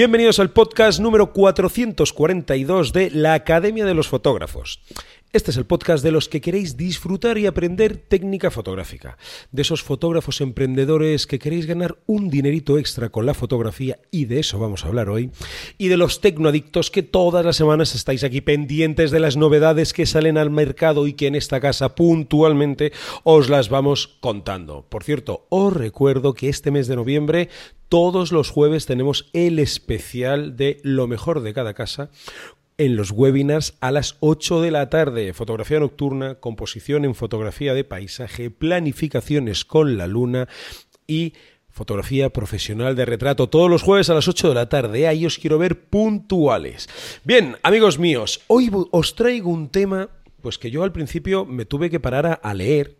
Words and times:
Bienvenidos 0.00 0.38
al 0.38 0.48
podcast 0.48 0.98
número 0.98 1.30
442 1.34 2.94
de 2.94 3.10
la 3.10 3.34
Academia 3.34 3.84
de 3.84 3.92
los 3.92 4.08
Fotógrafos. 4.08 4.80
Este 5.32 5.52
es 5.52 5.56
el 5.56 5.64
podcast 5.64 6.02
de 6.02 6.10
los 6.10 6.28
que 6.28 6.40
queréis 6.40 6.76
disfrutar 6.76 7.38
y 7.38 7.46
aprender 7.46 7.96
técnica 7.96 8.50
fotográfica, 8.50 9.16
de 9.52 9.62
esos 9.62 9.80
fotógrafos 9.80 10.40
emprendedores 10.40 11.28
que 11.28 11.38
queréis 11.38 11.66
ganar 11.66 11.98
un 12.06 12.30
dinerito 12.30 12.78
extra 12.78 13.10
con 13.10 13.26
la 13.26 13.34
fotografía 13.34 14.00
y 14.10 14.24
de 14.24 14.40
eso 14.40 14.58
vamos 14.58 14.84
a 14.84 14.88
hablar 14.88 15.08
hoy, 15.08 15.30
y 15.78 15.86
de 15.86 15.96
los 15.96 16.20
tecnoadictos 16.20 16.90
que 16.90 17.04
todas 17.04 17.44
las 17.44 17.54
semanas 17.54 17.94
estáis 17.94 18.24
aquí 18.24 18.40
pendientes 18.40 19.12
de 19.12 19.20
las 19.20 19.36
novedades 19.36 19.92
que 19.92 20.04
salen 20.04 20.36
al 20.36 20.50
mercado 20.50 21.06
y 21.06 21.12
que 21.12 21.28
en 21.28 21.36
esta 21.36 21.60
casa 21.60 21.94
puntualmente 21.94 22.92
os 23.22 23.48
las 23.48 23.68
vamos 23.68 24.18
contando. 24.18 24.84
Por 24.88 25.04
cierto, 25.04 25.46
os 25.48 25.72
recuerdo 25.72 26.34
que 26.34 26.48
este 26.48 26.72
mes 26.72 26.88
de 26.88 26.96
noviembre 26.96 27.48
todos 27.88 28.32
los 28.32 28.50
jueves 28.50 28.86
tenemos 28.86 29.30
el 29.32 29.60
especial 29.60 30.56
de 30.56 30.80
lo 30.82 31.06
mejor 31.06 31.40
de 31.40 31.54
cada 31.54 31.74
casa 31.74 32.10
en 32.80 32.96
los 32.96 33.10
webinars 33.10 33.74
a 33.80 33.90
las 33.90 34.16
8 34.20 34.62
de 34.62 34.70
la 34.70 34.88
tarde. 34.88 35.34
Fotografía 35.34 35.78
nocturna, 35.78 36.36
composición 36.36 37.04
en 37.04 37.14
fotografía 37.14 37.74
de 37.74 37.84
paisaje, 37.84 38.50
planificaciones 38.50 39.66
con 39.66 39.98
la 39.98 40.06
luna 40.06 40.48
y 41.06 41.34
fotografía 41.68 42.30
profesional 42.30 42.96
de 42.96 43.04
retrato 43.04 43.50
todos 43.50 43.68
los 43.68 43.82
jueves 43.82 44.08
a 44.08 44.14
las 44.14 44.28
8 44.28 44.48
de 44.48 44.54
la 44.54 44.70
tarde. 44.70 45.06
Ahí 45.06 45.26
os 45.26 45.38
quiero 45.38 45.58
ver 45.58 45.90
puntuales. 45.90 46.88
Bien, 47.22 47.58
amigos 47.62 47.98
míos, 47.98 48.40
hoy 48.46 48.70
os 48.92 49.14
traigo 49.14 49.50
un 49.50 49.68
tema 49.68 50.08
pues 50.40 50.56
que 50.56 50.70
yo 50.70 50.82
al 50.82 50.92
principio 50.92 51.44
me 51.44 51.66
tuve 51.66 51.90
que 51.90 52.00
parar 52.00 52.40
a, 52.42 52.54
leer 52.54 52.96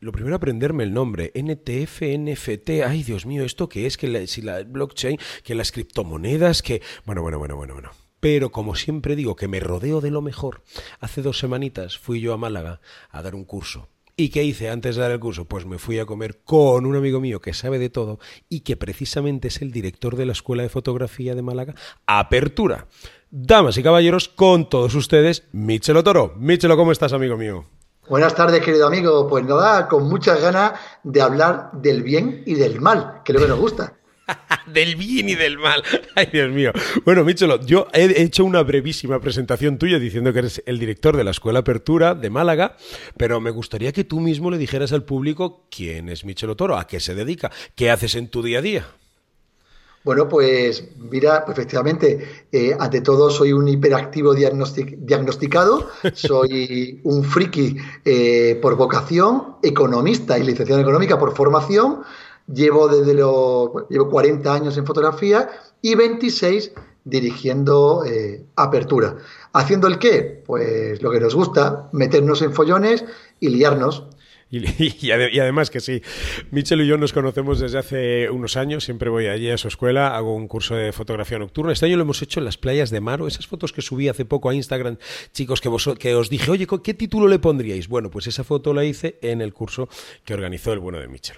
lo 0.00 0.12
primero 0.12 0.36
aprenderme 0.36 0.84
el 0.84 0.92
nombre, 0.92 1.32
NTF, 1.34 2.02
NFT, 2.02 2.84
ay 2.86 3.04
Dios 3.04 3.24
mío, 3.24 3.42
¿esto 3.42 3.70
qué 3.70 3.86
es? 3.86 3.96
Que 3.96 4.26
si 4.26 4.42
la 4.42 4.64
blockchain, 4.64 5.18
que 5.42 5.54
las 5.54 5.72
criptomonedas, 5.72 6.60
que... 6.60 6.82
Bueno, 7.06 7.22
bueno, 7.22 7.38
bueno, 7.38 7.56
bueno, 7.56 7.72
bueno. 7.72 8.07
Pero 8.20 8.50
como 8.50 8.74
siempre 8.74 9.16
digo 9.16 9.36
que 9.36 9.48
me 9.48 9.60
rodeo 9.60 10.00
de 10.00 10.10
lo 10.10 10.22
mejor, 10.22 10.62
hace 11.00 11.22
dos 11.22 11.38
semanitas 11.38 11.98
fui 11.98 12.20
yo 12.20 12.32
a 12.32 12.36
Málaga 12.36 12.80
a 13.10 13.22
dar 13.22 13.34
un 13.34 13.44
curso. 13.44 13.88
¿Y 14.20 14.30
qué 14.30 14.42
hice 14.42 14.68
antes 14.68 14.96
de 14.96 15.02
dar 15.02 15.12
el 15.12 15.20
curso? 15.20 15.44
Pues 15.44 15.64
me 15.64 15.78
fui 15.78 16.00
a 16.00 16.04
comer 16.04 16.40
con 16.42 16.86
un 16.86 16.96
amigo 16.96 17.20
mío 17.20 17.40
que 17.40 17.54
sabe 17.54 17.78
de 17.78 17.88
todo 17.88 18.18
y 18.48 18.60
que 18.60 18.76
precisamente 18.76 19.46
es 19.46 19.62
el 19.62 19.70
director 19.70 20.16
de 20.16 20.26
la 20.26 20.32
Escuela 20.32 20.64
de 20.64 20.68
Fotografía 20.68 21.36
de 21.36 21.42
Málaga, 21.42 21.76
Apertura. 22.04 22.88
Damas 23.30 23.78
y 23.78 23.82
caballeros, 23.84 24.28
con 24.28 24.68
todos 24.68 24.96
ustedes, 24.96 25.44
Michelo 25.52 26.02
Toro. 26.02 26.34
Michelo, 26.36 26.76
¿cómo 26.76 26.90
estás, 26.90 27.12
amigo 27.12 27.36
mío? 27.36 27.66
Buenas 28.08 28.34
tardes, 28.34 28.60
querido 28.64 28.88
amigo. 28.88 29.28
Pues 29.28 29.44
nada, 29.44 29.86
con 29.86 30.08
muchas 30.08 30.40
ganas 30.40 30.72
de 31.04 31.20
hablar 31.20 31.70
del 31.74 32.02
bien 32.02 32.42
y 32.44 32.54
del 32.54 32.80
mal, 32.80 33.20
que 33.24 33.30
es 33.30 33.38
lo 33.38 33.44
que 33.44 33.50
nos 33.50 33.60
gusta. 33.60 33.98
del 34.66 34.96
bien 34.96 35.28
y 35.28 35.34
del 35.34 35.58
mal. 35.58 35.82
Ay, 36.14 36.28
Dios 36.32 36.50
mío. 36.50 36.72
Bueno, 37.04 37.24
Michelo, 37.24 37.64
yo 37.64 37.88
he 37.92 38.22
hecho 38.22 38.44
una 38.44 38.62
brevísima 38.62 39.20
presentación 39.20 39.78
tuya 39.78 39.98
diciendo 39.98 40.32
que 40.32 40.40
eres 40.40 40.62
el 40.66 40.78
director 40.78 41.16
de 41.16 41.24
la 41.24 41.30
Escuela 41.30 41.60
Apertura 41.60 42.14
de 42.14 42.30
Málaga, 42.30 42.76
pero 43.16 43.40
me 43.40 43.50
gustaría 43.50 43.92
que 43.92 44.04
tú 44.04 44.20
mismo 44.20 44.50
le 44.50 44.58
dijeras 44.58 44.92
al 44.92 45.04
público 45.04 45.66
quién 45.70 46.08
es 46.08 46.24
Michelo 46.24 46.56
Toro, 46.56 46.76
a 46.76 46.86
qué 46.86 47.00
se 47.00 47.14
dedica, 47.14 47.50
qué 47.74 47.90
haces 47.90 48.14
en 48.14 48.28
tu 48.28 48.42
día 48.42 48.58
a 48.58 48.62
día. 48.62 48.86
Bueno, 50.04 50.28
pues 50.28 50.88
mira, 50.96 51.44
efectivamente, 51.48 52.46
eh, 52.52 52.74
ante 52.78 53.00
todo 53.00 53.30
soy 53.30 53.52
un 53.52 53.68
hiperactivo 53.68 54.32
diagnosticado, 54.32 55.90
soy 56.14 57.00
un 57.02 57.24
friki 57.24 57.76
eh, 58.04 58.58
por 58.62 58.76
vocación, 58.76 59.56
economista 59.62 60.38
y 60.38 60.44
licenciado 60.44 60.80
en 60.80 60.86
económica 60.86 61.18
por 61.18 61.34
formación, 61.34 62.02
Llevo 62.52 62.88
desde 62.88 63.14
los 63.14 63.88
llevo 63.90 64.08
40 64.10 64.52
años 64.52 64.76
en 64.78 64.86
fotografía 64.86 65.48
y 65.82 65.94
26 65.94 66.72
dirigiendo 67.04 68.04
eh, 68.04 68.44
apertura. 68.56 69.16
¿Haciendo 69.52 69.86
el 69.86 69.98
qué? 69.98 70.42
Pues 70.46 71.02
lo 71.02 71.10
que 71.10 71.20
nos 71.20 71.34
gusta, 71.34 71.88
meternos 71.92 72.42
en 72.42 72.52
follones 72.52 73.04
y 73.40 73.48
liarnos. 73.48 74.04
Y, 74.50 75.10
además 75.10 75.68
que 75.68 75.80
sí, 75.80 76.02
Michel 76.50 76.80
y 76.80 76.86
yo 76.86 76.96
nos 76.96 77.12
conocemos 77.12 77.60
desde 77.60 77.78
hace 77.78 78.30
unos 78.30 78.56
años, 78.56 78.82
siempre 78.82 79.10
voy 79.10 79.26
allí 79.26 79.50
a 79.50 79.58
su 79.58 79.68
escuela, 79.68 80.16
hago 80.16 80.34
un 80.34 80.48
curso 80.48 80.74
de 80.74 80.92
fotografía 80.92 81.38
nocturna. 81.38 81.72
Este 81.72 81.84
año 81.84 81.96
lo 81.96 82.04
hemos 82.04 82.22
hecho 82.22 82.40
en 82.40 82.46
las 82.46 82.56
playas 82.56 82.90
de 82.90 83.00
Maro, 83.00 83.26
esas 83.26 83.46
fotos 83.46 83.74
que 83.74 83.82
subí 83.82 84.08
hace 84.08 84.24
poco 84.24 84.48
a 84.48 84.54
Instagram, 84.54 84.96
chicos, 85.32 85.60
que, 85.60 85.68
vos, 85.68 85.90
que 85.98 86.14
os 86.14 86.30
dije, 86.30 86.50
oye, 86.50 86.66
¿qué 86.82 86.94
título 86.94 87.28
le 87.28 87.38
pondríais? 87.38 87.88
Bueno, 87.88 88.10
pues 88.10 88.26
esa 88.26 88.42
foto 88.42 88.72
la 88.72 88.84
hice 88.84 89.18
en 89.20 89.42
el 89.42 89.52
curso 89.52 89.88
que 90.24 90.32
organizó 90.32 90.72
el 90.72 90.78
bueno 90.78 90.98
de 90.98 91.08
Michel. 91.08 91.36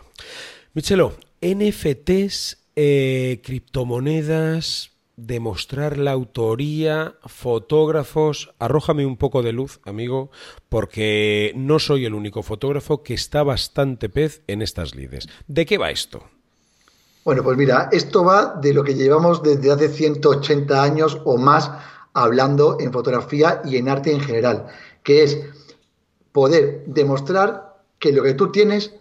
Michelo, 0.72 1.14
NFTs, 1.41 2.58
eh, 2.76 3.42
criptomonedas, 3.44 4.92
demostrar 5.16 5.98
la 5.98 6.12
autoría, 6.12 7.16
fotógrafos, 7.26 8.54
arrójame 8.60 9.04
un 9.04 9.16
poco 9.16 9.42
de 9.42 9.53
luz, 9.53 9.80
amigo, 9.84 10.30
porque 10.69 11.53
no 11.56 11.80
soy 11.80 12.04
el 12.04 12.14
único 12.14 12.44
fotógrafo 12.44 13.03
que 13.03 13.14
está 13.14 13.42
bastante 13.42 14.09
pez 14.09 14.42
en 14.47 14.62
estas 14.62 14.94
lides. 14.94 15.26
¿De 15.48 15.66
qué 15.66 15.76
va 15.76 15.91
esto? 15.91 16.22
Bueno, 17.25 17.42
pues 17.42 17.59
mira, 17.59 17.88
esto 17.91 18.22
va 18.22 18.54
de 18.62 18.72
lo 18.72 18.84
que 18.84 18.94
llevamos 18.94 19.42
desde 19.42 19.72
hace 19.72 19.88
180 19.88 20.80
años 20.80 21.20
o 21.25 21.36
más 21.36 21.69
hablando 22.12 22.76
en 22.78 22.92
fotografía 22.92 23.60
y 23.64 23.76
en 23.76 23.88
arte 23.88 24.12
en 24.12 24.20
general, 24.20 24.66
que 25.03 25.25
es 25.25 25.36
poder 26.30 26.84
demostrar 26.86 27.82
que 27.98 28.12
lo 28.12 28.22
que 28.22 28.34
tú 28.34 28.53
tienes 28.53 28.94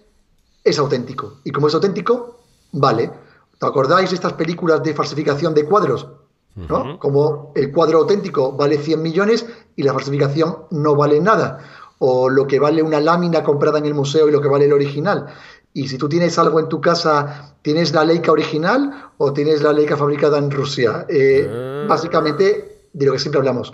es 0.64 0.80
auténtico. 0.80 1.40
Y 1.44 1.52
como 1.52 1.68
es 1.68 1.74
auténtico, 1.74 2.40
vale. 2.72 3.12
¿Te 3.60 3.66
acordáis 3.66 4.10
de 4.10 4.16
estas 4.16 4.34
películas 4.34 4.84
de 4.84 4.94
falsificación 4.94 5.54
de 5.54 5.66
cuadros? 5.66 6.08
¿no? 6.56 7.00
Como 7.00 7.54
el 7.56 7.72
cuadro 7.72 8.00
auténtico 8.00 8.52
vale 8.52 8.78
100 8.78 9.02
millones 9.02 9.46
y 9.76 9.84
la 9.84 9.94
falsificación 9.94 10.66
no 10.72 10.96
vale 10.96 11.20
nada. 11.22 11.60
O 12.00 12.30
lo 12.30 12.48
que 12.48 12.60
vale 12.60 12.82
una 12.82 13.00
lámina 13.00 13.44
comprada 13.44 13.80
en 13.80 13.86
el 13.86 13.94
museo 13.94 14.28
y 14.28 14.32
lo 14.32 14.42
que 14.42 14.48
vale 14.48 14.66
el 14.66 14.74
original. 14.74 15.28
Y 15.74 15.88
si 15.88 15.98
tú 15.98 16.10
tienes 16.10 16.38
algo 16.40 16.60
en 16.60 16.68
tu 16.68 16.82
casa, 16.82 17.56
¿tienes 17.62 17.94
la 17.94 18.04
Leica 18.04 18.32
original 18.32 19.12
o 19.18 19.34
tienes 19.34 19.62
la 19.62 19.74
Leica 19.74 19.96
fabricada 19.96 20.38
en 20.38 20.52
Rusia? 20.52 21.06
Eh, 21.08 21.48
ah. 21.50 21.86
Básicamente, 21.88 22.88
de 22.92 23.06
lo 23.06 23.14
que 23.14 23.20
siempre 23.20 23.40
hablamos. 23.40 23.74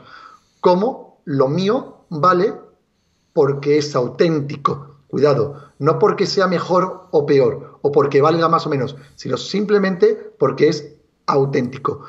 ¿Cómo 0.59 1.22
lo 1.25 1.47
mío 1.47 2.06
vale 2.09 2.53
porque 3.34 3.78
es 3.78 3.96
auténtico? 3.96 4.94
Cuidado, 5.16 5.72
no 5.80 5.98
porque 5.98 6.26
sea 6.26 6.46
mejor 6.46 7.08
o 7.12 7.26
peor, 7.26 7.80
o 7.81 7.90
porque 7.90 8.20
valga 8.20 8.50
más 8.50 8.68
o 8.68 8.70
menos, 8.70 8.98
sino 9.16 9.38
simplemente 9.38 10.34
porque 10.38 10.68
es 10.68 10.94
auténtico. 11.26 12.02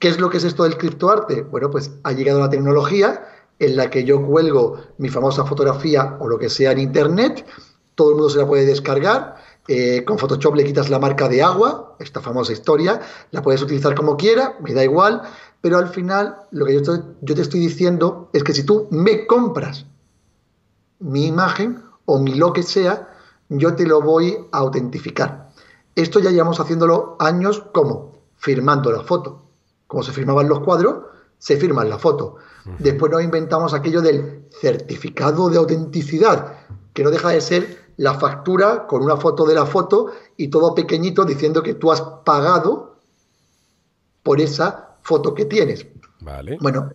¿Qué 0.00 0.08
es 0.08 0.18
lo 0.18 0.28
que 0.28 0.38
es 0.38 0.44
esto 0.44 0.64
del 0.64 0.76
criptoarte? 0.76 1.42
Bueno, 1.42 1.70
pues 1.70 1.92
ha 2.02 2.10
llegado 2.10 2.40
la 2.40 2.50
tecnología 2.50 3.24
en 3.60 3.76
la 3.76 3.90
que 3.90 4.02
yo 4.02 4.26
cuelgo 4.26 4.76
mi 4.98 5.08
famosa 5.08 5.44
fotografía 5.44 6.16
o 6.18 6.26
lo 6.26 6.36
que 6.36 6.50
sea 6.50 6.72
en 6.72 6.80
Internet, 6.80 7.46
todo 7.94 8.08
el 8.10 8.16
mundo 8.16 8.30
se 8.30 8.38
la 8.38 8.46
puede 8.48 8.66
descargar, 8.66 9.36
eh, 9.68 10.02
con 10.04 10.18
Photoshop 10.18 10.56
le 10.56 10.64
quitas 10.64 10.90
la 10.90 10.98
marca 10.98 11.28
de 11.28 11.44
agua, 11.44 11.94
esta 12.00 12.20
famosa 12.20 12.52
historia, 12.52 13.00
la 13.30 13.40
puedes 13.42 13.62
utilizar 13.62 13.94
como 13.94 14.16
quiera, 14.16 14.56
me 14.60 14.74
da 14.74 14.82
igual, 14.82 15.22
pero 15.60 15.78
al 15.78 15.90
final 15.90 16.38
lo 16.50 16.66
que 16.66 16.74
yo, 16.74 16.92
yo 17.20 17.34
te 17.36 17.42
estoy 17.42 17.60
diciendo 17.60 18.30
es 18.32 18.42
que 18.42 18.52
si 18.52 18.64
tú 18.64 18.88
me 18.90 19.28
compras 19.28 19.86
mi 20.98 21.26
imagen, 21.26 21.91
o 22.04 22.18
mi 22.18 22.34
lo 22.34 22.52
que 22.52 22.62
sea, 22.62 23.08
yo 23.48 23.74
te 23.74 23.86
lo 23.86 24.00
voy 24.00 24.36
a 24.52 24.58
autentificar. 24.58 25.50
Esto 25.94 26.20
ya 26.20 26.30
llevamos 26.30 26.58
haciéndolo 26.58 27.16
años 27.18 27.64
como 27.72 28.12
firmando 28.36 28.90
la 28.90 29.02
foto. 29.02 29.42
Como 29.86 30.02
se 30.02 30.12
firmaban 30.12 30.48
los 30.48 30.60
cuadros, 30.60 31.04
se 31.38 31.56
firma 31.56 31.84
la 31.84 31.98
foto. 31.98 32.36
Después 32.78 33.10
nos 33.10 33.22
inventamos 33.22 33.74
aquello 33.74 34.00
del 34.00 34.46
certificado 34.50 35.50
de 35.50 35.58
autenticidad, 35.58 36.58
que 36.94 37.02
no 37.02 37.10
deja 37.10 37.30
de 37.30 37.40
ser 37.40 37.92
la 37.96 38.14
factura 38.14 38.86
con 38.86 39.02
una 39.02 39.16
foto 39.16 39.44
de 39.44 39.54
la 39.54 39.66
foto 39.66 40.12
y 40.36 40.48
todo 40.48 40.74
pequeñito 40.74 41.24
diciendo 41.24 41.62
que 41.62 41.74
tú 41.74 41.90
has 41.92 42.00
pagado 42.24 42.96
por 44.22 44.40
esa 44.40 44.96
foto 45.02 45.34
que 45.34 45.44
tienes. 45.44 45.86
Vale. 46.20 46.56
Bueno, 46.60 46.90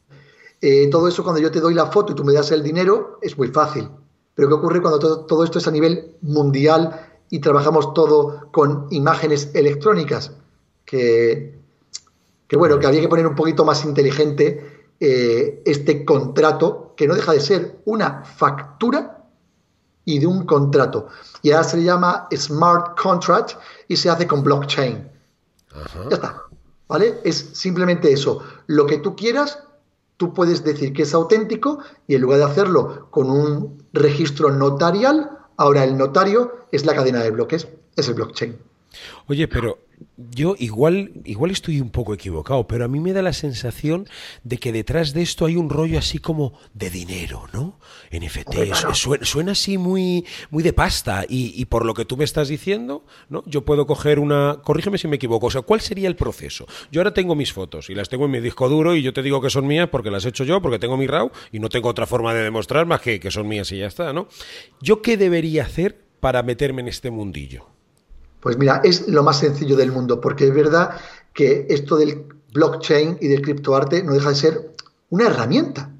eh, 0.61 0.89
todo 0.89 1.07
eso 1.07 1.23
cuando 1.23 1.41
yo 1.41 1.51
te 1.51 1.59
doy 1.59 1.73
la 1.73 1.87
foto 1.87 2.13
y 2.13 2.15
tú 2.15 2.23
me 2.23 2.33
das 2.33 2.51
el 2.51 2.63
dinero 2.63 3.19
es 3.21 3.37
muy 3.37 3.49
fácil. 3.49 3.89
Pero 4.37 4.49
¿qué 4.49 4.53
ocurre 4.53 4.81
cuando 4.83 5.25
todo, 5.25 5.43
esto 5.43 5.57
es 5.57 5.67
a 5.67 5.71
nivel 5.71 6.15
mundial 6.21 7.23
y 7.31 7.39
trabajamos 7.39 7.95
todo 7.95 8.51
con 8.51 8.85
imágenes 8.91 9.49
electrónicas? 9.55 10.31
Que, 10.85 11.57
bueno, 12.51 12.77
que 12.77 12.85
había 12.85 13.01
que 13.01 13.07
poner 13.07 13.25
un 13.25 13.33
poquito 13.33 13.65
más 13.65 13.83
inteligente 13.83 14.91
eh, 14.99 15.63
este 15.65 16.05
contrato, 16.05 16.93
que 16.95 17.07
no 17.07 17.15
deja 17.15 17.31
de 17.31 17.39
ser 17.39 17.79
una 17.85 18.25
factura 18.25 19.25
y 20.05 20.19
de 20.19 20.27
un 20.27 20.45
contrato. 20.45 21.07
Y 21.41 21.49
ahora 21.49 21.63
se 21.63 21.77
le 21.77 21.85
llama 21.85 22.27
Smart 22.31 22.95
Contract 22.95 23.53
y 23.87 23.95
se 23.95 24.11
hace 24.11 24.27
con 24.27 24.43
blockchain. 24.43 25.09
Ya 26.11 26.15
está. 26.15 26.43
¿Vale? 26.87 27.21
Es 27.23 27.37
simplemente 27.53 28.11
eso. 28.13 28.43
Lo 28.67 28.85
que 28.85 28.99
tú 28.99 29.15
quieras 29.15 29.63
tú 30.17 30.33
puedes 30.33 30.63
decir 30.63 30.93
que 30.93 31.03
es 31.03 31.13
auténtico 31.13 31.79
y 32.07 32.15
en 32.15 32.21
lugar 32.21 32.39
de 32.39 32.45
hacerlo 32.45 33.07
con 33.11 33.29
un 33.29 33.83
registro 33.93 34.51
notarial, 34.51 35.29
ahora 35.57 35.83
el 35.83 35.97
notario 35.97 36.65
es 36.71 36.85
la 36.85 36.95
cadena 36.95 37.21
de 37.21 37.31
bloques, 37.31 37.67
es 37.95 38.07
el 38.07 38.15
blockchain. 38.15 38.57
Oye, 39.27 39.47
pero 39.47 39.77
yo 40.17 40.55
igual, 40.59 41.11
igual 41.25 41.51
estoy 41.51 41.81
un 41.81 41.89
poco 41.89 42.13
equivocado, 42.13 42.67
pero 42.67 42.85
a 42.85 42.87
mí 42.87 42.99
me 42.99 43.13
da 43.13 43.21
la 43.21 43.33
sensación 43.33 44.07
de 44.43 44.57
que 44.57 44.71
detrás 44.71 45.13
de 45.13 45.21
esto 45.21 45.45
hay 45.45 45.55
un 45.55 45.69
rollo 45.69 45.97
así 45.97 46.19
como 46.19 46.53
de 46.73 46.89
dinero, 46.89 47.47
¿no? 47.53 47.79
NFT, 48.11 48.93
suena, 48.93 49.25
suena, 49.25 49.51
así 49.53 49.77
muy, 49.77 50.25
muy 50.49 50.63
de 50.63 50.73
pasta 50.73 51.25
y, 51.27 51.65
por 51.65 51.85
lo 51.85 51.93
que 51.93 52.05
tú 52.05 52.17
me 52.17 52.23
estás 52.23 52.47
diciendo, 52.47 53.05
¿no? 53.29 53.43
Yo 53.45 53.65
puedo 53.65 53.87
coger 53.87 54.19
una, 54.19 54.59
corrígeme 54.63 54.97
si 54.97 55.07
me 55.07 55.15
equivoco, 55.15 55.47
o 55.47 55.51
sea, 55.51 55.61
¿cuál 55.61 55.81
sería 55.81 56.07
el 56.07 56.15
proceso? 56.15 56.65
Yo 56.91 57.01
ahora 57.01 57.13
tengo 57.13 57.35
mis 57.35 57.53
fotos 57.53 57.89
y 57.89 57.95
las 57.95 58.09
tengo 58.09 58.25
en 58.25 58.31
mi 58.31 58.39
disco 58.39 58.69
duro 58.69 58.95
y 58.95 59.01
yo 59.01 59.13
te 59.13 59.23
digo 59.23 59.41
que 59.41 59.49
son 59.49 59.67
mías 59.67 59.89
porque 59.89 60.11
las 60.11 60.25
he 60.25 60.29
hecho 60.29 60.43
yo, 60.43 60.61
porque 60.61 60.79
tengo 60.79 60.97
mi 60.97 61.07
RAW 61.07 61.31
y 61.51 61.59
no 61.59 61.69
tengo 61.69 61.89
otra 61.89 62.05
forma 62.05 62.33
de 62.33 62.43
demostrar 62.43 62.85
más 62.85 63.01
que 63.01 63.19
que 63.19 63.31
son 63.31 63.47
mías 63.47 63.71
y 63.71 63.77
ya 63.79 63.87
está, 63.87 64.13
¿no? 64.13 64.27
¿Yo 64.81 65.01
qué 65.01 65.17
debería 65.17 65.63
hacer 65.63 65.97
para 66.19 66.43
meterme 66.43 66.81
en 66.81 66.87
este 66.87 67.11
mundillo? 67.11 67.76
Pues 68.39 68.57
mira, 68.57 68.81
es 68.83 69.07
lo 69.07 69.23
más 69.23 69.39
sencillo 69.39 69.75
del 69.75 69.91
mundo, 69.91 70.21
porque 70.21 70.47
es 70.47 70.53
verdad 70.53 70.91
que 71.33 71.67
esto 71.69 71.97
del 71.97 72.25
blockchain 72.53 73.17
y 73.21 73.27
del 73.27 73.41
criptoarte 73.41 74.03
no 74.03 74.13
deja 74.13 74.29
de 74.29 74.35
ser 74.35 74.71
una 75.09 75.27
herramienta 75.27 75.91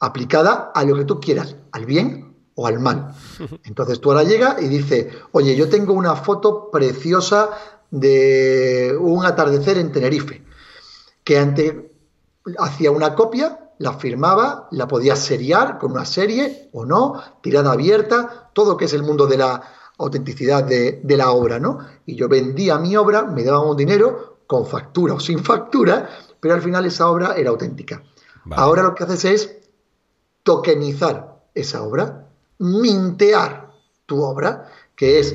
aplicada 0.00 0.72
a 0.74 0.84
lo 0.84 0.96
que 0.96 1.04
tú 1.04 1.20
quieras, 1.20 1.56
al 1.72 1.86
bien 1.86 2.34
o 2.54 2.66
al 2.66 2.78
mal. 2.78 3.14
Entonces 3.64 4.00
tú 4.00 4.10
ahora 4.10 4.24
llegas 4.24 4.62
y 4.62 4.68
dices, 4.68 5.06
oye, 5.32 5.56
yo 5.56 5.68
tengo 5.68 5.92
una 5.92 6.16
foto 6.16 6.70
preciosa 6.70 7.50
de 7.90 8.96
un 8.98 9.24
atardecer 9.24 9.78
en 9.78 9.92
Tenerife, 9.92 10.42
que 11.22 11.38
antes 11.38 11.74
hacía 12.58 12.90
una 12.90 13.14
copia, 13.14 13.70
la 13.78 13.94
firmaba, 13.94 14.68
la 14.70 14.86
podía 14.86 15.16
seriar 15.16 15.78
con 15.78 15.92
una 15.92 16.04
serie 16.04 16.68
o 16.72 16.84
no, 16.84 17.20
tirada 17.40 17.72
abierta, 17.72 18.50
todo 18.52 18.76
que 18.76 18.84
es 18.84 18.92
el 18.92 19.02
mundo 19.02 19.26
de 19.26 19.38
la 19.38 19.62
autenticidad 19.98 20.64
de, 20.64 21.00
la 21.16 21.30
obra, 21.30 21.58
¿no? 21.58 21.78
Y 22.06 22.16
yo 22.16 22.28
vendía 22.28 22.78
mi 22.78 22.96
obra, 22.96 23.24
me 23.24 23.44
daban 23.44 23.68
un 23.68 23.76
dinero 23.76 24.38
con 24.46 24.66
factura 24.66 25.14
o 25.14 25.20
sin 25.20 25.38
factura, 25.38 26.08
pero 26.40 26.54
al 26.54 26.62
final 26.62 26.84
esa 26.86 27.08
obra 27.08 27.34
era 27.36 27.50
auténtica. 27.50 28.02
Ahora 28.50 28.82
lo 28.82 28.94
que 28.94 29.04
haces 29.04 29.24
es 29.24 29.56
tokenizar 30.42 31.42
esa 31.54 31.82
obra, 31.82 32.28
mintear 32.58 33.72
tu 34.06 34.22
obra, 34.22 34.70
que 34.94 35.18
es, 35.18 35.34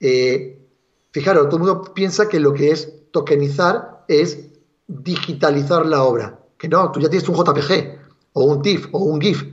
eh, 0.00 0.64
fijaros, 1.10 1.48
todo 1.48 1.56
el 1.56 1.62
mundo 1.64 1.94
piensa 1.94 2.28
que 2.28 2.38
lo 2.38 2.54
que 2.54 2.70
es 2.70 3.10
tokenizar 3.10 4.04
es 4.08 4.38
digitalizar 4.86 5.86
la 5.86 6.04
obra, 6.04 6.38
que 6.56 6.68
no, 6.68 6.92
tú 6.92 7.00
ya 7.00 7.08
tienes 7.10 7.28
un 7.28 7.34
JPG 7.34 7.98
o 8.34 8.44
un 8.44 8.62
TIFF 8.62 8.88
o 8.92 8.98
un 8.98 9.20
GIF, 9.20 9.44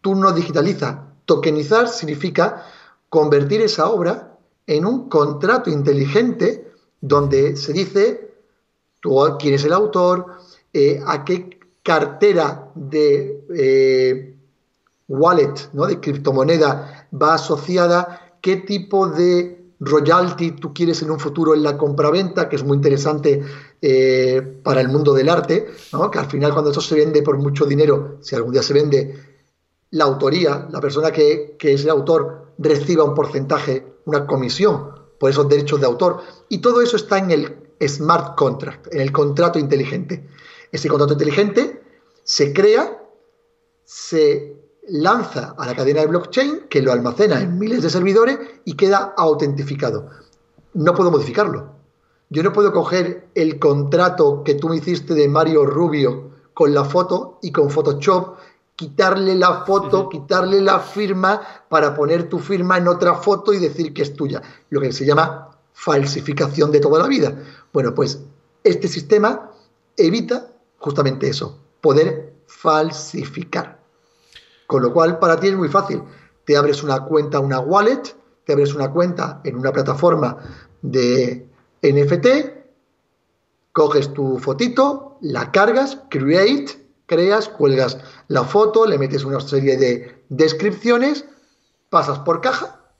tú 0.00 0.14
no 0.14 0.32
digitalizas. 0.32 0.96
Tokenizar 1.26 1.88
significa 1.88 2.64
convertir 3.10 3.60
esa 3.60 3.90
obra 3.90 4.38
en 4.66 4.86
un 4.86 5.08
contrato 5.08 5.68
inteligente 5.68 6.72
donde 7.00 7.56
se 7.56 7.72
dice 7.72 8.30
tú, 9.00 9.18
quién 9.38 9.54
es 9.54 9.64
el 9.64 9.72
autor, 9.72 10.26
eh, 10.72 11.02
a 11.04 11.24
qué 11.24 11.58
cartera 11.82 12.70
de 12.74 13.44
eh, 13.54 14.36
wallet, 15.08 15.54
¿no? 15.72 15.86
de 15.86 15.98
criptomoneda 15.98 17.08
va 17.20 17.34
asociada, 17.34 18.36
qué 18.40 18.56
tipo 18.58 19.08
de 19.08 19.60
royalty 19.80 20.52
tú 20.52 20.72
quieres 20.72 21.02
en 21.02 21.10
un 21.10 21.18
futuro 21.18 21.54
en 21.54 21.62
la 21.62 21.76
compraventa, 21.76 22.48
que 22.48 22.56
es 22.56 22.62
muy 22.62 22.76
interesante 22.76 23.42
eh, 23.80 24.60
para 24.62 24.82
el 24.82 24.88
mundo 24.88 25.14
del 25.14 25.30
arte, 25.30 25.66
que 26.12 26.18
al 26.18 26.26
final 26.26 26.52
cuando 26.52 26.70
eso 26.70 26.82
se 26.82 26.94
vende 26.94 27.22
por 27.22 27.38
mucho 27.38 27.64
dinero, 27.64 28.18
si 28.20 28.36
algún 28.36 28.52
día 28.52 28.62
se 28.62 28.74
vende, 28.74 29.30
la 29.92 30.04
autoría, 30.04 30.68
la 30.70 30.80
persona 30.80 31.10
que, 31.10 31.56
que 31.58 31.72
es 31.72 31.82
el 31.82 31.90
autor 31.90 32.49
reciba 32.60 33.04
un 33.04 33.14
porcentaje, 33.14 33.86
una 34.04 34.26
comisión 34.26 34.92
por 35.18 35.30
esos 35.30 35.48
derechos 35.48 35.80
de 35.80 35.86
autor. 35.86 36.20
Y 36.48 36.58
todo 36.58 36.80
eso 36.82 36.96
está 36.96 37.18
en 37.18 37.30
el 37.30 37.56
smart 37.86 38.36
contract, 38.36 38.94
en 38.94 39.00
el 39.00 39.12
contrato 39.12 39.58
inteligente. 39.58 40.28
Ese 40.70 40.88
contrato 40.88 41.14
inteligente 41.14 41.82
se 42.22 42.52
crea, 42.52 43.02
se 43.84 44.56
lanza 44.88 45.54
a 45.58 45.66
la 45.66 45.74
cadena 45.74 46.00
de 46.00 46.06
blockchain, 46.06 46.68
que 46.68 46.82
lo 46.82 46.92
almacena 46.92 47.40
en 47.40 47.58
miles 47.58 47.82
de 47.82 47.90
servidores 47.90 48.38
y 48.64 48.74
queda 48.74 49.14
autentificado. 49.16 50.08
No 50.74 50.94
puedo 50.94 51.10
modificarlo. 51.10 51.72
Yo 52.28 52.42
no 52.42 52.52
puedo 52.52 52.72
coger 52.72 53.28
el 53.34 53.58
contrato 53.58 54.44
que 54.44 54.54
tú 54.54 54.68
me 54.68 54.76
hiciste 54.76 55.14
de 55.14 55.28
Mario 55.28 55.66
Rubio 55.66 56.30
con 56.54 56.74
la 56.74 56.84
foto 56.84 57.38
y 57.42 57.50
con 57.50 57.70
Photoshop 57.70 58.36
quitarle 58.80 59.34
la 59.34 59.66
foto, 59.66 60.08
quitarle 60.08 60.58
la 60.62 60.80
firma 60.80 61.38
para 61.68 61.94
poner 61.94 62.30
tu 62.30 62.38
firma 62.38 62.78
en 62.78 62.88
otra 62.88 63.14
foto 63.14 63.52
y 63.52 63.58
decir 63.58 63.92
que 63.92 64.00
es 64.00 64.14
tuya, 64.14 64.40
lo 64.70 64.80
que 64.80 64.90
se 64.90 65.04
llama 65.04 65.50
falsificación 65.74 66.72
de 66.72 66.80
toda 66.80 66.98
la 66.98 67.06
vida. 67.06 67.30
Bueno, 67.74 67.94
pues 67.94 68.22
este 68.64 68.88
sistema 68.88 69.50
evita 69.98 70.46
justamente 70.78 71.28
eso, 71.28 71.58
poder 71.82 72.32
falsificar. 72.46 73.82
Con 74.66 74.82
lo 74.82 74.94
cual, 74.94 75.18
para 75.18 75.38
ti 75.38 75.48
es 75.48 75.56
muy 75.56 75.68
fácil. 75.68 76.02
Te 76.46 76.56
abres 76.56 76.82
una 76.82 77.04
cuenta, 77.04 77.38
una 77.38 77.60
wallet, 77.60 78.16
te 78.46 78.54
abres 78.54 78.74
una 78.74 78.90
cuenta 78.90 79.42
en 79.44 79.56
una 79.56 79.72
plataforma 79.72 80.38
de 80.80 81.46
NFT, 81.82 82.26
coges 83.72 84.14
tu 84.14 84.38
fotito, 84.38 85.18
la 85.20 85.52
cargas, 85.52 85.98
create, 86.08 86.80
creas, 87.10 87.48
cuelgas 87.48 87.98
la 88.28 88.44
foto, 88.44 88.86
le 88.86 88.96
metes 88.96 89.24
una 89.24 89.40
serie 89.40 89.76
de 89.76 90.24
descripciones, 90.28 91.24
pasas 91.88 92.20
por 92.20 92.40
caja 92.40 92.92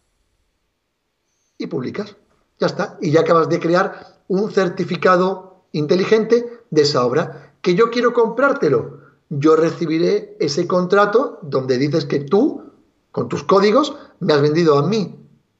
y 1.56 1.68
publicas. 1.68 2.16
Ya 2.58 2.66
está. 2.66 2.98
Y 3.00 3.12
ya 3.12 3.20
acabas 3.20 3.48
de 3.48 3.60
crear 3.60 4.18
un 4.26 4.50
certificado 4.50 5.64
inteligente 5.70 6.64
de 6.70 6.82
esa 6.82 7.06
obra. 7.06 7.54
Que 7.62 7.76
yo 7.76 7.90
quiero 7.90 8.12
comprártelo. 8.12 8.98
Yo 9.28 9.54
recibiré 9.54 10.36
ese 10.40 10.66
contrato 10.66 11.38
donde 11.42 11.78
dices 11.78 12.04
que 12.04 12.18
tú, 12.18 12.64
con 13.12 13.28
tus 13.28 13.44
códigos, 13.44 13.94
me 14.18 14.32
has 14.32 14.42
vendido 14.42 14.76
a 14.76 14.86
mí 14.86 15.16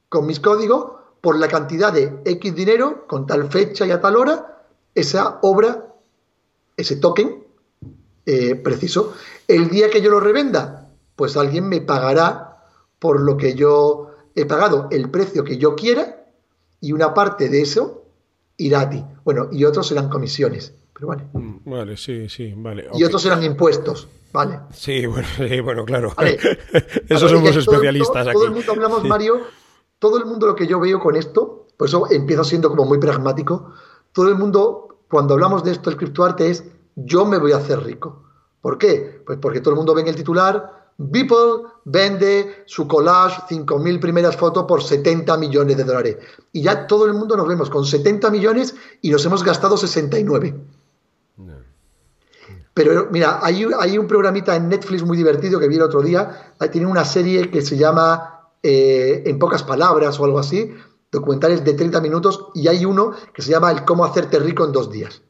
con 0.09 0.25
mis 0.25 0.41
códigos 0.41 0.91
por 1.21 1.39
la 1.39 1.47
cantidad 1.47 1.93
de 1.93 2.19
X 2.25 2.53
dinero, 2.53 3.07
con 3.07 3.25
tal 3.25 3.49
fecha 3.49 3.85
y 3.85 3.91
a 3.91 4.01
tal 4.01 4.17
hora, 4.17 4.65
esa 4.93 5.39
obra, 5.41 5.95
ese 6.75 6.97
token 6.97 7.40
eh, 8.33 8.55
preciso. 8.55 9.13
El 9.45 9.69
día 9.69 9.89
que 9.89 10.01
yo 10.01 10.09
lo 10.09 10.21
revenda, 10.21 10.89
pues 11.17 11.35
alguien 11.35 11.67
me 11.67 11.81
pagará 11.81 12.63
por 12.97 13.19
lo 13.19 13.35
que 13.35 13.55
yo 13.55 14.11
he 14.35 14.45
pagado, 14.45 14.87
el 14.89 15.09
precio 15.09 15.43
que 15.43 15.57
yo 15.57 15.75
quiera, 15.75 16.27
y 16.79 16.93
una 16.93 17.13
parte 17.13 17.49
de 17.49 17.61
eso 17.61 18.05
irá 18.55 18.81
a 18.81 18.89
ti. 18.89 19.03
Bueno, 19.25 19.49
y 19.51 19.65
otros 19.65 19.87
serán 19.87 20.07
comisiones. 20.07 20.73
Pero 20.93 21.07
vale. 21.09 21.23
Mm, 21.33 21.69
vale, 21.69 21.97
sí, 21.97 22.29
sí, 22.29 22.53
vale. 22.55 22.87
Y 22.93 23.03
otros 23.03 23.21
serán 23.21 23.43
impuestos, 23.43 24.07
¿vale? 24.31 24.59
Sí, 24.71 25.05
bueno, 25.07 25.27
bueno 25.65 25.83
claro. 25.83 26.13
Eso 27.09 27.27
somos 27.27 27.53
especialistas 27.53 28.27
aquí. 28.27 28.33
Todo 28.33 28.45
el 28.45 28.51
mundo 28.51 28.71
hablamos, 28.71 29.03
Mario, 29.03 29.41
todo 29.99 30.17
el 30.17 30.25
mundo 30.25 30.47
lo 30.47 30.55
que 30.55 30.67
yo 30.67 30.79
veo 30.79 31.01
con 31.01 31.17
esto, 31.17 31.67
por 31.75 31.89
eso 31.89 32.09
empiezo 32.09 32.45
siendo 32.45 32.69
como 32.69 32.85
muy 32.85 32.97
pragmático, 32.97 33.73
todo 34.13 34.29
el 34.29 34.35
mundo, 34.35 34.99
cuando 35.09 35.33
hablamos 35.33 35.65
de 35.65 35.71
esto, 35.71 35.89
el 35.89 35.97
criptoarte 35.97 36.49
es 36.49 36.63
yo 37.05 37.25
me 37.25 37.37
voy 37.37 37.51
a 37.51 37.57
hacer 37.57 37.83
rico. 37.83 38.23
¿Por 38.61 38.77
qué? 38.77 39.21
Pues 39.25 39.39
porque 39.39 39.59
todo 39.59 39.71
el 39.71 39.77
mundo 39.77 39.93
ve 39.93 40.01
en 40.01 40.07
el 40.07 40.15
titular, 40.15 40.81
Beeple 40.97 41.63
vende 41.85 42.63
su 42.65 42.87
collage 42.87 43.41
5.000 43.49 43.99
primeras 43.99 44.37
fotos 44.37 44.65
por 44.65 44.83
70 44.83 45.35
millones 45.37 45.77
de 45.77 45.83
dólares. 45.83 46.17
Y 46.51 46.61
ya 46.61 46.85
todo 46.85 47.05
el 47.05 47.13
mundo 47.13 47.35
nos 47.35 47.47
vemos 47.47 47.69
con 47.69 47.85
70 47.85 48.29
millones 48.29 48.75
y 49.01 49.09
nos 49.09 49.25
hemos 49.25 49.43
gastado 49.43 49.77
69. 49.77 50.55
Pero 52.73 53.07
mira, 53.11 53.39
hay, 53.41 53.67
hay, 53.79 53.97
un 53.97 54.07
programita 54.07 54.55
en 54.55 54.69
Netflix 54.69 55.03
muy 55.03 55.17
divertido 55.17 55.59
que 55.59 55.67
vi 55.67 55.75
el 55.75 55.81
otro 55.81 56.01
día. 56.01 56.53
Tiene 56.71 56.87
una 56.87 57.03
serie 57.03 57.51
que 57.51 57.61
se 57.61 57.77
llama 57.77 58.49
eh, 58.63 59.23
En 59.25 59.39
pocas 59.39 59.63
palabras 59.63 60.19
o 60.19 60.25
algo 60.25 60.39
así, 60.39 60.73
documentales 61.11 61.65
de 61.65 61.73
30 61.73 61.99
minutos, 61.99 62.47
y 62.53 62.69
hay 62.69 62.85
uno 62.85 63.11
que 63.33 63.41
se 63.41 63.51
llama 63.51 63.71
El 63.71 63.83
cómo 63.83 64.05
hacerte 64.05 64.39
rico 64.39 64.63
en 64.63 64.71
dos 64.71 64.89
días. 64.89 65.21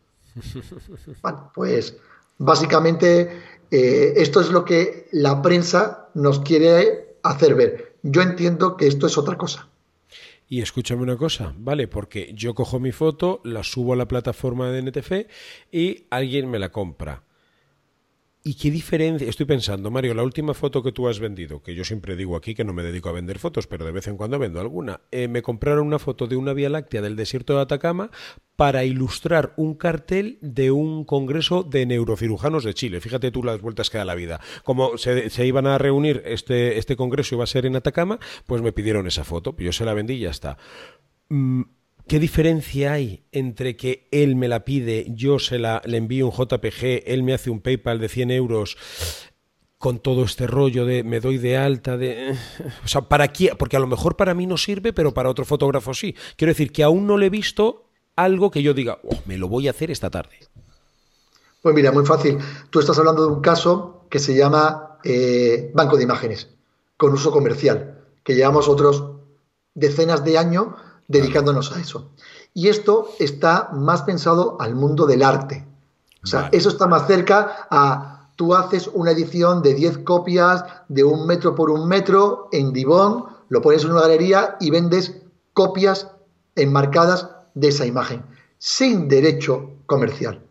Bueno, 1.22 1.52
pues 1.54 1.98
básicamente 2.38 3.42
eh, 3.70 4.14
esto 4.18 4.42
es 4.42 4.50
lo 4.50 4.66
que 4.66 5.08
la 5.12 5.42
prensa 5.42 6.10
nos 6.14 6.40
quiere 6.40 7.16
hacer 7.24 7.56
ver. 7.56 7.96
Yo 8.04 8.22
entiendo 8.22 8.78
que 8.78 8.88
esto 8.88 9.08
es 9.08 9.18
otra 9.18 9.38
cosa. 9.38 9.68
Y 10.50 10.62
escúchame 10.62 11.04
una 11.04 11.16
cosa, 11.16 11.54
¿vale? 11.58 11.88
Porque 11.88 12.34
yo 12.36 12.54
cojo 12.54 12.80
mi 12.80 12.92
foto, 12.92 13.40
la 13.46 13.64
subo 13.64 13.94
a 13.94 13.96
la 13.96 14.08
plataforma 14.08 14.70
de 14.70 14.82
NTF 14.82 15.12
y 15.72 16.08
alguien 16.10 16.50
me 16.50 16.60
la 16.60 16.74
compra. 16.74 17.24
¿Y 18.44 18.56
qué 18.56 18.72
diferencia? 18.72 19.30
Estoy 19.30 19.46
pensando, 19.46 19.92
Mario, 19.92 20.16
la 20.16 20.24
última 20.24 20.56
foto 20.56 20.82
que 20.82 20.92
tú 20.92 21.08
has 21.08 21.20
vendido, 21.20 21.62
que 21.62 21.76
yo 21.76 21.84
siempre 21.84 22.16
digo 22.16 22.36
aquí 22.36 22.56
que 22.56 22.64
no 22.64 22.74
me 22.74 22.82
dedico 22.82 23.08
a 23.10 23.12
vender 23.12 23.38
fotos, 23.38 23.68
pero 23.68 23.86
de 23.86 23.92
vez 23.92 24.08
en 24.08 24.18
cuando 24.18 24.40
vendo 24.40 24.60
alguna. 24.60 25.02
Eh, 25.12 25.28
me 25.28 25.44
compraron 25.44 25.86
una 25.86 26.00
foto 26.00 26.26
de 26.26 26.38
una 26.38 26.54
Vía 26.54 26.70
Láctea 26.70 27.04
del 27.04 27.16
desierto 27.16 27.54
de 27.54 27.62
Atacama 27.62 28.10
para 28.56 28.84
ilustrar 28.84 29.54
un 29.58 29.76
cartel 29.76 30.40
de 30.42 30.72
un 30.72 31.06
congreso 31.06 31.62
de 31.62 31.86
neurocirujanos 31.86 32.64
de 32.64 32.74
Chile. 32.74 33.00
Fíjate 33.00 33.30
tú 33.30 33.44
las 33.44 33.62
vueltas 33.62 33.92
que 33.92 34.00
da 34.00 34.06
la 34.06 34.16
vida. 34.16 34.42
Como 34.64 34.98
se, 34.98 35.46
iban 35.46 35.68
a 35.68 35.78
reunir, 35.78 36.24
este, 36.26 36.80
este 36.80 36.96
congreso 36.96 37.36
iba 37.36 37.44
a 37.44 37.48
ser 37.48 37.68
en 37.68 37.76
Atacama, 37.76 38.18
pues 38.48 38.64
me 38.64 38.72
pidieron 38.72 39.06
esa 39.06 39.24
foto. 39.24 39.56
Yo 39.60 39.72
se 39.72 39.86
la 39.86 39.94
vendí 39.94 40.16
y 40.16 40.20
ya 40.22 40.32
está. 40.32 40.58
Mm, 41.30 41.62
¿Qué 42.12 42.20
diferencia 42.20 42.92
hay 42.92 43.24
entre 43.32 43.78
que 43.78 44.10
él 44.12 44.36
me 44.36 44.50
la 44.50 44.66
pide, 44.66 45.06
yo 45.16 45.40
se 45.40 45.58
la 45.58 45.82
le 45.86 45.96
envío 45.96 46.28
un 46.28 46.34
JPG, 46.34 47.04
él 47.06 47.24
me 47.24 47.34
hace 47.34 47.50
un 47.50 47.62
PayPal 47.62 48.02
de 48.02 48.10
100 48.10 48.32
euros 48.32 48.76
con 49.78 50.00
todo 50.00 50.26
este 50.26 50.46
rollo 50.46 50.86
de 50.86 51.06
me 51.06 51.22
doy 51.22 51.38
de 51.38 51.56
alta, 51.56 51.96
de... 51.96 52.36
O 52.84 52.88
sea, 52.90 53.04
¿para 53.04 53.30
quién? 53.30 53.56
Porque 53.56 53.78
a 53.78 53.80
lo 53.80 53.88
mejor 53.88 54.18
para 54.18 54.34
mí 54.34 54.46
no 54.46 54.58
sirve, 54.58 54.92
pero 54.92 55.14
para 55.14 55.30
otro 55.30 55.46
fotógrafo 55.46 55.94
sí. 55.94 56.14
Quiero 56.36 56.52
decir 56.52 56.74
que 56.74 56.84
aún 56.84 57.08
no 57.08 57.18
le 57.18 57.28
he 57.28 57.30
visto 57.30 57.86
algo 58.18 58.52
que 58.52 58.62
yo 58.62 58.74
diga, 58.74 59.00
oh, 59.06 59.22
me 59.26 59.38
lo 59.38 59.48
voy 59.48 59.70
a 59.70 59.72
hacer 59.72 59.90
esta 59.90 60.10
tarde. 60.10 60.36
Pues 61.62 61.74
mira, 61.74 61.94
muy 61.94 62.06
fácil. 62.06 62.38
Tú 62.70 62.82
estás 62.82 63.00
hablando 63.00 63.26
de 63.26 63.32
un 63.32 63.40
caso 63.42 64.06
que 64.10 64.20
se 64.20 64.36
llama 64.36 64.98
eh, 65.06 65.72
banco 65.74 65.96
de 65.96 66.04
imágenes, 66.04 66.50
con 66.98 67.14
uso 67.14 67.32
comercial, 67.32 68.04
que 68.22 68.36
llevamos 68.36 68.68
otros 68.68 69.02
decenas 69.76 70.26
de 70.26 70.38
años 70.38 70.74
dedicándonos 71.12 71.72
a 71.72 71.80
eso. 71.80 72.12
Y 72.54 72.70
esto 72.70 73.10
está 73.20 73.70
más 73.74 74.04
pensado 74.04 74.58
al 74.60 74.76
mundo 74.76 75.06
del 75.06 75.24
arte. 75.24 75.66
O 76.24 76.28
sea, 76.28 76.50
eso 76.52 76.70
está 76.70 76.88
más 76.88 77.08
cerca 77.08 77.68
a 77.70 78.30
tú 78.36 78.56
haces 78.56 78.90
una 78.94 79.12
edición 79.12 79.62
de 79.62 79.74
10 79.74 80.00
copias 80.00 80.64
de 80.88 81.04
un 81.04 81.28
metro 81.28 81.56
por 81.56 81.70
un 81.70 81.88
metro 81.88 82.50
en 82.52 82.74
Divón, 82.74 83.26
lo 83.50 83.62
pones 83.62 83.84
en 83.84 83.92
una 83.92 84.02
galería 84.02 84.58
y 84.60 84.72
vendes 84.72 85.22
copias 85.54 86.08
enmarcadas 86.56 87.30
de 87.54 87.68
esa 87.68 87.86
imagen, 87.86 88.24
sin 88.58 89.08
derecho 89.08 89.72
comercial. 89.86 90.42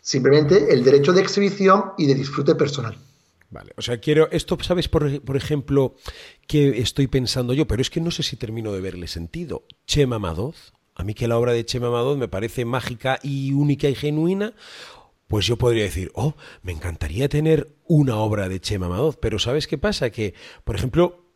Simplemente 0.00 0.72
el 0.72 0.82
derecho 0.82 1.12
de 1.12 1.20
exhibición 1.20 1.92
y 1.96 2.06
de 2.06 2.14
disfrute 2.14 2.54
personal. 2.54 2.98
Vale, 3.52 3.74
o 3.76 3.82
sea, 3.82 3.98
quiero, 4.00 4.30
esto, 4.30 4.56
¿sabes, 4.62 4.88
por, 4.88 5.36
ejemplo, 5.36 5.94
que 6.46 6.80
estoy 6.80 7.06
pensando 7.06 7.52
yo? 7.52 7.66
Pero 7.66 7.82
es 7.82 7.90
que 7.90 8.00
no 8.00 8.10
sé 8.10 8.22
si 8.22 8.36
termino 8.36 8.72
de 8.72 8.80
verle 8.80 9.06
sentido. 9.06 9.66
Chema 9.86 10.18
Madoz, 10.18 10.72
a 10.94 11.04
mí 11.04 11.12
que 11.12 11.28
la 11.28 11.36
obra 11.36 11.52
de 11.52 11.66
Chema 11.66 11.90
Madoz 11.90 12.16
me 12.16 12.28
parece 12.28 12.64
mágica 12.64 13.18
y 13.22 13.52
única 13.52 13.90
y 13.90 13.94
genuina, 13.94 14.54
pues 15.28 15.46
yo 15.46 15.58
podría 15.58 15.82
decir, 15.82 16.10
oh, 16.14 16.34
me 16.62 16.72
encantaría 16.72 17.28
tener 17.28 17.76
una 17.84 18.16
obra 18.16 18.48
de 18.48 18.58
Chema 18.58 18.88
Madoz, 18.88 19.18
pero 19.20 19.38
¿sabes 19.38 19.66
qué 19.66 19.76
pasa? 19.76 20.08
Que, 20.08 20.32
por 20.64 20.74
ejemplo, 20.74 21.30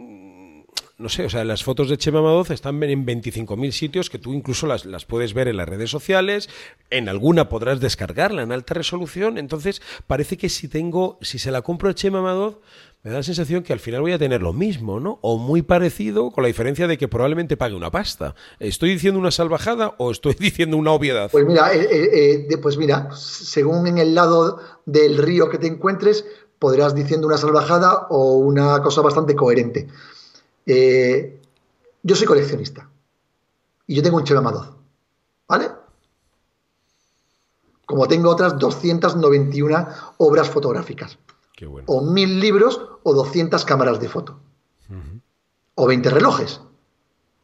no 0.98 1.08
sé, 1.10 1.26
o 1.26 1.30
sea, 1.30 1.44
las 1.44 1.62
fotos 1.62 1.90
de 1.90 1.98
Chema 1.98 2.22
Madoz 2.22 2.50
están 2.50 2.82
en 2.82 3.04
25.000 3.04 3.70
sitios 3.72 4.08
que 4.08 4.18
tú 4.18 4.32
incluso 4.32 4.66
las, 4.66 4.86
las, 4.86 5.04
puedes 5.04 5.34
ver 5.34 5.46
en 5.48 5.58
las 5.58 5.68
redes 5.68 5.90
sociales, 5.90 6.48
en 6.88 7.08
alguna 7.08 7.48
podrás 7.48 7.80
descargarla 7.80 8.42
en 8.42 8.52
alta 8.52 8.74
resolución, 8.74 9.36
entonces 9.36 9.82
parece 10.06 10.38
que 10.38 10.48
si 10.48 10.68
tengo, 10.68 11.18
si 11.20 11.38
se 11.38 11.50
la 11.50 11.62
compro 11.62 11.90
a 11.90 11.94
Chema 11.94 12.22
Madoz, 12.22 12.60
me 13.06 13.12
da 13.12 13.18
la 13.18 13.22
sensación 13.22 13.62
que 13.62 13.72
al 13.72 13.78
final 13.78 14.00
voy 14.00 14.10
a 14.10 14.18
tener 14.18 14.42
lo 14.42 14.52
mismo, 14.52 14.98
¿no? 14.98 15.20
O 15.22 15.38
muy 15.38 15.62
parecido, 15.62 16.32
con 16.32 16.42
la 16.42 16.48
diferencia 16.48 16.88
de 16.88 16.98
que 16.98 17.06
probablemente 17.06 17.56
pague 17.56 17.76
una 17.76 17.92
pasta. 17.92 18.34
¿Estoy 18.58 18.90
diciendo 18.90 19.20
una 19.20 19.30
salvajada 19.30 19.94
o 19.98 20.10
estoy 20.10 20.34
diciendo 20.40 20.76
una 20.76 20.90
obviedad? 20.90 21.30
Pues 21.30 21.46
mira, 21.46 21.72
eh, 21.72 21.86
eh, 21.88 22.46
eh, 22.50 22.58
pues 22.58 22.76
mira, 22.76 23.10
según 23.14 23.86
en 23.86 23.98
el 23.98 24.12
lado 24.12 24.58
del 24.86 25.18
río 25.18 25.48
que 25.48 25.58
te 25.58 25.68
encuentres, 25.68 26.24
podrás 26.58 26.96
diciendo 26.96 27.28
una 27.28 27.38
salvajada 27.38 28.08
o 28.10 28.38
una 28.38 28.82
cosa 28.82 29.02
bastante 29.02 29.36
coherente. 29.36 29.86
Yo 30.66 32.16
soy 32.16 32.26
coleccionista 32.26 32.90
y 33.86 33.94
yo 33.94 34.02
tengo 34.02 34.16
un 34.16 34.24
Cheva 34.24 34.40
Madoz, 34.40 34.72
¿vale? 35.46 35.70
Como 37.86 38.08
tengo 38.08 38.30
otras 38.30 38.58
291 38.58 39.88
obras 40.18 40.50
fotográficas. 40.50 41.18
O 41.86 42.02
mil 42.02 42.40
libros 42.40 42.80
o 43.02 43.14
200 43.14 43.64
cámaras 43.64 44.00
de 44.00 44.08
foto. 44.08 44.40
O 45.76 45.86
20 45.86 46.10
relojes. 46.10 46.60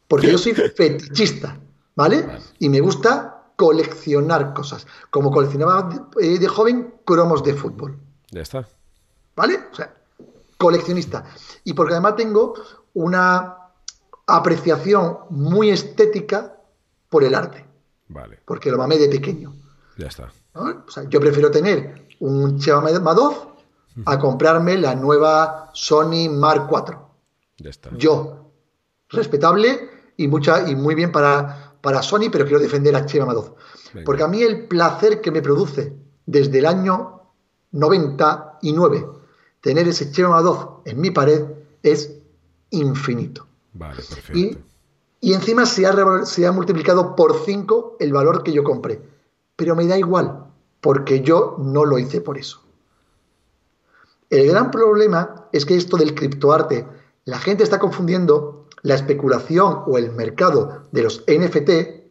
Porque 0.08 0.30
yo 0.30 0.36
soy 0.36 0.52
fetichista, 0.76 1.58
¿vale? 1.94 2.26
Y 2.58 2.68
me 2.68 2.80
gusta 2.80 3.52
coleccionar 3.56 4.52
cosas. 4.52 4.86
Como 5.10 5.30
coleccionaba 5.30 6.10
de, 6.16 6.38
de 6.38 6.48
joven 6.48 6.94
cromos 7.04 7.42
de 7.44 7.54
fútbol. 7.54 7.96
Ya 8.30 8.42
está. 8.42 8.68
¿Vale? 9.36 9.60
O 9.70 9.74
sea, 9.74 9.94
coleccionista. 10.58 11.24
Y 11.64 11.72
porque 11.72 11.94
además 11.94 12.16
tengo 12.16 12.54
una 12.94 13.56
apreciación 14.26 15.18
muy 15.30 15.70
estética 15.70 16.56
por 17.08 17.24
el 17.24 17.34
arte. 17.34 17.64
Vale. 18.08 18.40
Porque 18.44 18.70
lo 18.70 18.78
mamé 18.78 18.98
de 18.98 19.08
pequeño. 19.08 19.54
Ya 19.96 20.06
está. 20.06 20.32
¿no? 20.54 20.84
O 20.86 20.90
sea, 20.90 21.04
yo 21.08 21.20
prefiero 21.20 21.50
tener 21.50 22.08
un 22.20 22.58
Cheva 22.58 22.80
Madoz 22.80 23.48
a 24.06 24.18
comprarme 24.18 24.78
la 24.78 24.94
nueva 24.94 25.70
Sony 25.74 26.28
Mark 26.30 26.68
IV. 26.70 26.96
Ya 27.58 27.70
está. 27.70 27.90
Yo, 27.96 28.50
respetable 29.10 29.90
y, 30.16 30.28
mucha, 30.28 30.68
y 30.68 30.74
muy 30.74 30.94
bien 30.94 31.12
para, 31.12 31.74
para 31.80 32.02
Sony, 32.02 32.30
pero 32.30 32.44
quiero 32.44 32.60
defender 32.60 32.96
a 32.96 33.04
Chema. 33.06 33.26
Venga. 33.26 34.04
Porque 34.04 34.22
a 34.22 34.28
mí 34.28 34.42
el 34.42 34.66
placer 34.66 35.20
que 35.20 35.30
me 35.30 35.42
produce 35.42 35.94
desde 36.24 36.58
el 36.58 36.66
año 36.66 37.22
99 37.72 39.06
tener 39.60 39.88
ese 39.88 40.10
Chema 40.10 40.30
Madoz 40.30 40.80
en 40.84 41.00
mi 41.00 41.10
pared 41.10 41.44
es 41.82 42.21
infinito. 42.72 43.46
Vale, 43.72 43.96
perfecto. 43.96 44.38
Y, 44.38 44.58
y 45.20 45.34
encima 45.34 45.64
se 45.64 45.86
ha, 45.86 46.24
se 46.26 46.46
ha 46.46 46.52
multiplicado 46.52 47.14
por 47.14 47.44
5 47.44 47.96
el 48.00 48.12
valor 48.12 48.42
que 48.42 48.52
yo 48.52 48.64
compré. 48.64 49.00
Pero 49.56 49.76
me 49.76 49.86
da 49.86 49.96
igual, 49.96 50.46
porque 50.80 51.20
yo 51.20 51.56
no 51.58 51.84
lo 51.84 51.98
hice 51.98 52.20
por 52.20 52.36
eso. 52.36 52.62
El 54.30 54.48
gran 54.48 54.70
problema 54.70 55.46
es 55.52 55.64
que 55.66 55.76
esto 55.76 55.96
del 55.96 56.14
criptoarte, 56.14 56.86
la 57.24 57.38
gente 57.38 57.62
está 57.62 57.78
confundiendo 57.78 58.66
la 58.82 58.94
especulación 58.94 59.82
o 59.86 59.98
el 59.98 60.10
mercado 60.10 60.84
de 60.90 61.02
los 61.02 61.24
NFT 61.28 62.02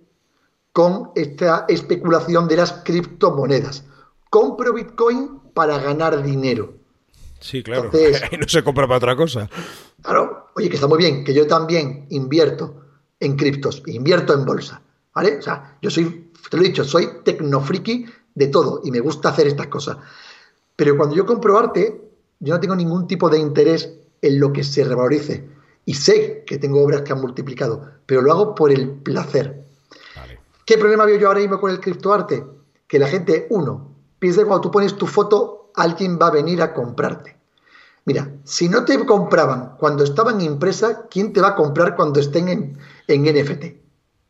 con 0.72 1.12
esta 1.16 1.66
especulación 1.68 2.48
de 2.48 2.58
las 2.58 2.72
criptomonedas. 2.86 3.86
Compro 4.30 4.74
Bitcoin 4.74 5.40
para 5.54 5.80
ganar 5.80 6.24
dinero. 6.24 6.76
Sí, 7.40 7.64
claro. 7.64 7.86
Entonces, 7.86 8.22
no 8.40 8.48
se 8.48 8.64
compra 8.64 8.88
para 8.88 8.98
otra 8.98 9.16
cosa. 9.16 9.50
Claro, 10.02 10.48
oye, 10.56 10.70
que 10.70 10.76
está 10.76 10.88
muy 10.88 10.98
bien, 10.98 11.24
que 11.24 11.34
yo 11.34 11.48
también 11.48 12.08
invierto 12.10 12.82
en 13.20 13.36
criptos, 13.36 13.84
invierto 13.86 14.34
en 14.34 14.46
bolsa. 14.46 14.82
¿Vale? 15.14 15.38
O 15.38 15.42
sea, 15.42 15.78
yo 15.82 15.90
soy, 15.90 16.32
te 16.50 16.58
lo 16.58 16.64
he 16.64 16.68
dicho, 16.68 16.84
soy 16.84 17.10
tecnofriki 17.24 18.06
de 18.34 18.48
todo 18.48 18.82
y 18.84 18.92
me 18.92 19.02
gusta 19.02 19.30
hacer 19.30 19.48
estas 19.48 19.68
cosas. 19.68 19.98
Pero 20.76 20.96
cuando 20.98 21.16
yo 21.16 21.26
compro 21.26 21.58
arte, 21.58 22.02
yo 22.40 22.54
no 22.54 22.60
tengo 22.60 22.76
ningún 22.76 23.08
tipo 23.08 23.30
de 23.30 23.38
interés 23.38 23.94
en 24.22 24.40
lo 24.40 24.54
que 24.54 24.64
se 24.64 24.84
revalorice. 24.84 25.48
Y 25.86 25.96
sé 25.96 26.44
que 26.46 26.58
tengo 26.58 26.84
obras 26.84 27.02
que 27.02 27.12
han 27.12 27.22
multiplicado, 27.22 27.90
pero 28.06 28.22
lo 28.22 28.32
hago 28.32 28.56
por 28.56 28.72
el 28.72 28.90
placer. 28.90 29.66
Vale. 30.16 30.40
¿Qué 30.66 30.78
problema 30.78 31.06
veo 31.06 31.20
yo 31.20 31.28
ahora 31.28 31.42
mismo 31.42 31.60
con 31.60 31.72
el 31.72 31.80
criptoarte? 31.80 32.46
Que 32.88 33.00
la 33.00 33.08
gente, 33.08 33.48
uno, 33.50 33.94
piensa 34.18 34.42
que 34.42 34.48
cuando 34.48 34.62
tú 34.62 34.72
pones 34.72 34.96
tu 34.96 35.08
foto, 35.08 35.72
alguien 35.76 36.18
va 36.22 36.28
a 36.28 36.32
venir 36.32 36.62
a 36.62 36.74
comprarte. 36.74 37.38
Mira, 38.06 38.32
si 38.44 38.68
no 38.68 38.84
te 38.84 39.06
compraban 39.06 39.76
cuando 39.78 40.04
estaban 40.04 40.42
impresa, 40.42 41.08
¿quién 41.10 41.34
te 41.34 41.42
va 41.42 41.50
a 41.50 41.56
comprar 41.56 41.96
cuando 41.96 42.20
estén 42.20 42.48
en, 42.48 42.78
en 43.08 43.24
NFT? 43.24 43.66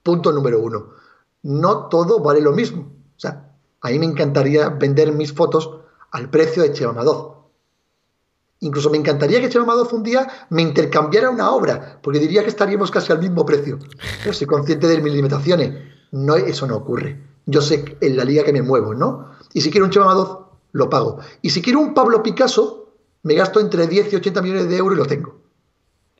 Punto 0.03 0.31
número 0.31 0.59
uno. 0.59 0.89
No 1.43 1.87
todo 1.87 2.19
vale 2.19 2.41
lo 2.41 2.51
mismo. 2.51 2.81
O 3.15 3.19
sea, 3.19 3.53
a 3.81 3.89
mí 3.89 3.99
me 3.99 4.05
encantaría 4.05 4.69
vender 4.69 5.11
mis 5.13 5.33
fotos 5.33 5.69
al 6.11 6.29
precio 6.29 6.63
de 6.63 6.73
Cheva 6.73 6.93
Madoz 6.93 7.41
Incluso 8.63 8.91
me 8.91 8.97
encantaría 8.97 9.41
que 9.41 9.49
Chema 9.49 9.75
un 9.75 10.03
día 10.03 10.27
me 10.51 10.61
intercambiara 10.61 11.31
una 11.31 11.49
obra, 11.49 11.99
porque 12.01 12.19
diría 12.19 12.43
que 12.43 12.49
estaríamos 12.49 12.91
casi 12.91 13.11
al 13.11 13.19
mismo 13.19 13.43
precio. 13.43 13.79
Pero 14.21 14.33
soy 14.33 14.45
consciente 14.45 14.87
de 14.87 15.01
mis 15.01 15.13
limitaciones. 15.13 15.73
No, 16.11 16.35
eso 16.35 16.67
no 16.67 16.77
ocurre. 16.77 17.19
Yo 17.47 17.59
sé 17.59 17.97
en 17.99 18.15
la 18.15 18.23
liga 18.23 18.43
que 18.43 18.53
me 18.53 18.61
muevo, 18.61 18.93
¿no? 18.93 19.31
Y 19.53 19.61
si 19.61 19.71
quiero 19.71 19.85
un 19.85 19.91
Chema 19.91 20.05
Madoz, 20.05 20.37
lo 20.73 20.89
pago. 20.91 21.17
Y 21.41 21.49
si 21.49 21.63
quiero 21.63 21.79
un 21.79 21.95
Pablo 21.95 22.21
Picasso, 22.21 22.80
me 23.23 23.35
gasto 23.35 23.59
entre 23.59 23.87
10 23.87 24.13
y 24.13 24.15
80 24.15 24.41
millones 24.41 24.69
de 24.69 24.77
euros 24.77 24.97
y 24.97 25.01
lo 25.01 25.05
tengo. 25.05 25.41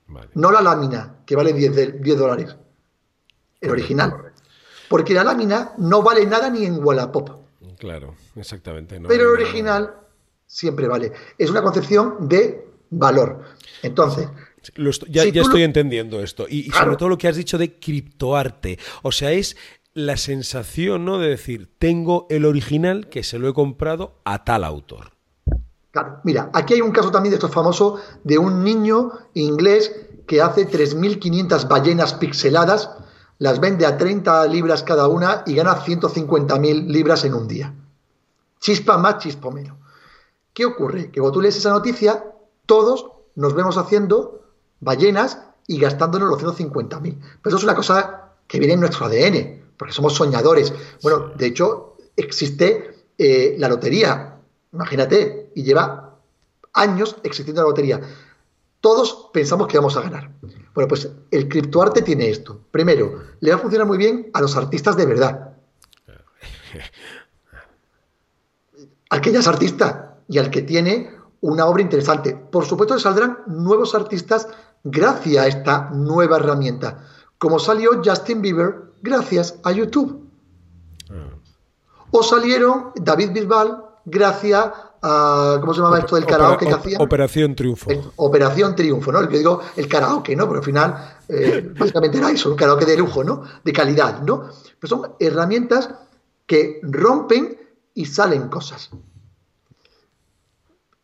Vale. 0.07 0.29
No 0.33 0.51
la 0.51 0.61
lámina, 0.61 1.21
que 1.25 1.35
vale 1.35 1.53
10, 1.53 1.75
de, 1.75 1.91
10 1.93 2.17
dólares. 2.17 2.55
El 3.59 3.71
original. 3.71 4.33
Porque 4.89 5.13
la 5.13 5.23
lámina 5.23 5.73
no 5.77 6.01
vale 6.01 6.25
nada 6.25 6.49
ni 6.49 6.65
en 6.65 6.83
Wallapop. 6.83 7.41
Claro, 7.79 8.15
exactamente. 8.35 8.99
No 8.99 9.07
Pero 9.07 9.23
el 9.33 9.41
original 9.41 9.95
siempre 10.45 10.87
vale. 10.87 11.11
Es 11.37 11.49
una 11.49 11.63
concepción 11.63 12.27
de 12.27 12.67
valor. 12.89 13.43
Entonces. 13.81 14.27
Estoy, 14.61 15.09
ya, 15.09 15.23
estoy 15.23 15.59
lo... 15.61 15.65
entendiendo 15.65 16.21
esto. 16.21 16.45
Y, 16.47 16.59
y 16.59 16.69
claro. 16.69 16.85
sobre 16.85 16.97
todo 16.97 17.09
lo 17.09 17.17
que 17.17 17.27
has 17.27 17.35
dicho 17.35 17.57
de 17.57 17.79
criptoarte. 17.79 18.77
O 19.01 19.11
sea, 19.11 19.31
es 19.31 19.55
la 19.93 20.17
sensación, 20.17 21.05
¿no? 21.05 21.17
De 21.19 21.29
decir, 21.29 21.69
tengo 21.79 22.27
el 22.29 22.45
original 22.45 23.09
que 23.09 23.23
se 23.23 23.39
lo 23.39 23.49
he 23.49 23.53
comprado 23.53 24.19
a 24.23 24.43
tal 24.43 24.63
autor. 24.63 25.10
Claro, 25.91 26.21
mira, 26.23 26.49
aquí 26.53 26.75
hay 26.75 26.81
un 26.81 26.91
caso 26.91 27.11
también 27.11 27.31
de 27.31 27.35
esto 27.35 27.49
famoso 27.49 27.97
de 28.23 28.37
un 28.37 28.63
niño 28.63 29.11
inglés 29.33 29.91
que 30.25 30.41
hace 30.41 30.67
3.500 30.69 31.67
ballenas 31.67 32.13
pixeladas, 32.13 32.89
las 33.39 33.59
vende 33.59 33.85
a 33.85 33.97
30 33.97 34.45
libras 34.47 34.83
cada 34.83 35.07
una 35.07 35.43
y 35.45 35.55
gana 35.55 35.75
150.000 35.75 36.87
libras 36.87 37.25
en 37.25 37.33
un 37.33 37.47
día. 37.47 37.73
Chispa 38.59 38.97
más, 38.97 39.17
chispa 39.17 39.49
menos. 39.49 39.77
¿Qué 40.53 40.65
ocurre? 40.65 41.11
Que 41.11 41.19
cuando 41.19 41.33
tú 41.33 41.41
lees 41.41 41.57
esa 41.57 41.71
noticia, 41.71 42.23
todos 42.65 43.07
nos 43.35 43.53
vemos 43.55 43.77
haciendo 43.77 44.43
ballenas 44.79 45.39
y 45.67 45.79
gastándonos 45.79 46.29
los 46.29 46.41
150.000. 46.41 47.01
Pero 47.01 47.19
eso 47.45 47.57
es 47.57 47.63
una 47.63 47.75
cosa 47.75 48.33
que 48.47 48.59
viene 48.59 48.75
en 48.75 48.79
nuestro 48.79 49.07
ADN, 49.07 49.73
porque 49.75 49.93
somos 49.93 50.13
soñadores. 50.13 50.73
Bueno, 51.01 51.29
de 51.35 51.45
hecho, 51.47 51.95
existe 52.15 53.07
eh, 53.17 53.55
la 53.57 53.67
lotería, 53.69 54.37
imagínate, 54.71 55.40
y 55.55 55.63
lleva 55.63 56.17
años 56.73 57.15
existiendo 57.23 57.61
la 57.61 57.69
lotería. 57.69 58.01
Todos 58.79 59.29
pensamos 59.31 59.67
que 59.67 59.77
vamos 59.77 59.95
a 59.97 60.01
ganar. 60.01 60.31
Bueno, 60.73 60.87
pues 60.87 61.09
el 61.29 61.47
criptoarte 61.47 62.01
tiene 62.01 62.29
esto. 62.29 62.59
Primero, 62.71 63.21
le 63.39 63.51
va 63.51 63.57
a 63.57 63.59
funcionar 63.59 63.87
muy 63.87 63.97
bien 63.97 64.31
a 64.33 64.41
los 64.41 64.55
artistas 64.57 64.97
de 64.97 65.05
verdad. 65.05 65.53
Al 69.09 69.21
que 69.21 69.31
ya 69.31 69.39
es 69.39 69.47
artista 69.47 70.19
y 70.29 70.37
al 70.37 70.49
que 70.49 70.61
tiene 70.61 71.13
una 71.41 71.65
obra 71.65 71.81
interesante. 71.81 72.33
Por 72.33 72.65
supuesto 72.65 72.95
que 72.95 73.01
saldrán 73.01 73.39
nuevos 73.45 73.93
artistas 73.93 74.47
gracias 74.85 75.43
a 75.43 75.47
esta 75.47 75.89
nueva 75.91 76.37
herramienta, 76.37 77.05
como 77.37 77.59
salió 77.59 78.01
Justin 78.03 78.41
Bieber 78.41 78.93
gracias 79.01 79.59
a 79.63 79.73
YouTube. 79.73 80.29
Ah. 81.09 81.29
O 82.11 82.23
salieron 82.23 82.93
David 82.95 83.31
Bisbal 83.31 83.83
gracias 84.05 84.71
a, 85.01 85.57
¿cómo 85.59 85.73
se 85.73 85.79
llamaba 85.79 85.99
esto 85.99 86.15
del 86.15 86.25
karaoke 86.25 86.65
que 86.65 86.73
hacían? 86.73 87.01
Operación 87.01 87.55
Triunfo. 87.55 87.89
Operación 88.17 88.75
Triunfo, 88.75 89.11
¿no? 89.11 89.21
Yo 89.23 89.37
digo 89.37 89.61
el 89.75 89.87
karaoke, 89.87 90.35
¿no? 90.35 90.45
Porque 90.47 90.59
al 90.59 90.65
final, 90.65 91.15
eh, 91.27 91.71
básicamente 91.79 92.17
era 92.17 92.31
eso, 92.31 92.49
un 92.49 92.55
karaoke 92.55 92.85
de 92.85 92.97
lujo, 92.97 93.23
¿no? 93.23 93.43
De 93.63 93.73
calidad, 93.73 94.21
¿no? 94.21 94.49
Pero 94.79 94.95
son 94.95 95.13
herramientas 95.19 95.89
que 96.45 96.79
rompen 96.83 97.57
y 97.93 98.05
salen 98.05 98.49
cosas 98.49 98.91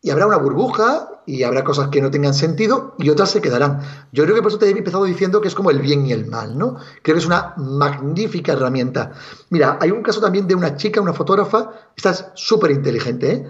y 0.07 0.09
habrá 0.09 0.25
una 0.25 0.37
burbuja 0.37 1.21
y 1.25 1.43
habrá 1.43 1.65
cosas 1.65 1.89
que 1.89 2.01
no 2.01 2.09
tengan 2.09 2.33
sentido 2.33 2.95
y 2.97 3.09
otras 3.09 3.31
se 3.31 3.41
quedarán. 3.41 3.81
Yo 4.13 4.23
creo 4.23 4.35
que 4.35 4.41
por 4.41 4.51
eso 4.51 4.57
te 4.57 4.67
he 4.67 4.71
empezado 4.71 5.03
diciendo 5.03 5.41
que 5.41 5.49
es 5.49 5.53
como 5.53 5.69
el 5.69 5.79
bien 5.79 6.05
y 6.05 6.13
el 6.13 6.27
mal, 6.27 6.57
¿no? 6.57 6.77
Creo 7.01 7.15
que 7.15 7.19
es 7.19 7.25
una 7.25 7.53
magnífica 7.57 8.53
herramienta. 8.53 9.11
Mira, 9.49 9.77
hay 9.81 9.91
un 9.91 10.03
caso 10.03 10.21
también 10.21 10.47
de 10.47 10.55
una 10.55 10.77
chica, 10.77 11.01
una 11.01 11.11
fotógrafa, 11.11 11.71
esta 11.95 12.11
es 12.11 12.25
súper 12.35 12.71
inteligente, 12.71 13.31
¿eh? 13.31 13.47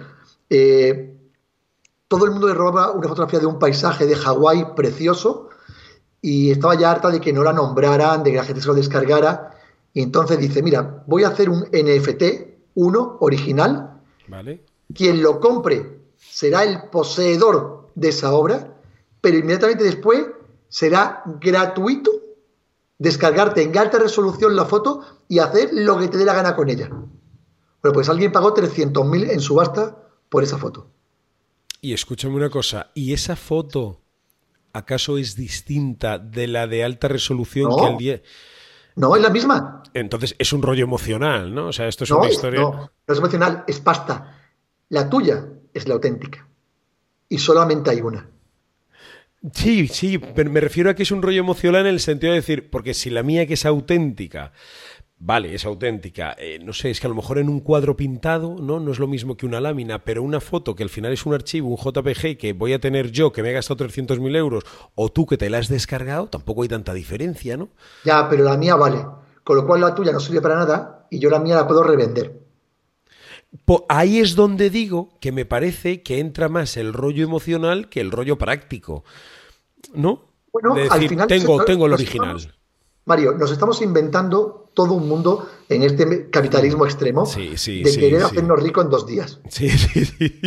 ¿Eh? 0.50 1.14
Todo 2.08 2.26
el 2.26 2.32
mundo 2.32 2.48
le 2.48 2.54
robaba 2.54 2.92
una 2.94 3.08
fotografía 3.08 3.40
de 3.40 3.46
un 3.46 3.60
paisaje 3.60 4.06
de 4.06 4.16
Hawái 4.16 4.76
precioso 4.76 5.50
y 6.22 6.52
estaba 6.52 6.76
ya 6.76 6.92
harta 6.92 7.10
de 7.10 7.20
que 7.20 7.34
no 7.34 7.44
la 7.44 7.54
nombraran, 7.54 8.24
de 8.24 8.32
que 8.32 8.38
la 8.38 8.44
gente 8.44 8.62
se 8.62 8.68
lo 8.68 8.74
descargara. 8.74 9.58
Y 9.94 10.02
entonces 10.02 10.40
dice, 10.40 10.64
mira, 10.64 11.04
voy 11.06 11.24
a 11.24 11.30
hacer 11.30 11.50
un 11.50 11.68
NFT, 11.72 12.24
uno, 12.76 13.18
original. 13.20 14.02
Vale. 14.28 14.64
Quien 14.94 15.22
lo 15.22 15.40
compre 15.40 16.00
será 16.18 16.64
el 16.64 16.90
poseedor 16.90 17.90
de 17.96 18.10
esa 18.10 18.34
obra, 18.34 18.74
pero 19.20 19.38
inmediatamente 19.38 19.84
después 19.84 20.28
será 20.70 21.24
gratuito 21.42 22.12
descargarte 23.00 23.64
en 23.64 23.78
alta 23.78 24.00
resolución 24.00 24.56
la 24.56 24.66
foto 24.66 25.02
y 25.28 25.40
hacer 25.40 25.70
lo 25.74 25.98
que 26.00 26.08
te 26.08 26.18
dé 26.18 26.26
la 26.26 26.34
gana 26.34 26.56
con 26.56 26.70
ella. 26.70 26.90
Bueno, 26.90 27.94
pues 27.94 28.10
alguien 28.10 28.32
pagó 28.32 28.54
300.000 28.54 29.30
en 29.30 29.40
subasta 29.40 30.07
por 30.30 30.44
esa 30.44 30.58
foto. 30.58 30.92
Y 31.82 31.94
escúchame 31.94 32.36
una 32.36 32.50
cosa, 32.50 32.92
¿y 32.94 33.14
esa 33.14 33.36
foto 33.36 34.02
acaso 34.74 35.18
es 35.18 35.36
distinta 35.36 36.20
de 36.20 36.48
la 36.48 36.68
de 36.68 36.84
alta 36.84 37.08
resolución 37.08 37.76
que 37.78 37.86
el 37.86 37.98
día... 37.98 38.22
No, 38.96 39.16
es 39.16 39.22
la 39.22 39.30
misma. 39.30 39.84
Entonces 39.94 40.36
es 40.40 40.54
un 40.54 40.64
rollo 40.64 40.84
emocional, 40.84 41.54
¿no? 41.54 41.68
O 41.68 41.74
sea, 41.74 41.88
esto 41.88 42.04
es 42.04 42.12
una 42.12 42.30
historia. 42.30 42.62
No, 42.62 42.92
no 43.08 43.14
es 43.14 43.18
emocional, 43.20 43.64
es 43.68 43.80
pasta. 43.80 44.42
La 44.90 45.08
tuya 45.08 45.46
es 45.74 45.88
la 45.88 45.94
auténtica. 45.94 46.48
Y 47.30 47.38
solamente 47.38 47.92
hay 47.92 48.02
una. 48.02 48.28
Sí, 49.54 49.88
sí, 49.88 50.18
pero 50.18 50.50
me 50.50 50.60
refiero 50.60 50.90
a 50.90 50.96
que 50.96 51.04
es 51.04 51.12
un 51.12 51.22
rollo 51.22 51.40
emocional 51.40 51.82
en 51.82 51.94
el 51.94 52.00
sentido 52.00 52.34
de 52.34 52.40
decir, 52.40 52.70
porque 52.72 52.94
si 52.94 53.10
la 53.12 53.22
mía 53.22 53.46
que 53.46 53.54
es 53.54 53.66
auténtica, 53.66 54.52
vale, 55.20 55.54
es 55.54 55.66
auténtica, 55.66 56.36
eh, 56.38 56.60
no 56.64 56.74
sé, 56.74 56.90
es 56.90 57.00
que 57.00 57.08
a 57.08 57.10
lo 57.10 57.16
mejor 57.16 57.38
en 57.38 57.50
un 57.50 57.60
cuadro 57.60 57.96
pintado, 57.96 58.56
¿no? 58.60 58.80
No 58.80 58.92
es 58.92 59.00
lo 59.00 59.08
mismo 59.08 59.38
que 59.38 59.46
una 59.46 59.60
lámina, 59.60 60.04
pero 60.04 60.24
una 60.24 60.40
foto 60.40 60.76
que 60.76 60.84
al 60.84 60.90
final 60.90 61.14
es 61.14 61.26
un 61.26 61.34
archivo, 61.34 61.70
un 61.70 61.78
JPG 61.78 62.38
que 62.38 62.54
voy 62.54 62.74
a 62.74 62.80
tener 62.80 63.12
yo, 63.12 63.32
que 63.32 63.44
me 63.44 63.50
he 63.50 63.54
gastado 63.54 63.86
300.000 63.86 64.36
euros, 64.36 64.64
o 64.96 65.10
tú 65.10 65.26
que 65.26 65.38
te 65.38 65.50
la 65.50 65.58
has 65.58 65.68
descargado, 65.68 66.28
tampoco 66.28 66.64
hay 66.64 66.70
tanta 66.70 66.94
diferencia, 66.94 67.58
¿no? 67.58 67.70
Ya, 68.04 68.28
pero 68.30 68.44
la 68.44 68.58
mía 68.58 68.76
vale. 68.76 69.06
Con 69.44 69.56
lo 69.56 69.66
cual 69.66 69.82
la 69.82 69.96
tuya 69.96 70.12
no 70.12 70.20
sirve 70.20 70.42
para 70.42 70.56
nada 70.56 71.08
y 71.10 71.20
yo 71.20 71.30
la 71.30 71.40
mía 71.40 71.56
la 71.56 71.68
puedo 71.68 71.82
revender 71.82 72.48
ahí 73.90 74.20
es 74.20 74.36
donde 74.36 74.70
digo 74.70 75.18
que 75.20 75.32
me 75.32 75.46
parece 75.46 76.04
que 76.04 76.20
entra 76.20 76.50
más 76.50 76.78
el 76.78 76.94
rollo 76.94 77.24
emocional 77.24 77.90
que 77.90 78.02
el 78.02 78.12
rollo 78.12 78.38
práctico. 78.38 79.04
¿No? 79.94 80.32
Bueno, 80.52 80.76
al 80.90 81.08
final 81.08 81.28
tengo, 81.28 81.64
tengo 81.64 81.86
el 81.86 81.94
original. 81.94 82.57
Mario, 83.08 83.34
nos 83.34 83.52
estamos 83.52 83.82
inventando 83.82 84.70
todo 84.74 84.94
un 84.94 85.08
mundo 85.08 85.50
en 85.70 85.82
este 85.82 86.30
capitalismo 86.30 86.86
extremo 86.86 87.26
de 87.26 87.98
querer 87.98 88.22
hacernos 88.22 88.62
rico 88.62 88.82
en 88.82 88.90
dos 88.90 89.08
días. 89.08 89.40
Sí, 89.50 89.70
sí, 89.78 90.06
sí. 90.06 90.40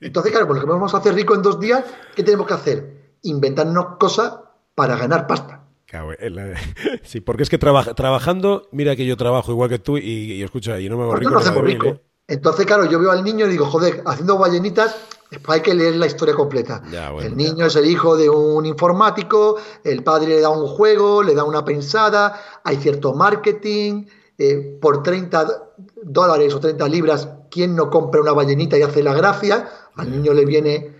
Entonces, 0.00 0.30
claro, 0.30 0.46
pues 0.46 0.60
lo 0.60 0.66
que 0.66 0.72
vamos 0.72 0.94
a 0.94 0.98
hacer 0.98 1.14
rico 1.14 1.34
en 1.34 1.42
dos 1.42 1.58
días, 1.58 1.82
¿qué 2.14 2.22
tenemos 2.22 2.46
que 2.46 2.54
hacer? 2.54 3.16
Inventarnos 3.22 3.96
cosas 3.98 4.34
para 4.74 4.96
ganar 4.96 5.26
pasta. 5.26 5.64
Sí, 7.04 7.20
porque 7.20 7.42
es 7.44 7.48
que 7.48 7.58
trabajando, 7.58 8.68
mira 8.72 8.96
que 8.96 9.06
yo 9.06 9.16
trabajo 9.16 9.52
igual 9.52 9.70
que 9.70 9.78
tú 9.78 9.96
y, 9.96 10.42
escucha, 10.42 10.78
y 10.80 10.88
no 10.88 10.98
me 10.98 11.04
hago 11.04 11.16
rico. 11.16 11.30
No 11.30 11.62
rico. 11.62 12.00
Entonces, 12.28 12.66
claro, 12.66 12.86
yo 12.86 12.98
veo 12.98 13.10
al 13.10 13.22
niño 13.22 13.46
y 13.46 13.50
digo, 13.50 13.66
joder, 13.66 14.02
haciendo 14.04 14.36
ballenitas, 14.36 14.96
después 15.30 15.56
hay 15.56 15.62
que 15.62 15.74
leer 15.74 15.96
la 15.96 16.06
historia 16.06 16.34
completa. 16.34 16.82
el 17.20 17.36
niño 17.36 17.66
es 17.66 17.76
el 17.76 17.86
hijo 17.86 18.16
de 18.16 18.28
un 18.28 18.66
informático, 18.66 19.56
el 19.84 20.02
padre 20.02 20.28
le 20.28 20.40
da 20.40 20.48
un 20.48 20.66
juego, 20.66 21.22
le 21.22 21.34
da 21.34 21.44
una 21.44 21.64
pensada, 21.64 22.40
hay 22.64 22.76
cierto 22.76 23.14
marketing, 23.14 24.06
eh, 24.38 24.78
por 24.80 25.02
30 25.02 25.72
dólares 26.02 26.52
o 26.54 26.60
30 26.60 26.88
libras, 26.88 27.28
¿quién 27.50 27.76
no 27.76 27.90
compra 27.90 28.20
una 28.20 28.32
ballenita 28.32 28.76
y 28.76 28.82
hace 28.82 29.02
la 29.02 29.14
gracia? 29.14 29.68
Al 29.94 30.10
niño 30.10 30.32
le 30.32 30.44
viene... 30.44 30.96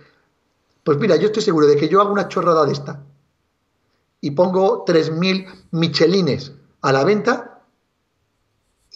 Pues 0.84 0.98
mira, 0.98 1.16
yo 1.16 1.26
estoy 1.26 1.42
seguro 1.42 1.66
de 1.66 1.76
que 1.76 1.88
yo 1.88 2.00
hago 2.00 2.12
una 2.12 2.28
chorrada 2.28 2.64
de 2.64 2.72
esta 2.72 3.02
y 4.20 4.30
pongo 4.30 4.84
3.000 4.84 5.66
michelines 5.72 6.52
a 6.80 6.92
la 6.92 7.04
venta 7.04 7.62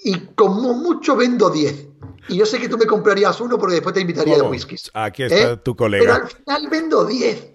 y 0.03 0.19
como 0.35 0.75
mucho 0.75 1.16
vendo 1.16 1.51
10. 1.51 1.89
Y 2.31 2.37
yo 2.37 2.47
sé 2.47 2.59
que 2.59 2.69
tú 2.69 2.79
me 2.79 2.87
comprarías 2.87 3.40
uno 3.40 3.59
porque 3.59 3.75
después 3.75 3.95
te 3.95 4.01
invitaría 4.01 4.37
de 4.37 4.43
whisky. 4.43 4.77
Aquí 4.95 5.25
está 5.25 5.53
¿eh? 5.53 5.57
tu 5.59 5.75
colega. 5.77 6.05
Pero 6.05 6.25
al 6.25 6.31
final 6.31 6.69
vendo 6.71 7.05
10. 7.05 7.51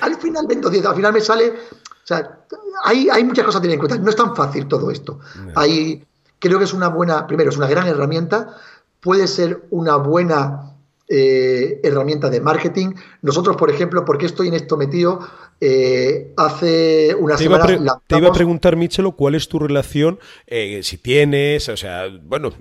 Al 0.00 0.16
final 0.16 0.46
vendo 0.46 0.70
10. 0.70 0.86
Al 0.86 0.96
final 0.96 1.12
me 1.12 1.20
sale... 1.20 1.48
O 1.50 2.06
sea, 2.06 2.44
hay, 2.84 3.08
hay 3.10 3.24
muchas 3.24 3.44
cosas 3.44 3.60
a 3.60 3.62
tener 3.62 3.74
en 3.74 3.80
cuenta. 3.80 3.98
No 3.98 4.10
es 4.10 4.16
tan 4.16 4.36
fácil 4.36 4.66
todo 4.68 4.90
esto. 4.90 5.20
Hay, 5.54 6.04
creo 6.38 6.58
que 6.58 6.64
es 6.64 6.72
una 6.72 6.88
buena... 6.88 7.26
Primero, 7.26 7.50
es 7.50 7.56
una 7.56 7.68
gran 7.68 7.86
herramienta. 7.86 8.56
Puede 9.00 9.26
ser 9.26 9.66
una 9.70 9.96
buena 9.96 10.69
eh, 11.12 11.80
herramienta 11.82 12.30
de 12.30 12.40
marketing. 12.40 12.94
Nosotros, 13.22 13.56
por 13.56 13.68
ejemplo, 13.68 14.04
porque 14.04 14.26
estoy 14.26 14.46
en 14.46 14.54
esto 14.54 14.76
metido, 14.76 15.18
eh, 15.60 16.32
hace 16.36 17.16
una 17.18 17.36
semana... 17.36 17.66
Te 18.06 18.16
iba 18.16 18.28
a 18.28 18.32
preguntar, 18.32 18.76
Michelo, 18.76 19.16
¿cuál 19.16 19.34
es 19.34 19.48
tu 19.48 19.58
relación, 19.58 20.20
eh, 20.46 20.82
si 20.84 20.98
tienes, 20.98 21.68
o 21.68 21.76
sea, 21.76 22.04
bueno, 22.22 22.52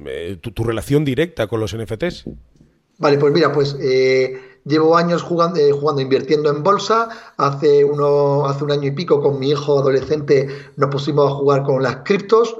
tu, 0.42 0.64
relación 0.64 1.06
directa 1.06 1.46
con 1.46 1.60
los 1.60 1.78
NFTs? 1.78 2.26
Vale, 2.98 3.20
pues 3.20 3.32
mira, 3.32 3.52
pues 3.52 3.78
llevo 4.66 4.98
años 4.98 5.22
jugando, 5.22 5.60
jugando, 5.80 6.02
invirtiendo 6.02 6.50
en 6.50 6.64
bolsa. 6.64 7.08
Hace, 7.38 7.86
uno, 7.86 8.48
hace 8.48 8.64
un 8.64 8.72
año 8.72 8.88
y 8.88 8.92
pico 8.92 9.22
con 9.22 9.38
mi 9.38 9.52
hijo 9.52 9.78
adolescente 9.78 10.48
nos 10.76 10.90
pusimos 10.90 11.32
a 11.32 11.36
jugar 11.36 11.62
con 11.62 11.84
las 11.84 11.98
criptos. 11.98 12.56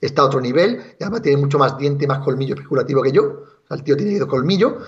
Está 0.00 0.22
a 0.22 0.26
otro 0.26 0.40
nivel, 0.40 0.82
y 0.98 1.02
además 1.02 1.22
tiene 1.22 1.38
mucho 1.38 1.58
más 1.58 1.76
diente 1.78 2.06
más 2.06 2.18
colmillo 2.24 2.54
especulativo 2.54 3.02
que 3.02 3.12
yo 3.12 3.46
el 3.70 3.82
tío 3.82 3.96
tiene 3.96 4.12
ido 4.12 4.28
colmillo. 4.28 4.78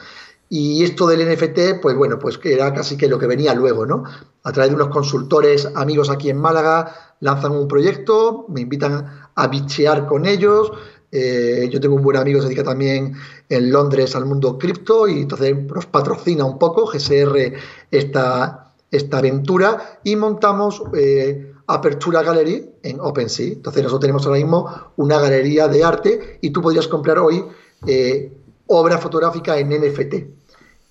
Y 0.51 0.83
esto 0.83 1.07
del 1.07 1.29
NFT, 1.29 1.81
pues 1.83 1.95
bueno, 1.95 2.19
pues 2.19 2.39
que 2.39 2.55
era 2.55 2.73
casi 2.73 2.97
que 2.97 3.09
lo 3.09 3.19
que 3.19 3.27
venía 3.27 3.55
luego, 3.55 3.85
¿no? 3.85 4.05
A 4.45 4.53
través 4.53 4.71
de 4.71 4.77
unos 4.77 4.89
consultores 4.89 5.69
amigos 5.75 6.09
aquí 6.09 6.31
en 6.31 6.39
Málaga, 6.39 7.17
lanzan 7.21 7.53
un 7.53 7.69
proyecto, 7.69 8.47
me 8.49 8.63
invitan 8.63 9.29
a 9.35 9.47
bichear 9.49 10.07
con 10.07 10.25
ellos. 10.25 10.73
Eh, 11.11 11.69
yo 11.71 11.81
tengo 11.81 11.97
un 11.97 12.03
buen 12.03 12.17
amigo 12.17 12.39
que 12.39 12.43
se 12.43 12.49
dedica 12.49 12.65
también 12.65 13.15
en 13.49 13.71
Londres 13.71 14.15
al 14.15 14.27
mundo 14.27 14.59
cripto 14.59 15.09
y 15.09 15.23
entonces 15.23 15.55
nos 15.67 15.87
patrocina 15.87 16.45
un 16.45 16.59
poco 16.59 16.87
GSR 16.87 17.55
esta, 17.91 18.73
esta 18.91 19.19
aventura 19.19 20.01
y 20.05 20.17
montamos 20.17 20.83
eh, 20.95 21.48
Apertura 21.69 22.23
Gallery 22.23 22.71
en 22.83 22.99
OpenSea. 22.99 23.53
Entonces 23.53 23.83
nosotros 23.83 24.01
tenemos 24.01 24.27
ahora 24.27 24.39
mismo 24.39 24.93
una 24.97 25.21
galería 25.21 25.69
de 25.69 25.85
arte 25.85 26.39
y 26.41 26.51
tú 26.51 26.63
podrías 26.63 26.89
comprar 26.89 27.19
hoy 27.19 27.45
eh, 27.87 28.33
obra 28.67 28.99
fotográfica 28.99 29.59
en 29.59 29.69
NFT. 29.69 30.15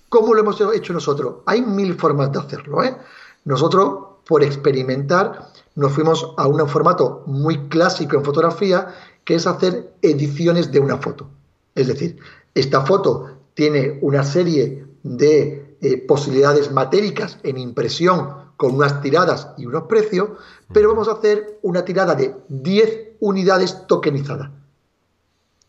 ¿Cómo 0.08 0.32
lo 0.34 0.40
hemos 0.40 0.60
hecho 0.74 0.92
nosotros? 0.92 1.36
Hay 1.46 1.62
mil 1.62 1.94
formas 1.94 2.32
de 2.32 2.38
hacerlo. 2.38 2.82
¿eh? 2.82 2.96
Nosotros, 3.44 4.20
por 4.26 4.42
experimentar, 4.42 5.50
nos 5.74 5.92
fuimos 5.92 6.32
a 6.36 6.46
un 6.46 6.66
formato 6.68 7.24
muy 7.26 7.68
clásico 7.68 8.16
en 8.16 8.24
fotografía, 8.24 8.94
que 9.24 9.34
es 9.34 9.46
hacer 9.46 9.92
ediciones 10.00 10.72
de 10.72 10.80
una 10.80 10.96
foto. 10.98 11.28
Es 11.74 11.88
decir, 11.88 12.18
esta 12.54 12.86
foto 12.86 13.38
tiene 13.54 13.98
una 14.00 14.22
serie 14.22 14.86
de 15.02 15.76
eh, 15.80 15.96
posibilidades 15.98 16.72
matéricas 16.72 17.38
en 17.42 17.58
impresión 17.58 18.47
con 18.58 18.74
unas 18.74 19.00
tiradas 19.00 19.50
y 19.56 19.66
unos 19.66 19.84
precios, 19.84 20.30
pero 20.72 20.88
vamos 20.88 21.06
a 21.06 21.12
hacer 21.12 21.60
una 21.62 21.84
tirada 21.84 22.16
de 22.16 22.34
10 22.48 23.18
unidades 23.20 23.86
tokenizadas. 23.86 24.50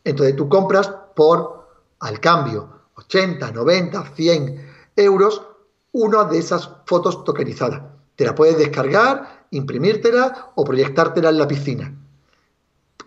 Entonces 0.03 0.35
tú 0.35 0.49
compras 0.49 0.91
por, 1.15 1.67
al 1.99 2.19
cambio, 2.19 2.67
80, 2.95 3.51
90, 3.51 4.03
100 4.15 4.71
euros, 4.95 5.43
una 5.91 6.23
de 6.23 6.39
esas 6.39 6.67
fotos 6.87 7.23
tokenizadas. 7.23 7.83
Te 8.15 8.25
la 8.25 8.33
puedes 8.33 8.57
descargar, 8.57 9.45
imprimírtela 9.51 10.51
o 10.55 10.63
proyectártela 10.63 11.29
en 11.29 11.37
la 11.37 11.47
piscina. 11.47 11.95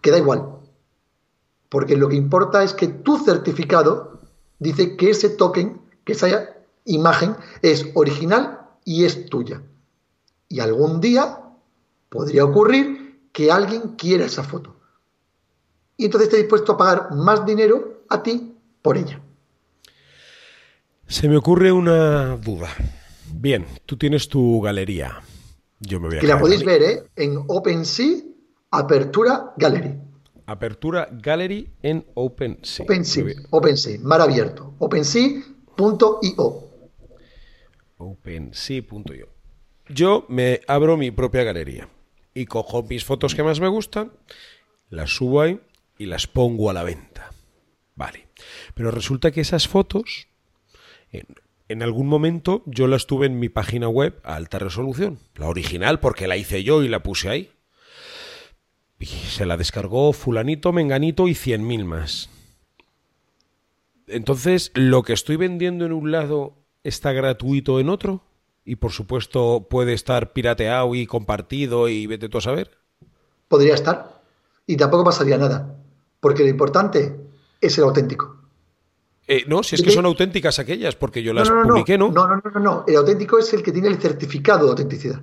Queda 0.01 0.19
igual. 0.19 0.61
Porque 1.69 1.97
lo 1.97 2.09
que 2.09 2.15
importa 2.15 2.63
es 2.63 2.73
que 2.73 2.87
tu 2.87 3.19
certificado 3.19 4.21
dice 4.61 4.97
que 4.97 5.11
ese 5.11 5.31
token, 5.31 5.81
que 6.05 6.13
esa 6.13 6.55
imagen 6.85 7.35
es 7.63 7.89
original 7.95 8.61
y 8.85 9.07
es 9.07 9.27
tuya. 9.27 9.61
Y 10.53 10.61
algún 10.61 11.01
día 11.01 11.39
podría 12.11 12.45
ocurrir 12.45 13.31
que 13.33 13.51
alguien 13.51 13.97
quiera 13.97 14.27
esa 14.27 14.43
foto. 14.45 14.77
Y 15.97 16.05
entonces 16.05 16.29
esté 16.29 16.43
dispuesto 16.43 16.73
a 16.73 16.77
pagar 16.77 17.15
más 17.15 17.47
dinero 17.47 18.03
a 18.11 18.23
ti 18.23 18.55
por 18.83 18.99
ella. 18.99 19.19
Se 21.07 21.27
me 21.27 21.39
ocurre 21.39 21.73
una 21.73 22.37
duda. 22.37 22.69
Bien, 23.33 23.65
tú 23.87 23.97
tienes 23.97 24.29
tu 24.29 24.61
galería. 24.61 25.23
Yo 25.81 26.01
me 26.01 26.09
voy 26.09 26.19
a 26.19 26.21
que 26.21 26.27
la 26.27 26.39
podéis 26.39 26.63
ver 26.67 26.83
¿eh? 26.83 27.03
en 27.17 27.43
OpenSea 27.49 28.19
Apertura 28.73 29.55
Gallery. 29.57 29.99
Apertura 30.45 31.09
Gallery 31.11 31.73
en 31.81 32.05
OpenSea. 32.13 32.85
OpenSea, 32.85 33.25
OpenSea, 33.49 33.99
mar 34.03 34.21
abierto. 34.21 34.75
OpenSea.io. 34.81 36.69
OpenSea.io. 37.97 39.32
Yo 39.89 40.27
me 40.29 40.61
abro 40.69 40.97
mi 40.97 41.11
propia 41.11 41.43
galería 41.43 41.89
y 42.35 42.47
cojo 42.47 42.83
mis 42.83 43.05
fotos 43.05 43.35
que 43.35 43.43
más 43.43 43.61
me 43.61 43.69
gustan, 43.69 44.13
las 44.91 45.11
subo 45.11 45.41
ahí 45.41 45.61
y 45.99 46.07
las 46.07 46.27
pongo 46.27 46.71
a 46.71 46.73
la 46.73 46.85
venta. 46.85 47.31
Vale. 47.95 48.29
Pero 48.75 48.91
resulta 48.91 49.31
que 49.31 49.41
esas 49.41 49.69
fotos, 49.69 50.29
en, 51.11 51.83
algún 51.83 52.07
momento 52.07 52.63
yo 52.67 52.87
las 52.87 53.07
tuve 53.07 53.27
en 53.27 53.39
mi 53.39 53.49
página 53.49 53.89
web 53.89 54.21
a 54.25 54.37
alta 54.37 54.59
resolución. 54.59 55.19
La 55.35 55.49
original 55.49 56.01
porque 56.01 56.27
la 56.27 56.37
hice 56.37 56.63
yo 56.65 56.83
y 56.83 56.89
la 56.89 57.03
puse 57.03 57.29
ahí. 57.29 57.51
Y 58.99 59.07
se 59.07 59.47
la 59.47 59.57
descargó 59.57 60.13
fulanito, 60.13 60.73
menganito 60.73 61.29
y 61.29 61.35
cien 61.35 61.67
mil 61.67 61.85
más. 61.85 62.31
Entonces, 64.07 64.71
lo 64.75 65.03
que 65.03 65.13
estoy 65.13 65.37
vendiendo 65.37 65.85
en 65.87 65.93
un 65.93 66.13
lado 66.13 66.57
está 66.85 67.13
gratuito 67.13 67.81
en 67.81 67.89
otro 67.89 68.23
y 68.65 68.77
por 68.77 68.93
supuesto 68.93 69.67
puede 69.69 69.93
estar 69.93 70.33
pirateado 70.33 70.95
y 70.95 71.07
compartido 71.07 71.89
y 71.89 72.07
vete 72.07 72.29
tú 72.29 72.39
a 72.39 72.43
saber. 72.43 72.71
Podría 73.49 73.75
estar 73.75 74.23
y 74.67 74.77
tampoco 74.77 75.05
pasaría 75.05 75.39
nada, 75.39 75.77
porque 76.21 76.43
lo 76.43 76.49
importante 76.49 77.17
es 77.61 77.79
el 77.79 77.85
auténtico. 77.85 78.37
Eh, 79.27 79.45
no, 79.47 79.63
si 79.63 79.77
es 79.77 79.83
que 79.83 79.91
son 79.91 80.05
auténticas 80.05 80.59
aquellas, 80.59 80.97
porque 80.97 81.23
yo 81.23 81.33
las 81.33 81.49
no, 81.49 81.63
no, 81.63 81.69
publiqué, 81.69 81.97
¿no? 81.97 82.11
No, 82.11 82.27
no, 82.27 82.43
no, 82.43 82.61
no, 82.61 82.85
el 82.87 82.97
auténtico 82.97 83.39
es 83.39 83.53
el 83.55 83.63
que 83.63 83.73
tiene 83.73 83.89
el 83.89 83.99
certificado 83.99 84.65
de 84.65 84.71
autenticidad. 84.71 85.21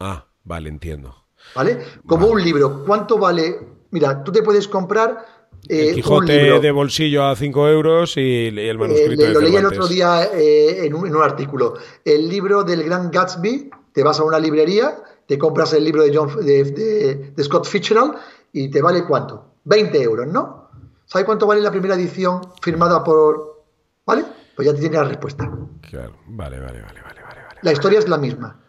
Ah, 0.00 0.26
vale, 0.44 0.68
entiendo. 0.68 1.26
¿Vale? 1.54 1.78
Como 2.06 2.26
un 2.28 2.42
libro, 2.42 2.84
¿cuánto 2.84 3.18
vale? 3.18 3.58
Mira, 3.90 4.24
tú 4.24 4.32
te 4.32 4.42
puedes 4.42 4.68
comprar 4.68 5.35
el 5.68 5.94
Quijote 5.94 6.60
de 6.60 6.70
bolsillo 6.70 7.24
a 7.24 7.36
5 7.36 7.68
euros 7.68 8.16
y 8.16 8.46
el 8.46 8.78
manuscrito 8.78 9.24
eh, 9.24 9.32
Lo 9.32 9.40
leí 9.40 9.56
el 9.56 9.66
otro 9.66 9.86
día 9.86 10.24
eh, 10.32 10.86
en, 10.86 10.94
un, 10.94 11.06
en, 11.06 11.16
un, 11.16 11.22
artículo. 11.22 11.74
El 12.04 12.28
libro 12.28 12.64
del 12.64 12.82
Gran 12.84 13.10
Gatsby, 13.10 13.70
te 13.92 14.02
vas 14.02 14.20
a 14.20 14.24
una 14.24 14.38
librería, 14.38 14.96
te 15.26 15.38
compras 15.38 15.72
el 15.72 15.84
libro 15.84 16.02
de, 16.02 16.16
John, 16.16 16.34
de, 16.44 16.64
de, 16.64 17.14
de 17.34 17.44
Scott 17.44 17.66
Fitzgerald 17.66 18.14
y 18.52 18.70
te 18.70 18.80
vale 18.80 19.04
cuánto? 19.04 19.54
20 19.64 20.02
euros, 20.02 20.26
¿no? 20.26 20.70
¿Sabes 21.06 21.24
cuánto 21.24 21.46
vale 21.46 21.60
la 21.60 21.70
primera 21.70 21.94
edición 21.94 22.40
firmada 22.60 23.02
por... 23.04 23.64
¿Vale? 24.04 24.24
Pues 24.54 24.66
ya 24.66 24.74
te 24.74 24.80
tiene 24.80 24.96
la 24.96 25.04
respuesta. 25.04 25.50
Claro, 25.82 26.16
vale, 26.26 26.58
vale, 26.58 26.80
vale, 26.82 27.00
vale, 27.02 27.22
vale. 27.22 27.40
La 27.62 27.72
historia 27.72 27.98
es 27.98 28.08
la 28.08 28.18
misma. 28.18 28.60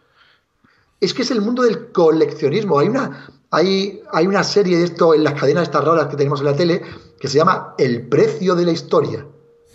Es 1.00 1.14
que 1.14 1.22
es 1.22 1.30
el 1.30 1.40
mundo 1.40 1.62
del 1.62 1.92
coleccionismo. 1.92 2.78
Hay 2.78 2.88
una, 2.88 3.28
hay, 3.50 4.02
hay 4.12 4.26
una 4.26 4.44
serie 4.44 4.76
de 4.76 4.84
esto 4.84 5.14
en 5.14 5.24
las 5.24 5.34
cadenas 5.34 5.64
estas 5.64 5.84
raras 5.84 6.06
que 6.06 6.16
tenemos 6.16 6.40
en 6.40 6.46
la 6.46 6.56
tele 6.56 6.82
que 7.18 7.28
se 7.28 7.38
llama 7.38 7.74
El 7.78 8.08
precio 8.08 8.54
de 8.54 8.64
la 8.64 8.72
historia. 8.72 9.26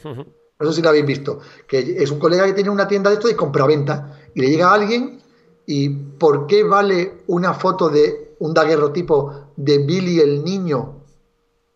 No 0.04 0.70
sé 0.70 0.74
si 0.74 0.82
lo 0.82 0.90
habéis 0.90 1.06
visto. 1.06 1.40
Que 1.68 2.04
es 2.04 2.12
un 2.12 2.20
colega 2.20 2.46
que 2.46 2.54
tiene 2.54 2.70
una 2.70 2.88
tienda 2.88 3.10
de 3.10 3.16
esto 3.16 3.28
de 3.28 3.36
compraventa 3.36 4.20
y 4.34 4.42
le 4.42 4.50
llega 4.50 4.70
a 4.70 4.74
alguien 4.76 5.22
y 5.66 5.90
¿por 5.90 6.48
qué 6.48 6.64
vale 6.64 7.24
una 7.28 7.54
foto 7.54 7.90
de 7.90 8.36
un 8.40 8.54
daguerrotipo 8.54 9.52
de 9.56 9.80
Billy 9.80 10.20
el 10.20 10.44
niño 10.44 11.02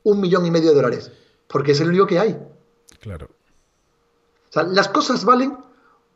un 0.03 0.21
millón 0.21 0.45
y 0.45 0.51
medio 0.51 0.69
de 0.69 0.75
dólares? 0.75 1.11
Porque 1.47 1.71
es 1.71 1.81
el 1.81 1.89
único 1.89 2.07
que 2.07 2.19
hay. 2.19 2.37
Claro. 2.99 3.27
O 4.49 4.53
sea, 4.53 4.63
las 4.63 4.89
cosas 4.89 5.25
valen, 5.25 5.57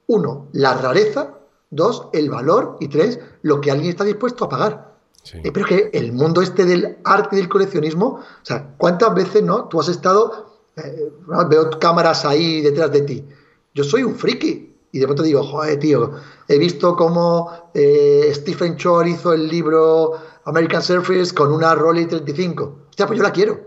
uno, 0.08 0.48
la 0.54 0.74
rareza, 0.76 1.40
dos, 1.70 2.08
el 2.14 2.30
valor 2.30 2.78
y 2.80 2.88
tres, 2.88 3.20
lo 3.42 3.60
que 3.60 3.72
alguien 3.72 3.90
está 3.90 4.04
dispuesto 4.04 4.46
a 4.46 4.50
pagar. 4.50 4.91
Sí. 5.24 5.38
Eh, 5.44 5.52
pero 5.52 5.66
es 5.66 5.70
que 5.70 5.98
el 5.98 6.14
mundo 6.14 6.42
este 6.42 6.66
del 6.66 6.98
arte 7.04 7.36
y 7.36 7.40
del 7.40 7.50
coleccionismo, 7.50 8.08
o 8.08 8.46
sea, 8.46 8.74
¿cuántas 8.78 9.14
veces 9.14 9.44
no? 9.44 9.66
Tú 9.66 9.80
has 9.80 9.88
estado, 9.88 10.60
eh, 10.76 11.12
veo 11.50 11.70
cámaras 11.80 12.26
ahí 12.26 12.62
detrás 12.62 12.92
de 12.92 13.02
ti. 13.02 13.26
Yo 13.74 13.84
soy 13.84 14.04
un 14.04 14.16
friki 14.16 14.76
y 14.92 15.00
de 15.00 15.06
pronto 15.06 15.24
digo, 15.24 15.44
joder, 15.44 15.80
tío, 15.80 16.12
he 16.48 16.58
visto 16.58 16.96
cómo 16.96 17.70
eh, 17.74 18.32
Stephen 18.34 18.76
Shore 18.76 19.10
hizo 19.10 19.34
el 19.34 19.48
libro 19.48 20.20
American 20.46 20.82
Surface 20.82 21.34
con 21.34 21.54
una 21.54 21.76
Rolly 21.76 22.06
35. 22.06 22.80
Hostia, 22.90 23.08
pues 23.08 23.18
yo 23.18 23.24
la 23.24 23.32
quiero. 23.32 23.62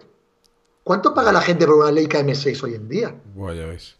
¿Cuánto 0.83 1.15
paga 1.15 1.33
la 1.33 1.41
gente 1.41 1.67
por 1.67 1.77
una 1.77 1.91
Leica 1.91 2.21
M6 2.21 2.63
hoy 2.63 2.75
en 2.75 2.89
día? 2.89 3.15
Bueno, 3.35 3.59
ya 3.59 3.67
ves. 3.67 3.97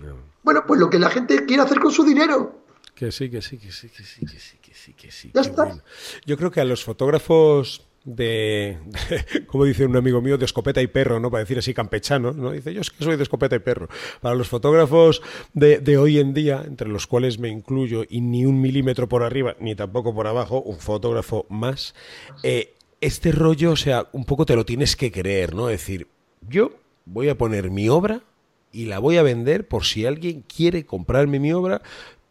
Yeah. 0.00 0.14
Bueno, 0.42 0.64
pues 0.66 0.80
lo 0.80 0.88
que 0.88 0.98
la 0.98 1.10
gente 1.10 1.44
quiere 1.44 1.62
hacer 1.62 1.78
con 1.78 1.92
su 1.92 2.04
dinero. 2.04 2.61
Que 3.02 3.10
sí, 3.10 3.28
que 3.28 3.42
sí, 3.42 3.58
que 3.58 3.72
sí, 3.72 3.88
que 3.88 4.04
sí, 4.04 4.20
que 4.20 4.38
sí, 4.38 4.58
que 4.62 4.74
sí, 4.74 4.92
que 4.92 5.10
sí. 5.10 5.30
Ya 5.34 5.40
está. 5.40 5.64
bueno. 5.64 5.82
Yo 6.24 6.36
creo 6.36 6.52
que 6.52 6.60
a 6.60 6.64
los 6.64 6.84
fotógrafos 6.84 7.84
de, 8.04 8.78
de, 8.86 9.44
como 9.46 9.64
dice 9.64 9.84
un 9.86 9.96
amigo 9.96 10.20
mío, 10.20 10.38
de 10.38 10.44
escopeta 10.44 10.80
y 10.80 10.86
perro, 10.86 11.18
¿no? 11.18 11.28
Para 11.28 11.42
decir 11.42 11.58
así 11.58 11.74
campechano, 11.74 12.30
¿no? 12.30 12.52
Dice, 12.52 12.72
yo 12.72 12.80
es 12.80 12.92
que 12.92 13.02
soy 13.02 13.16
de 13.16 13.24
escopeta 13.24 13.56
y 13.56 13.58
perro. 13.58 13.88
Para 14.20 14.36
los 14.36 14.46
fotógrafos 14.46 15.20
de, 15.52 15.80
de 15.80 15.98
hoy 15.98 16.20
en 16.20 16.32
día, 16.32 16.62
entre 16.64 16.88
los 16.88 17.08
cuales 17.08 17.40
me 17.40 17.48
incluyo, 17.48 18.04
y 18.08 18.20
ni 18.20 18.46
un 18.46 18.60
milímetro 18.60 19.08
por 19.08 19.24
arriba, 19.24 19.56
ni 19.58 19.74
tampoco 19.74 20.14
por 20.14 20.28
abajo, 20.28 20.62
un 20.62 20.78
fotógrafo 20.78 21.44
más, 21.48 21.96
eh, 22.44 22.72
este 23.00 23.32
rollo, 23.32 23.72
o 23.72 23.76
sea, 23.76 24.06
un 24.12 24.24
poco 24.24 24.46
te 24.46 24.54
lo 24.54 24.64
tienes 24.64 24.94
que 24.94 25.10
creer, 25.10 25.56
¿no? 25.56 25.70
Es 25.70 25.80
decir, 25.80 26.06
yo 26.48 26.70
voy 27.04 27.30
a 27.30 27.36
poner 27.36 27.68
mi 27.72 27.88
obra 27.88 28.20
y 28.70 28.84
la 28.84 29.00
voy 29.00 29.16
a 29.16 29.24
vender 29.24 29.66
por 29.66 29.86
si 29.86 30.06
alguien 30.06 30.42
quiere 30.42 30.86
comprarme 30.86 31.40
mi 31.40 31.52
obra 31.52 31.82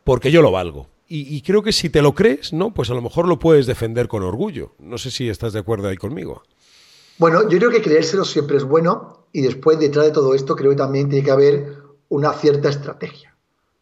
porque 0.03 0.31
yo 0.31 0.41
lo 0.41 0.51
valgo. 0.51 0.87
Y, 1.07 1.35
y, 1.35 1.41
creo 1.41 1.61
que 1.61 1.73
si 1.73 1.89
te 1.89 2.01
lo 2.01 2.15
crees, 2.15 2.53
¿no? 2.53 2.73
Pues 2.73 2.89
a 2.89 2.93
lo 2.93 3.01
mejor 3.01 3.27
lo 3.27 3.37
puedes 3.37 3.65
defender 3.65 4.07
con 4.07 4.23
orgullo. 4.23 4.75
No 4.79 4.97
sé 4.97 5.11
si 5.11 5.27
estás 5.27 5.51
de 5.51 5.59
acuerdo 5.59 5.89
ahí 5.89 5.97
conmigo. 5.97 6.43
Bueno, 7.17 7.47
yo 7.49 7.57
creo 7.57 7.69
que 7.69 7.81
creérselo 7.81 8.25
siempre 8.25 8.57
es 8.57 8.63
bueno 8.63 9.27
y 9.31 9.41
después 9.41 9.77
detrás 9.77 10.05
de 10.05 10.11
todo 10.11 10.33
esto 10.33 10.55
creo 10.55 10.71
que 10.71 10.77
también 10.77 11.09
tiene 11.09 11.23
que 11.23 11.31
haber 11.31 11.77
una 12.09 12.33
cierta 12.33 12.69
estrategia. 12.69 13.35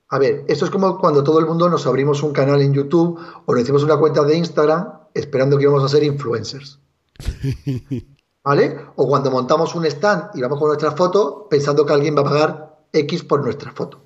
A 0.10 0.20
ver, 0.20 0.44
esto 0.48 0.66
es 0.66 0.72
como 0.72 0.98
cuando 0.98 1.24
todo 1.24 1.40
el 1.40 1.46
mundo 1.46 1.70
nos 1.70 1.86
abrimos 1.86 2.24
un 2.24 2.34
canal 2.34 2.62
en 2.62 2.74
YouTube 2.74 3.20
o 3.46 3.54
nos 3.54 3.62
hicimos 3.62 3.84
una 3.84 3.98
cuenta 3.98 4.24
de 4.24 4.36
Instagram 4.36 4.92
esperando 5.14 5.58
que 5.58 5.64
íbamos 5.64 5.84
a 5.84 5.88
ser 5.88 6.04
influencers. 6.04 6.80
¿Vale? 8.44 8.78
O 8.96 9.08
cuando 9.08 9.30
montamos 9.30 9.76
un 9.76 9.86
stand 9.86 10.32
y 10.34 10.42
vamos 10.42 10.58
con 10.58 10.70
nuestra 10.70 10.92
foto 10.92 11.48
pensando 11.50 11.86
que 11.86 11.94
alguien 11.94 12.16
va 12.16 12.22
a 12.22 12.24
pagar 12.24 12.80
X 12.92 13.24
por 13.24 13.44
nuestra 13.44 13.72
foto. 13.72 14.02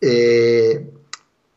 Eh, 0.00 0.92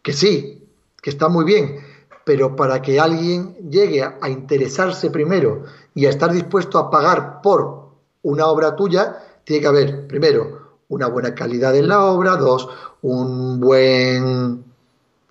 que 0.03 0.13
sí, 0.13 0.67
que 1.01 1.09
está 1.09 1.27
muy 1.29 1.45
bien, 1.45 1.79
pero 2.23 2.55
para 2.55 2.81
que 2.81 2.99
alguien 2.99 3.55
llegue 3.69 4.03
a, 4.03 4.19
a, 4.21 4.29
interesarse 4.29 5.09
primero 5.09 5.63
y 5.95 6.05
a 6.05 6.09
estar 6.09 6.31
dispuesto 6.31 6.77
a 6.77 6.91
pagar 6.91 7.41
por 7.41 7.89
una 8.21 8.45
obra 8.45 8.75
tuya, 8.75 9.17
tiene 9.43 9.61
que 9.61 9.67
haber, 9.67 10.07
primero, 10.07 10.63
una 10.89 11.07
buena 11.07 11.33
calidad 11.33 11.75
en 11.75 11.87
la 11.87 12.03
obra, 12.03 12.35
dos, 12.35 12.69
un 13.01 13.59
buen 13.59 14.63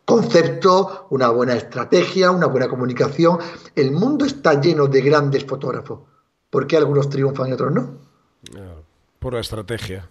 concepto, 0.05 1.07
una 1.11 1.31
buena 1.31 1.55
estrategia, 1.55 2.31
una 2.31 2.47
buena 2.47 2.69
comunicación. 2.69 3.39
El 3.75 3.93
mundo 3.93 4.25
está 4.25 4.61
lleno 4.61 4.87
de 4.87 5.01
grandes 5.01 5.45
fotógrafos. 5.45 6.01
¿Por 6.51 6.67
qué 6.67 6.77
algunos 6.77 7.09
triunfan 7.09 7.49
y 7.49 7.53
otros 7.53 7.73
no? 7.73 7.99
Por 9.19 9.35
la 9.35 9.41
estrategia. 9.41 10.09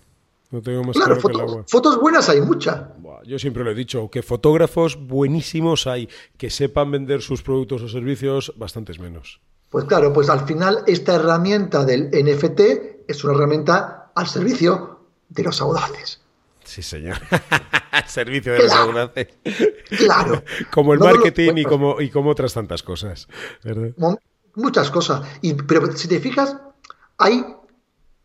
No 0.52 0.62
tengo 0.62 0.84
más 0.84 0.96
claro, 0.96 1.16
claro 1.16 1.22
foto, 1.22 1.38
que 1.38 1.44
el 1.44 1.50
agua. 1.50 1.66
fotos 1.68 2.00
buenas 2.00 2.30
hay 2.30 2.42
muchas. 2.42 2.82
Yo 3.26 3.40
siempre 3.40 3.64
lo 3.64 3.72
he 3.72 3.76
dicho, 3.76 4.10
que 4.10 4.22
fotógrafos 4.22 4.98
buenísimos 4.98 5.88
hay, 5.88 6.10
que 6.38 6.50
sepan 6.50 6.92
vender 6.92 7.22
sus 7.22 7.42
productos 7.42 7.82
o 7.84 7.88
servicios, 7.88 8.54
bastantes 8.58 9.00
menos. 9.00 9.40
Pues 9.70 9.86
claro, 9.86 10.12
pues 10.12 10.30
al 10.30 10.46
final 10.46 10.84
esta 10.88 11.16
herramienta 11.16 11.86
del 11.86 12.10
NFT 12.10 12.60
es 13.08 13.24
una 13.24 13.34
herramienta 13.34 14.12
al 14.14 14.28
servicio 14.28 15.00
de 15.30 15.44
los 15.44 15.62
audaces. 15.62 16.22
Sí, 16.64 16.82
señor. 16.82 17.18
Servicio 18.08 18.54
de 18.54 18.60
claro, 18.60 19.12
Claro. 19.98 20.44
como 20.74 20.94
el 20.94 21.00
marketing 21.00 21.54
y, 21.58 21.66
como, 21.66 22.00
y 22.02 22.10
como 22.10 22.30
otras 22.30 22.54
tantas 22.54 22.84
cosas. 22.84 23.28
Muchas 24.56 24.92
cosas. 24.92 25.22
Y, 25.42 25.54
pero 25.54 25.92
si 25.96 26.08
te 26.08 26.20
fijas, 26.20 26.58
hay, 27.18 27.46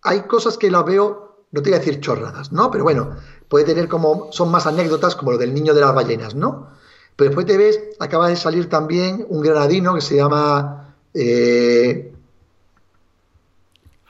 hay 0.03 0.23
cosas 0.23 0.59
que 0.59 0.71
las 0.71 0.85
veo, 0.85 1.26
no 1.53 1.63
te 1.63 1.71
voy 1.71 1.77
a 1.77 1.79
decir 1.79 2.01
chorradas, 2.01 2.53
¿no? 2.53 2.71
Pero 2.71 2.85
bueno, 2.85 3.17
puede 3.49 3.65
tener 3.65 3.89
como, 3.89 4.33
son 4.33 4.51
más 4.51 4.67
anécdotas 4.67 5.15
como 5.15 5.33
lo 5.33 5.39
del 5.39 5.55
niño 5.55 5.75
de 5.75 5.81
las 5.81 5.95
ballenas, 5.95 6.35
¿no? 6.35 6.71
Pero 7.15 7.31
después 7.31 7.47
te 7.47 7.57
ves, 7.57 7.81
acaba 7.99 8.29
de 8.29 8.37
salir 8.37 8.69
también 8.69 9.25
un 9.29 9.41
granadino 9.41 9.95
que 9.95 10.01
se 10.01 10.17
llama... 10.17 10.95
Eh, 11.15 12.13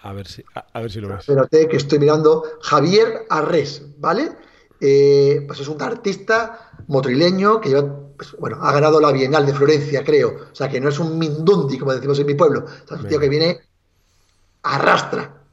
a 0.03 0.12
ver 0.12 0.27
si, 0.27 0.44
a, 0.55 0.81
ver 0.81 0.90
si 0.90 1.01
lo 1.01 1.09
ves. 1.09 1.20
Espérate, 1.20 1.68
que 1.68 1.77
estoy 1.77 1.99
mirando. 1.99 2.44
Javier 2.62 3.27
Arres, 3.29 3.83
¿vale? 3.99 4.33
Eh, 4.81 5.44
pues 5.46 5.61
es 5.61 5.68
un 5.68 5.81
artista 5.83 6.70
motrileño 6.87 7.61
que 7.61 7.70
pues, 8.16 8.37
bueno, 8.38 8.59
ha 8.62 8.72
ganado 8.72 9.01
la 9.01 9.11
Bienal 9.11 9.46
de 9.46 9.55
Florencia, 9.55 10.05
creo. 10.05 10.37
O 10.53 10.55
sea, 10.55 10.68
que 10.68 10.81
no 10.81 10.88
es 10.88 10.99
un 10.99 11.18
mindundi, 11.18 11.79
como 11.79 11.92
decimos 11.92 12.18
en 12.20 12.27
mi 12.27 12.35
pueblo. 12.35 12.66
es 12.66 12.90
un 12.90 13.09
tío 13.09 13.18
que 13.18 13.29
viene, 13.29 13.61
arrastra 14.62 15.45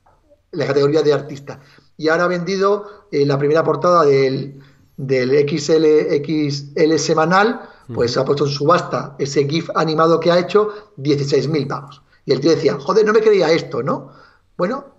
la 0.53 0.65
categoría 0.65 1.01
de 1.01 1.13
artista. 1.13 1.59
Y 1.97 2.07
ahora 2.07 2.25
ha 2.25 2.27
vendido 2.27 3.07
eh, 3.11 3.25
la 3.25 3.37
primera 3.37 3.63
portada 3.63 4.05
del, 4.05 4.61
del 4.97 5.31
XL, 5.47 5.85
XL 6.23 6.95
semanal, 6.97 7.69
pues 7.93 8.17
ha 8.17 8.23
puesto 8.23 8.45
en 8.45 8.51
subasta 8.51 9.15
ese 9.19 9.47
GIF 9.47 9.69
animado 9.75 10.19
que 10.19 10.31
ha 10.31 10.39
hecho 10.39 10.93
16.000 10.97 11.67
pavos. 11.67 12.01
Y 12.25 12.31
el 12.31 12.39
tío 12.39 12.51
decía, 12.51 12.77
joder, 12.79 13.05
no 13.05 13.13
me 13.13 13.19
creía 13.19 13.51
esto, 13.51 13.83
¿no? 13.83 14.11
Bueno, 14.57 14.95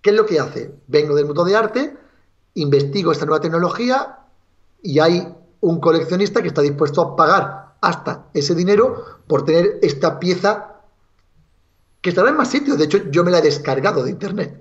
¿qué 0.00 0.10
es 0.10 0.16
lo 0.16 0.24
que 0.24 0.40
hace? 0.40 0.74
Vengo 0.86 1.14
del 1.14 1.26
mundo 1.26 1.44
de 1.44 1.54
arte, 1.54 1.96
investigo 2.54 3.12
esta 3.12 3.26
nueva 3.26 3.40
tecnología 3.40 4.20
y 4.82 4.98
hay 4.98 5.34
un 5.60 5.80
coleccionista 5.80 6.40
que 6.40 6.48
está 6.48 6.62
dispuesto 6.62 7.02
a 7.02 7.16
pagar 7.16 7.74
hasta 7.80 8.26
ese 8.32 8.54
dinero 8.54 9.04
por 9.26 9.44
tener 9.44 9.78
esta 9.82 10.18
pieza 10.18 10.71
que 12.02 12.10
estará 12.10 12.28
en 12.28 12.36
más 12.36 12.50
sitios. 12.50 12.76
De 12.76 12.84
hecho, 12.84 13.10
yo 13.10 13.24
me 13.24 13.30
la 13.30 13.38
he 13.38 13.42
descargado 13.42 14.04
de 14.04 14.10
internet. 14.10 14.60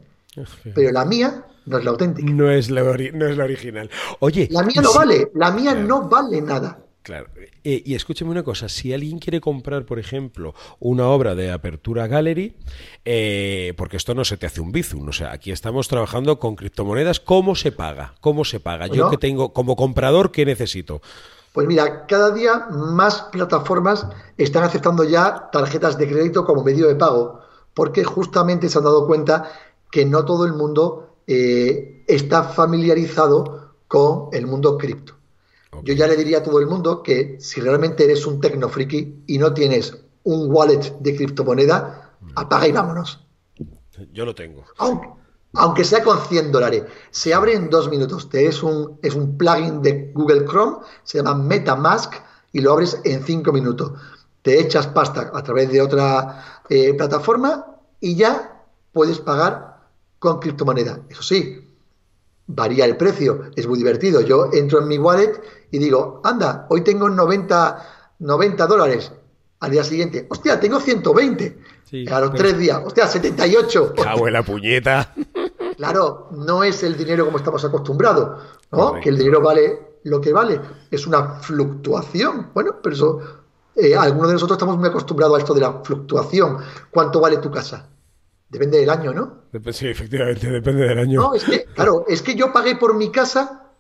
Pero 0.73 0.91
la 0.91 1.03
mía 1.03 1.45
no 1.65 1.77
es 1.77 1.83
la 1.83 1.91
auténtica. 1.91 2.31
No 2.31 2.49
es 2.49 2.69
la, 2.69 2.83
no 2.83 3.27
es 3.27 3.37
la 3.37 3.43
original. 3.43 3.89
Oye. 4.19 4.47
La 4.51 4.63
mía 4.63 4.81
no 4.81 4.93
vale. 4.93 5.31
La 5.33 5.51
mía 5.51 5.75
no 5.75 6.07
vale 6.07 6.41
nada. 6.41 6.79
Claro. 7.03 7.27
Eh, 7.63 7.81
y 7.83 7.95
escúcheme 7.95 8.29
una 8.29 8.43
cosa, 8.43 8.69
si 8.69 8.93
alguien 8.93 9.17
quiere 9.17 9.41
comprar, 9.41 9.85
por 9.85 9.97
ejemplo, 9.97 10.53
una 10.79 11.07
obra 11.07 11.33
de 11.33 11.51
Apertura 11.51 12.05
Gallery, 12.05 12.55
eh, 13.05 13.73
porque 13.75 13.97
esto 13.97 14.13
no 14.13 14.23
se 14.23 14.37
te 14.37 14.45
hace 14.45 14.61
un 14.61 14.71
bizum, 14.71 15.07
o 15.09 15.11
sea, 15.11 15.31
aquí 15.31 15.51
estamos 15.51 15.87
trabajando 15.87 16.37
con 16.37 16.55
criptomonedas, 16.55 17.19
¿cómo 17.19 17.55
se 17.55 17.71
paga? 17.71 18.13
¿Cómo 18.21 18.45
se 18.45 18.59
paga? 18.59 18.85
Yo 18.85 19.09
que 19.09 19.17
tengo, 19.17 19.51
como 19.51 19.75
comprador, 19.75 20.31
¿qué 20.31 20.45
necesito? 20.45 21.01
Pues 21.53 21.67
mira, 21.67 22.05
cada 22.07 22.31
día 22.31 22.67
más 22.69 23.23
plataformas 23.23 24.07
están 24.37 24.63
aceptando 24.63 25.03
ya 25.03 25.49
tarjetas 25.51 25.97
de 25.97 26.07
crédito 26.07 26.45
como 26.45 26.63
medio 26.63 26.87
de 26.87 26.95
pago, 26.95 27.41
porque 27.73 28.03
justamente 28.03 28.69
se 28.69 28.77
han 28.77 28.85
dado 28.85 29.05
cuenta 29.05 29.51
que 29.91 30.05
no 30.05 30.23
todo 30.23 30.45
el 30.45 30.53
mundo 30.53 31.15
eh, 31.27 32.03
está 32.07 32.43
familiarizado 32.43 33.73
con 33.87 34.29
el 34.31 34.47
mundo 34.47 34.77
cripto. 34.77 35.15
Yo 35.83 35.93
ya 35.93 36.07
le 36.07 36.17
diría 36.17 36.39
a 36.39 36.43
todo 36.43 36.59
el 36.59 36.67
mundo 36.67 37.01
que 37.01 37.37
si 37.39 37.61
realmente 37.61 38.03
eres 38.03 38.25
un 38.25 38.39
tecnofriki 38.41 39.23
y 39.27 39.37
no 39.37 39.53
tienes 39.53 39.97
un 40.23 40.53
wallet 40.53 40.97
de 40.99 41.15
criptomoneda, 41.15 42.13
mm. 42.19 42.31
apaga 42.35 42.67
y 42.67 42.71
vámonos. 42.71 43.25
Yo 44.11 44.25
lo 44.25 44.35
tengo. 44.35 44.65
Aunque, 44.77 45.07
sea 45.83 46.03
con 46.03 46.19
100 46.19 46.51
dólares. 46.51 46.83
Se 47.09 47.33
abre 47.33 47.53
en 47.53 47.69
dos 47.69 47.89
minutos. 47.89 48.29
Te 48.29 48.47
es, 48.47 48.63
un, 48.63 48.99
es 49.01 49.15
un 49.15 49.37
plugin 49.37 49.81
de 49.81 50.11
Google 50.13 50.45
Chrome, 50.45 50.77
se 51.03 51.17
llama 51.17 51.35
MetaMask 51.35 52.13
y 52.51 52.61
lo 52.61 52.73
abres 52.73 52.99
en 53.03 53.23
cinco 53.23 53.51
minutos. 53.51 53.93
Te 54.41 54.59
echas 54.59 54.87
pasta 54.87 55.31
a 55.33 55.43
través 55.43 55.71
de 55.71 55.81
otra 55.81 56.61
eh, 56.69 56.93
plataforma 56.93 57.65
y 57.99 58.15
ya 58.15 58.63
puedes 58.91 59.19
pagar 59.19 59.77
con 60.19 60.39
criptomoneda. 60.39 60.99
Eso 61.09 61.23
sí, 61.23 61.67
varía 62.47 62.85
el 62.85 62.97
precio, 62.97 63.51
es 63.55 63.67
muy 63.67 63.77
divertido. 63.77 64.21
Yo 64.21 64.49
entro 64.53 64.79
en 64.79 64.87
mi 64.87 64.97
wallet 64.97 65.41
y 65.71 65.77
digo, 65.77 66.21
anda, 66.23 66.65
hoy 66.69 66.81
tengo 66.81 67.09
90, 67.09 68.15
90 68.19 68.67
dólares. 68.67 69.11
Al 69.59 69.71
día 69.71 69.83
siguiente, 69.83 70.25
hostia, 70.29 70.59
tengo 70.59 70.79
120. 70.79 71.57
a 72.11 72.19
los 72.19 72.33
tres 72.33 72.57
días, 72.57 72.81
hostia, 72.83 73.07
78. 73.07 73.93
Cago 73.95 74.27
en 74.27 74.33
la 74.33 74.43
puñeta. 74.43 75.13
Claro, 75.81 76.27
no 76.29 76.63
es 76.63 76.83
el 76.83 76.95
dinero 76.95 77.25
como 77.25 77.39
estamos 77.39 77.65
acostumbrados, 77.65 78.39
¿no? 78.71 78.99
Que 79.01 79.09
el 79.09 79.17
dinero 79.17 79.41
vale 79.41 79.97
lo 80.03 80.21
que 80.21 80.31
vale. 80.31 80.61
Es 80.91 81.07
una 81.07 81.39
fluctuación. 81.39 82.51
Bueno, 82.53 82.75
pero 82.83 82.95
eso, 82.95 83.19
eh, 83.75 83.95
algunos 83.95 84.27
de 84.27 84.33
nosotros 84.33 84.57
estamos 84.57 84.77
muy 84.77 84.89
acostumbrados 84.89 85.37
a 85.37 85.39
esto 85.39 85.55
de 85.55 85.61
la 85.61 85.81
fluctuación. 85.81 86.59
¿Cuánto 86.91 87.19
vale 87.19 87.37
tu 87.37 87.49
casa? 87.49 87.89
Depende 88.47 88.77
del 88.77 88.91
año, 88.91 89.11
¿no? 89.11 89.45
Sí, 89.71 89.87
efectivamente, 89.87 90.51
depende 90.51 90.87
del 90.87 90.99
año. 90.99 91.19
No, 91.19 91.33
es 91.33 91.45
que, 91.45 91.65
claro, 91.73 92.05
es 92.07 92.21
que 92.21 92.35
yo 92.35 92.53
pagué 92.53 92.75
por 92.75 92.93
mi 92.93 93.09
casa. 93.09 93.71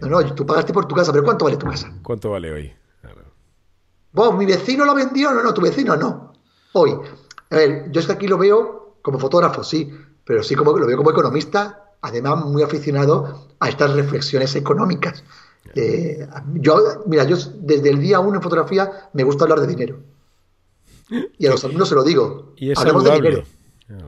No, 0.00 0.06
no, 0.06 0.34
tú 0.36 0.46
pagaste 0.46 0.72
por 0.72 0.86
tu 0.86 0.94
casa, 0.94 1.10
pero 1.10 1.24
¿cuánto 1.24 1.46
vale 1.46 1.56
tu 1.56 1.66
casa? 1.66 1.92
¿Cuánto 2.04 2.30
vale 2.30 2.52
hoy? 2.52 2.72
Vos, 4.12 4.36
mi 4.36 4.46
vecino 4.46 4.84
lo 4.84 4.94
vendió, 4.94 5.32
no, 5.32 5.42
no, 5.42 5.52
tu 5.52 5.60
vecino 5.60 5.96
no. 5.96 6.34
Hoy. 6.74 6.92
A 7.50 7.56
ver, 7.56 7.90
yo 7.90 8.00
es 8.00 8.06
que 8.06 8.12
aquí 8.12 8.28
lo 8.28 8.38
veo 8.38 8.98
como 9.02 9.18
fotógrafo, 9.18 9.64
sí, 9.64 9.92
pero 10.28 10.42
sí 10.42 10.54
como 10.54 10.76
lo 10.76 10.86
veo 10.86 10.98
como 10.98 11.10
economista, 11.10 11.94
además 12.02 12.44
muy 12.44 12.62
aficionado 12.62 13.48
a 13.58 13.68
estas 13.70 13.94
reflexiones 13.94 14.54
económicas. 14.56 15.24
Eh, 15.74 16.28
yo, 16.52 17.02
mira, 17.06 17.24
yo 17.24 17.38
desde 17.60 17.88
el 17.88 17.98
día 17.98 18.20
uno 18.20 18.36
en 18.36 18.42
fotografía 18.42 19.08
me 19.14 19.22
gusta 19.22 19.44
hablar 19.44 19.60
de 19.60 19.66
dinero. 19.66 20.00
Y 21.38 21.46
a 21.46 21.50
los 21.50 21.64
alumnos 21.64 21.88
se 21.88 21.94
lo 21.94 22.04
digo. 22.04 22.52
Y 22.56 22.72
es 22.72 22.78
Hablemos 22.78 23.04
de 23.04 23.12
dinero. 23.12 23.42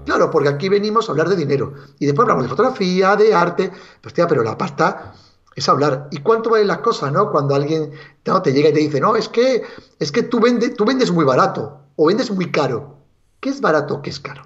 Claro, 0.04 0.30
porque 0.30 0.50
aquí 0.50 0.68
venimos 0.68 1.08
a 1.08 1.12
hablar 1.12 1.30
de 1.30 1.36
dinero. 1.36 1.72
Y 1.98 2.04
después 2.04 2.24
hablamos 2.24 2.44
de 2.44 2.50
fotografía, 2.50 3.16
de 3.16 3.32
arte. 3.32 3.72
Pues 4.02 4.12
tía, 4.12 4.28
pero 4.28 4.42
la 4.42 4.58
pasta 4.58 5.14
es 5.56 5.66
hablar. 5.70 6.08
¿Y 6.10 6.18
cuánto 6.18 6.50
valen 6.50 6.66
las 6.66 6.80
cosas, 6.80 7.10
no? 7.12 7.30
Cuando 7.30 7.54
alguien 7.54 7.92
te 8.22 8.52
llega 8.52 8.68
y 8.68 8.74
te 8.74 8.80
dice, 8.80 9.00
no, 9.00 9.16
es 9.16 9.30
que, 9.30 9.62
es 9.98 10.12
que 10.12 10.24
tú, 10.24 10.38
vendes, 10.38 10.74
tú 10.74 10.84
vendes 10.84 11.10
muy 11.10 11.24
barato 11.24 11.80
o 11.96 12.08
vendes 12.08 12.30
muy 12.30 12.52
caro. 12.52 12.98
¿Qué 13.40 13.48
es 13.48 13.62
barato? 13.62 14.02
¿Qué 14.02 14.10
es 14.10 14.20
caro? 14.20 14.42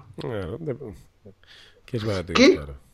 ¿Qué 1.85 1.97
es. 1.97 2.05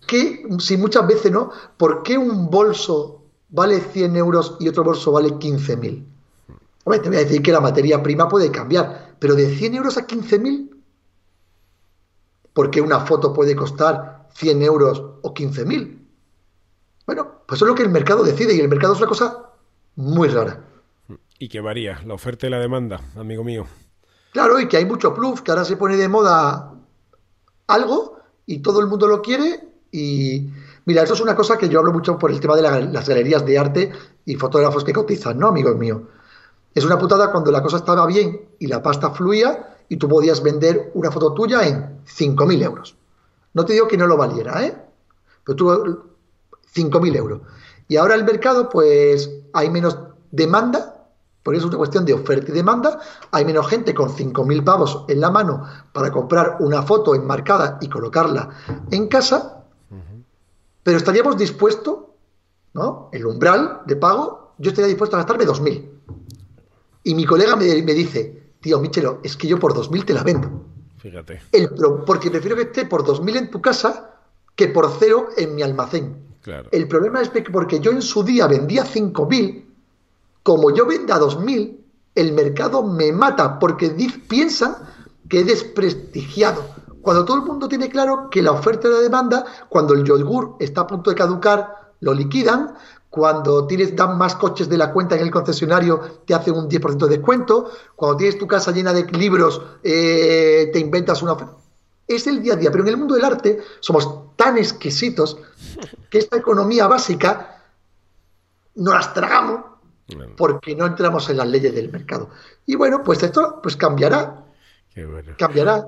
¿Qué, 0.07 0.43
si 0.59 0.77
muchas 0.77 1.07
veces 1.07 1.31
no, 1.31 1.51
¿por 1.77 2.03
qué 2.03 2.17
un 2.17 2.49
bolso 2.49 3.23
vale 3.49 3.79
100 3.79 4.15
euros 4.17 4.57
y 4.59 4.67
otro 4.67 4.83
bolso 4.83 5.11
vale 5.11 5.29
15.000? 5.29 6.05
Hombre, 6.83 6.99
te 6.99 7.09
voy 7.09 7.17
a 7.17 7.21
decir 7.21 7.41
que 7.41 7.51
la 7.51 7.61
materia 7.61 8.01
prima 8.01 8.27
puede 8.27 8.51
cambiar, 8.51 9.15
pero 9.19 9.35
de 9.35 9.55
100 9.55 9.75
euros 9.75 9.97
a 9.97 10.07
15.000 10.07 10.71
¿Por 12.53 12.69
qué 12.69 12.81
una 12.81 12.99
foto 13.01 13.33
puede 13.33 13.55
costar 13.55 14.27
100 14.33 14.61
euros 14.61 14.99
o 15.21 15.33
15.000? 15.33 15.99
Bueno, 17.05 17.41
pues 17.45 17.57
eso 17.57 17.65
es 17.65 17.69
lo 17.69 17.75
que 17.75 17.83
el 17.83 17.89
mercado 17.89 18.23
decide 18.23 18.53
y 18.53 18.59
el 18.59 18.67
mercado 18.67 18.93
es 18.93 18.99
una 18.99 19.07
cosa 19.07 19.51
muy 19.95 20.27
rara. 20.27 20.65
Y 21.39 21.49
que 21.49 21.61
varía, 21.61 22.01
la 22.05 22.13
oferta 22.13 22.47
y 22.47 22.49
la 22.49 22.59
demanda, 22.59 22.99
amigo 23.15 23.43
mío. 23.43 23.65
Claro, 24.33 24.59
y 24.59 24.67
que 24.67 24.77
hay 24.77 24.85
mucho 24.85 25.13
plus, 25.13 25.41
que 25.41 25.51
ahora 25.51 25.65
se 25.65 25.77
pone 25.77 25.97
de 25.97 26.07
moda 26.07 26.73
algo 27.67 28.20
y 28.45 28.59
todo 28.59 28.79
el 28.79 28.87
mundo 28.87 29.07
lo 29.07 29.21
quiere 29.21 29.67
y... 29.91 30.49
Mira, 30.83 31.03
eso 31.03 31.13
es 31.13 31.21
una 31.21 31.35
cosa 31.35 31.57
que 31.57 31.69
yo 31.69 31.79
hablo 31.79 31.93
mucho 31.93 32.17
por 32.17 32.31
el 32.31 32.39
tema 32.39 32.55
de 32.55 32.63
las 32.63 33.07
galerías 33.07 33.45
de 33.45 33.57
arte 33.57 33.91
y 34.25 34.35
fotógrafos 34.35 34.83
que 34.83 34.91
cotizan, 34.91 35.37
¿no, 35.37 35.49
amigos 35.49 35.77
míos? 35.77 36.01
Es 36.73 36.83
una 36.83 36.97
putada 36.97 37.31
cuando 37.31 37.51
la 37.51 37.61
cosa 37.61 37.77
estaba 37.77 38.07
bien 38.07 38.49
y 38.57 38.65
la 38.65 38.81
pasta 38.81 39.11
fluía 39.11 39.77
y 39.89 39.97
tú 39.97 40.07
podías 40.07 40.41
vender 40.41 40.91
una 40.95 41.11
foto 41.11 41.33
tuya 41.33 41.67
en 41.67 42.01
5.000 42.05 42.63
euros. 42.63 42.95
No 43.53 43.63
te 43.63 43.73
digo 43.73 43.87
que 43.87 43.97
no 43.97 44.07
lo 44.07 44.17
valiera, 44.17 44.65
¿eh? 44.65 44.75
Pero 45.43 45.55
tú, 45.55 45.69
5.000 46.73 47.15
euros. 47.15 47.41
Y 47.87 47.97
ahora 47.97 48.15
el 48.15 48.23
mercado, 48.23 48.69
pues 48.69 49.29
hay 49.53 49.69
menos 49.69 49.99
demanda, 50.31 50.90
porque 51.43 51.59
es 51.59 51.65
una 51.65 51.77
cuestión 51.77 52.05
de 52.05 52.13
oferta 52.13 52.51
y 52.51 52.53
demanda, 52.53 52.99
hay 53.31 53.45
menos 53.45 53.67
gente 53.67 53.93
con 53.93 54.09
5.000 54.09 54.63
pavos 54.63 55.05
en 55.07 55.19
la 55.19 55.31
mano 55.31 55.63
para 55.91 56.11
comprar 56.11 56.57
una 56.59 56.83
foto 56.83 57.15
enmarcada 57.15 57.77
y 57.81 57.89
colocarla 57.89 58.49
en 58.91 59.07
casa, 59.07 59.65
pero 60.83 60.97
estaríamos 60.97 61.37
dispuestos, 61.37 61.97
¿no? 62.73 63.09
El 63.11 63.25
umbral 63.25 63.81
de 63.85 63.95
pago, 63.95 64.53
yo 64.57 64.69
estaría 64.69 64.87
dispuesto 64.87 65.15
a 65.15 65.19
gastarme 65.19 65.45
2.000. 65.45 65.89
Y 67.03 67.15
mi 67.15 67.25
colega 67.25 67.55
me 67.55 67.65
dice, 67.65 68.53
tío, 68.59 68.79
Michelo, 68.79 69.19
es 69.23 69.35
que 69.35 69.47
yo 69.47 69.59
por 69.59 69.73
2.000 69.73 70.05
te 70.05 70.13
la 70.13 70.23
vendo. 70.23 70.65
Fíjate. 70.97 71.41
El 71.51 71.71
porque 72.05 72.29
prefiero 72.29 72.55
que 72.55 72.63
esté 72.63 72.85
por 72.85 73.03
2.000 73.03 73.37
en 73.37 73.51
tu 73.51 73.59
casa 73.59 74.11
que 74.55 74.67
por 74.67 74.91
cero 74.99 75.29
en 75.37 75.55
mi 75.55 75.63
almacén. 75.63 76.15
Claro. 76.41 76.69
El 76.71 76.87
problema 76.87 77.21
es 77.21 77.29
que 77.29 77.41
porque 77.43 77.79
yo 77.79 77.91
en 77.91 78.01
su 78.01 78.23
día 78.23 78.45
vendía 78.45 78.83
5.000, 78.83 79.65
como 80.43 80.71
yo 80.71 80.85
venda 80.85 81.19
2.000, 81.19 81.77
el 82.15 82.33
mercado 82.33 82.83
me 82.83 83.11
mata 83.11 83.59
porque 83.59 83.89
piensa 84.27 84.87
que 85.29 85.39
he 85.39 85.43
desprestigiado. 85.43 86.65
Cuando 87.01 87.25
todo 87.25 87.37
el 87.37 87.43
mundo 87.43 87.67
tiene 87.67 87.89
claro 87.89 88.29
que 88.29 88.41
la 88.41 88.51
oferta 88.51 88.87
y 88.87 88.91
la 88.91 88.99
demanda, 88.99 89.45
cuando 89.69 89.93
el 89.93 90.03
yogur 90.03 90.55
está 90.59 90.81
a 90.81 90.87
punto 90.87 91.09
de 91.09 91.15
caducar, 91.15 91.93
lo 91.99 92.13
liquidan. 92.13 92.75
Cuando 93.09 93.67
tienes, 93.67 93.95
dan 93.95 94.17
más 94.17 94.35
coches 94.35 94.69
de 94.69 94.77
la 94.77 94.93
cuenta 94.93 95.15
en 95.15 95.21
el 95.21 95.31
concesionario, 95.31 95.99
te 96.25 96.33
hacen 96.33 96.55
un 96.55 96.69
10% 96.69 96.97
de 97.07 97.17
descuento. 97.17 97.71
Cuando 97.95 98.17
tienes 98.17 98.37
tu 98.37 98.47
casa 98.47 98.71
llena 98.71 98.93
de 98.93 99.03
libros, 99.03 99.61
eh, 99.83 100.69
te 100.71 100.79
inventas 100.79 101.21
una 101.21 101.35
Es 102.07 102.27
el 102.27 102.41
día 102.41 102.53
a 102.53 102.57
día. 102.57 102.71
Pero 102.71 102.83
en 102.83 102.89
el 102.89 102.97
mundo 102.97 103.15
del 103.15 103.25
arte 103.25 103.59
somos 103.79 104.35
tan 104.35 104.57
exquisitos 104.57 105.37
que 106.09 106.19
esta 106.19 106.37
economía 106.37 106.87
básica 106.87 107.63
no 108.75 108.93
las 108.93 109.13
tragamos 109.13 109.71
porque 110.37 110.75
no 110.75 110.85
entramos 110.85 111.29
en 111.29 111.37
las 111.37 111.47
leyes 111.47 111.73
del 111.73 111.91
mercado. 111.91 112.29
Y 112.65 112.75
bueno, 112.75 113.03
pues 113.03 113.23
esto 113.23 113.59
pues 113.61 113.75
cambiará. 113.75 114.45
Cambiará. 115.37 115.87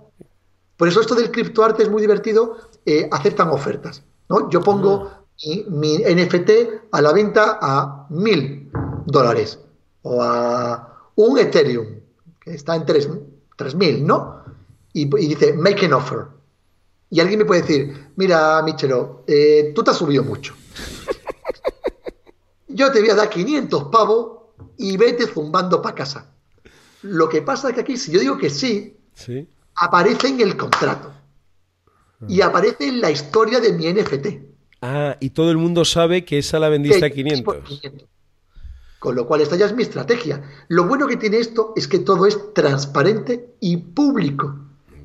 Por 0.78 0.88
eso 0.88 1.02
esto 1.02 1.16
del 1.16 1.32
criptoarte 1.32 1.84
es 1.84 1.90
muy 1.90 2.02
divertido. 2.02 2.58
Eh, 2.86 3.08
aceptan 3.12 3.50
ofertas. 3.50 4.04
¿no? 4.30 4.50
Yo 4.50 4.62
pongo 4.62 5.10
ah. 5.12 5.24
mi, 5.70 5.98
NFT 5.98 6.52
a 6.92 7.02
la 7.02 7.14
venta 7.14 7.60
a 7.62 8.08
mil 8.10 8.72
dólares 9.06 9.60
o 10.02 10.22
a 10.22 11.12
un 11.16 11.38
Ethereum 11.38 11.88
que 12.40 12.54
está 12.54 12.76
en 12.76 12.86
tres, 12.86 13.08
mil, 13.76 14.06
¿no? 14.06 14.44
Y, 14.92 15.06
dice 15.06 15.54
make 15.54 15.86
an 15.86 15.94
offer. 15.94 16.26
Y 17.10 17.20
alguien 17.20 17.40
me 17.40 17.46
puede 17.46 17.62
decir, 17.62 18.12
mira, 18.16 18.62
Michelo, 18.64 19.24
eh, 19.28 19.72
tú 19.74 19.84
te 19.84 19.92
has 19.92 19.98
subido 19.98 20.24
mucho. 20.24 20.56
Yo 22.74 22.92
te 22.92 23.00
voy 23.00 23.10
a 23.10 23.16
dar 23.16 23.30
500 23.30 23.86
pavos 23.86 24.44
y 24.78 24.98
vete 24.98 25.28
zumbando 25.28 25.82
para 25.82 25.96
casa. 25.96 26.34
Lo 27.04 27.30
que 27.30 27.42
pasa 27.42 27.70
es 27.70 27.76
que 27.76 27.82
aquí, 27.82 27.98
si 27.98 28.12
yo 28.12 28.20
digo 28.20 28.38
que 28.38 28.50
sí, 28.50 28.98
aparece 29.76 30.30
en 30.30 30.42
el 30.42 30.58
contrato. 30.58 31.14
Y 32.28 32.42
ah. 32.42 32.48
aparece 32.48 32.88
en 32.88 33.02
la 33.02 33.12
historia 33.12 33.60
de 33.60 33.74
mi 33.74 33.92
NFT. 33.92 34.28
Ah, 34.82 35.18
y 35.20 35.30
todo 35.32 35.52
el 35.52 35.58
mundo 35.58 35.86
sabe 35.86 36.26
que 36.26 36.38
esa 36.38 36.60
la 36.60 36.70
vendiste 36.70 37.06
a 37.06 37.10
500. 37.10 37.58
Con 39.00 39.16
lo 39.16 39.28
cual, 39.28 39.42
esta 39.42 39.58
ya 39.58 39.66
es 39.66 39.76
mi 39.76 39.84
estrategia. 39.84 40.42
Lo 40.70 40.88
bueno 40.88 41.08
que 41.08 41.18
tiene 41.18 41.38
esto 41.38 41.74
es 41.76 41.88
que 41.88 42.00
todo 42.00 42.26
es 42.26 42.54
transparente 42.54 43.56
y 43.60 43.78
público. 43.78 44.48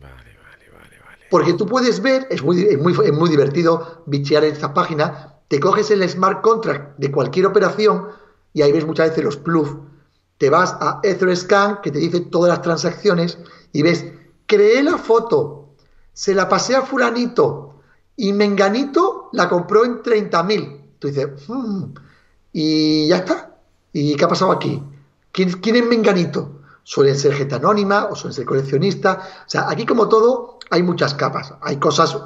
Vale, 0.00 0.36
vale, 0.40 0.70
vale, 0.72 0.98
vale. 1.04 1.24
Porque 1.28 1.54
tú 1.54 1.66
puedes 1.66 2.00
ver, 2.00 2.28
es 2.30 2.42
muy, 2.42 2.62
es 2.62 2.78
muy, 2.78 2.92
es 2.92 3.12
muy 3.12 3.28
divertido 3.28 4.04
bichear 4.06 4.44
esta 4.44 4.72
página, 4.72 5.37
te 5.48 5.60
coges 5.60 5.90
el 5.90 6.08
smart 6.08 6.42
contract 6.42 6.98
de 6.98 7.10
cualquier 7.10 7.46
operación 7.46 8.08
y 8.52 8.62
ahí 8.62 8.72
ves 8.72 8.86
muchas 8.86 9.10
veces 9.10 9.24
los 9.24 9.36
plus. 9.36 9.68
Te 10.36 10.50
vas 10.50 10.76
a 10.80 11.00
Etherscan, 11.02 11.80
que 11.82 11.90
te 11.90 11.98
dice 11.98 12.20
todas 12.20 12.50
las 12.50 12.62
transacciones, 12.62 13.38
y 13.72 13.82
ves, 13.82 14.04
creé 14.46 14.82
la 14.82 14.98
foto, 14.98 15.70
se 16.12 16.34
la 16.34 16.48
pasé 16.48 16.76
a 16.76 16.82
fulanito, 16.82 17.74
y 18.16 18.32
Menganito 18.32 19.30
la 19.32 19.48
compró 19.48 19.84
en 19.84 20.02
30.000. 20.02 20.80
Tú 20.98 21.08
dices, 21.08 21.28
hmm, 21.46 21.84
y 22.52 23.08
ya 23.08 23.18
está. 23.18 23.56
¿Y 23.92 24.16
qué 24.16 24.24
ha 24.24 24.28
pasado 24.28 24.52
aquí? 24.52 24.82
¿Quién, 25.32 25.52
¿Quién, 25.60 25.76
es 25.76 25.86
Menganito? 25.86 26.60
Suelen 26.82 27.16
ser 27.16 27.34
gente 27.34 27.54
anónima 27.54 28.06
o 28.10 28.16
suelen 28.16 28.34
ser 28.34 28.44
coleccionistas. 28.44 29.18
O 29.18 29.48
sea, 29.48 29.70
aquí 29.70 29.86
como 29.86 30.08
todo 30.08 30.58
hay 30.70 30.82
muchas 30.82 31.14
capas. 31.14 31.54
Hay 31.60 31.76
cosas 31.76 32.18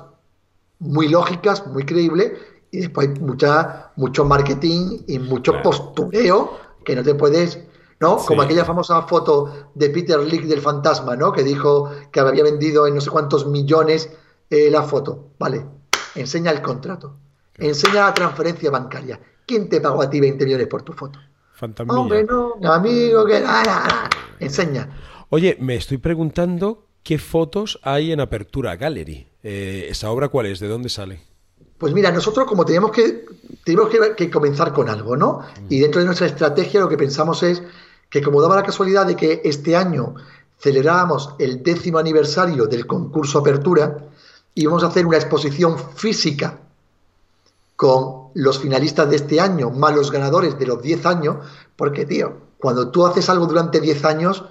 muy 0.78 1.08
lógicas, 1.08 1.66
muy 1.66 1.84
creíbles, 1.84 2.32
y 2.72 2.80
después 2.80 3.20
mucha, 3.20 3.92
mucho 3.96 4.24
marketing 4.24 5.02
y 5.06 5.18
mucho 5.18 5.62
postureo 5.62 6.58
que 6.84 6.96
no 6.96 7.04
te 7.04 7.14
puedes, 7.14 7.60
¿no? 8.00 8.16
Como 8.16 8.42
aquella 8.42 8.64
famosa 8.64 9.02
foto 9.02 9.70
de 9.74 9.90
Peter 9.90 10.18
Lick 10.18 10.44
del 10.44 10.62
fantasma, 10.62 11.14
¿no? 11.14 11.32
Que 11.32 11.44
dijo 11.44 11.90
que 12.10 12.18
había 12.18 12.42
vendido 12.42 12.86
en 12.86 12.94
no 12.94 13.00
sé 13.02 13.10
cuántos 13.10 13.46
millones 13.46 14.10
eh, 14.48 14.70
la 14.70 14.82
foto. 14.82 15.32
Vale, 15.38 15.66
enseña 16.14 16.50
el 16.50 16.62
contrato, 16.62 17.18
enseña 17.58 18.06
la 18.06 18.14
transferencia 18.14 18.70
bancaria. 18.70 19.20
¿Quién 19.46 19.68
te 19.68 19.80
pagó 19.80 20.00
a 20.00 20.08
ti 20.08 20.18
20 20.18 20.42
millones 20.46 20.66
por 20.66 20.82
tu 20.82 20.94
foto? 20.94 21.18
Fantasma. 21.52 22.00
Hombre, 22.00 22.24
no, 22.24 22.56
amigo, 22.72 23.26
que 23.26 23.38
nada, 23.38 24.08
enseña. 24.40 24.88
Oye, 25.28 25.58
me 25.60 25.76
estoy 25.76 25.98
preguntando 25.98 26.86
qué 27.02 27.18
fotos 27.18 27.78
hay 27.82 28.12
en 28.12 28.20
Apertura 28.20 28.76
Gallery. 28.76 29.28
Eh, 29.42 29.88
¿Esa 29.90 30.10
obra 30.10 30.28
cuál 30.28 30.46
es? 30.46 30.58
¿De 30.58 30.68
dónde 30.68 30.88
sale? 30.88 31.31
Pues 31.82 31.94
mira, 31.94 32.12
nosotros 32.12 32.46
como 32.46 32.64
tenemos 32.64 32.92
que, 32.92 33.24
tenemos 33.64 33.90
que, 34.16 34.30
comenzar 34.30 34.72
con 34.72 34.88
algo, 34.88 35.16
¿no? 35.16 35.40
Y 35.68 35.80
dentro 35.80 35.98
de 35.98 36.06
nuestra 36.06 36.28
estrategia 36.28 36.78
lo 36.78 36.88
que 36.88 36.96
pensamos 36.96 37.42
es 37.42 37.60
que 38.08 38.22
como 38.22 38.40
daba 38.40 38.54
la 38.54 38.62
casualidad 38.62 39.04
de 39.04 39.16
que 39.16 39.42
este 39.44 39.74
año 39.74 40.14
celebrábamos 40.60 41.34
el 41.40 41.60
décimo 41.60 41.98
aniversario 41.98 42.66
del 42.66 42.86
concurso 42.86 43.40
Apertura, 43.40 43.96
íbamos 44.54 44.84
a 44.84 44.86
hacer 44.86 45.04
una 45.04 45.16
exposición 45.16 45.76
física 45.96 46.60
con 47.74 48.28
los 48.34 48.60
finalistas 48.60 49.10
de 49.10 49.16
este 49.16 49.40
año, 49.40 49.70
más 49.70 49.92
los 49.92 50.12
ganadores 50.12 50.56
de 50.56 50.66
los 50.66 50.80
10 50.80 51.04
años, 51.06 51.38
porque, 51.74 52.06
tío, 52.06 52.32
cuando 52.58 52.92
tú 52.92 53.04
haces 53.04 53.28
algo 53.28 53.48
durante 53.48 53.80
10 53.80 54.04
años, 54.04 54.44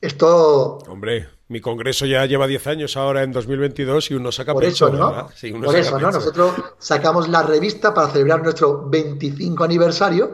esto... 0.00 0.78
Hombre, 0.88 1.28
mi 1.50 1.60
congreso 1.60 2.06
ya 2.06 2.24
lleva 2.26 2.46
10 2.46 2.66
años 2.68 2.96
ahora 2.96 3.24
en 3.24 3.32
2022 3.32 4.12
y 4.12 4.14
uno 4.14 4.30
saca 4.30 4.52
Por 4.52 4.62
eso, 4.62 4.88
¿no? 4.88 5.26
Por 5.64 5.74
eso, 5.74 5.98
¿no? 5.98 6.12
Nosotros 6.12 6.54
sacamos 6.78 7.28
la 7.28 7.42
revista 7.42 7.92
para 7.92 8.08
celebrar 8.08 8.40
nuestro 8.40 8.88
25 8.88 9.64
aniversario 9.64 10.32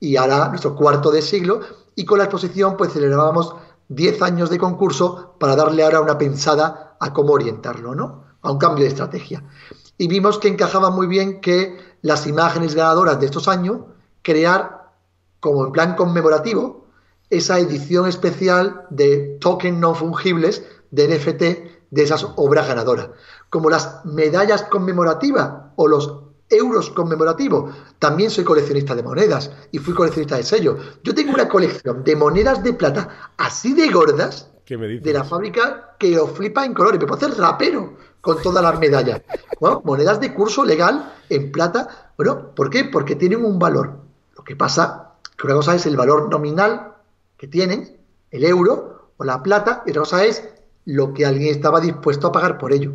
y 0.00 0.16
ahora 0.16 0.48
nuestro 0.48 0.74
cuarto 0.74 1.12
de 1.12 1.22
siglo 1.22 1.60
y 1.94 2.04
con 2.04 2.18
la 2.18 2.24
exposición 2.24 2.76
pues 2.76 2.92
celebrábamos 2.92 3.54
10 3.90 4.22
años 4.22 4.50
de 4.50 4.58
concurso 4.58 5.36
para 5.38 5.54
darle 5.54 5.84
ahora 5.84 6.00
una 6.00 6.18
pensada 6.18 6.96
a 6.98 7.12
cómo 7.12 7.34
orientarlo, 7.34 7.94
¿no? 7.94 8.24
A 8.42 8.50
un 8.50 8.58
cambio 8.58 8.82
de 8.82 8.90
estrategia. 8.90 9.44
Y 9.98 10.08
vimos 10.08 10.40
que 10.40 10.48
encajaba 10.48 10.90
muy 10.90 11.06
bien 11.06 11.40
que 11.40 11.78
las 12.02 12.26
imágenes 12.26 12.74
ganadoras 12.74 13.20
de 13.20 13.26
estos 13.26 13.46
años 13.46 13.82
crear 14.22 14.90
como 15.38 15.64
en 15.64 15.70
plan 15.70 15.94
conmemorativo 15.94 16.85
esa 17.30 17.58
edición 17.58 18.08
especial 18.08 18.86
de 18.90 19.38
token 19.40 19.80
no 19.80 19.94
fungibles 19.94 20.64
de 20.90 21.08
NFT 21.08 21.42
de 21.90 22.02
esas 22.02 22.26
obras 22.36 22.68
ganadoras. 22.68 23.10
Como 23.50 23.70
las 23.70 24.04
medallas 24.04 24.62
conmemorativas 24.62 25.50
o 25.76 25.88
los 25.88 26.26
euros 26.48 26.90
conmemorativos. 26.90 27.74
También 27.98 28.30
soy 28.30 28.44
coleccionista 28.44 28.94
de 28.94 29.02
monedas 29.02 29.50
y 29.72 29.78
fui 29.78 29.94
coleccionista 29.94 30.36
de 30.36 30.44
sellos. 30.44 30.78
Yo 31.02 31.14
tengo 31.14 31.32
una 31.32 31.48
colección 31.48 32.04
de 32.04 32.16
monedas 32.16 32.62
de 32.62 32.72
plata 32.72 33.32
así 33.36 33.74
de 33.74 33.88
gordas 33.88 34.50
de 34.68 35.12
la 35.12 35.24
fábrica 35.24 35.94
que 35.98 36.18
os 36.18 36.30
flipa 36.30 36.64
en 36.64 36.74
colores. 36.74 37.00
Me 37.00 37.06
puedo 37.06 37.26
hacer 37.26 37.38
rapero 37.38 37.96
con 38.20 38.40
todas 38.42 38.62
las 38.62 38.78
medallas. 38.78 39.22
monedas 39.84 40.20
de 40.20 40.34
curso 40.34 40.64
legal 40.64 41.14
en 41.28 41.52
plata. 41.52 42.12
Bueno, 42.16 42.54
¿por 42.54 42.70
qué? 42.70 42.84
Porque 42.84 43.16
tienen 43.16 43.44
un 43.44 43.58
valor. 43.58 43.98
Lo 44.36 44.44
que 44.44 44.56
pasa 44.56 45.14
que 45.36 45.46
una 45.46 45.56
cosa 45.56 45.74
es 45.74 45.86
el 45.86 45.96
valor 45.96 46.28
nominal 46.28 46.95
que 47.36 47.48
tienen, 47.48 47.96
el 48.30 48.44
euro 48.44 49.10
o 49.16 49.24
la 49.24 49.42
plata, 49.42 49.82
y 49.86 49.90
otra 49.90 50.02
cosa 50.02 50.24
es 50.24 50.48
lo 50.84 51.12
que 51.12 51.26
alguien 51.26 51.54
estaba 51.54 51.80
dispuesto 51.80 52.28
a 52.28 52.32
pagar 52.32 52.58
por 52.58 52.72
ello. 52.72 52.94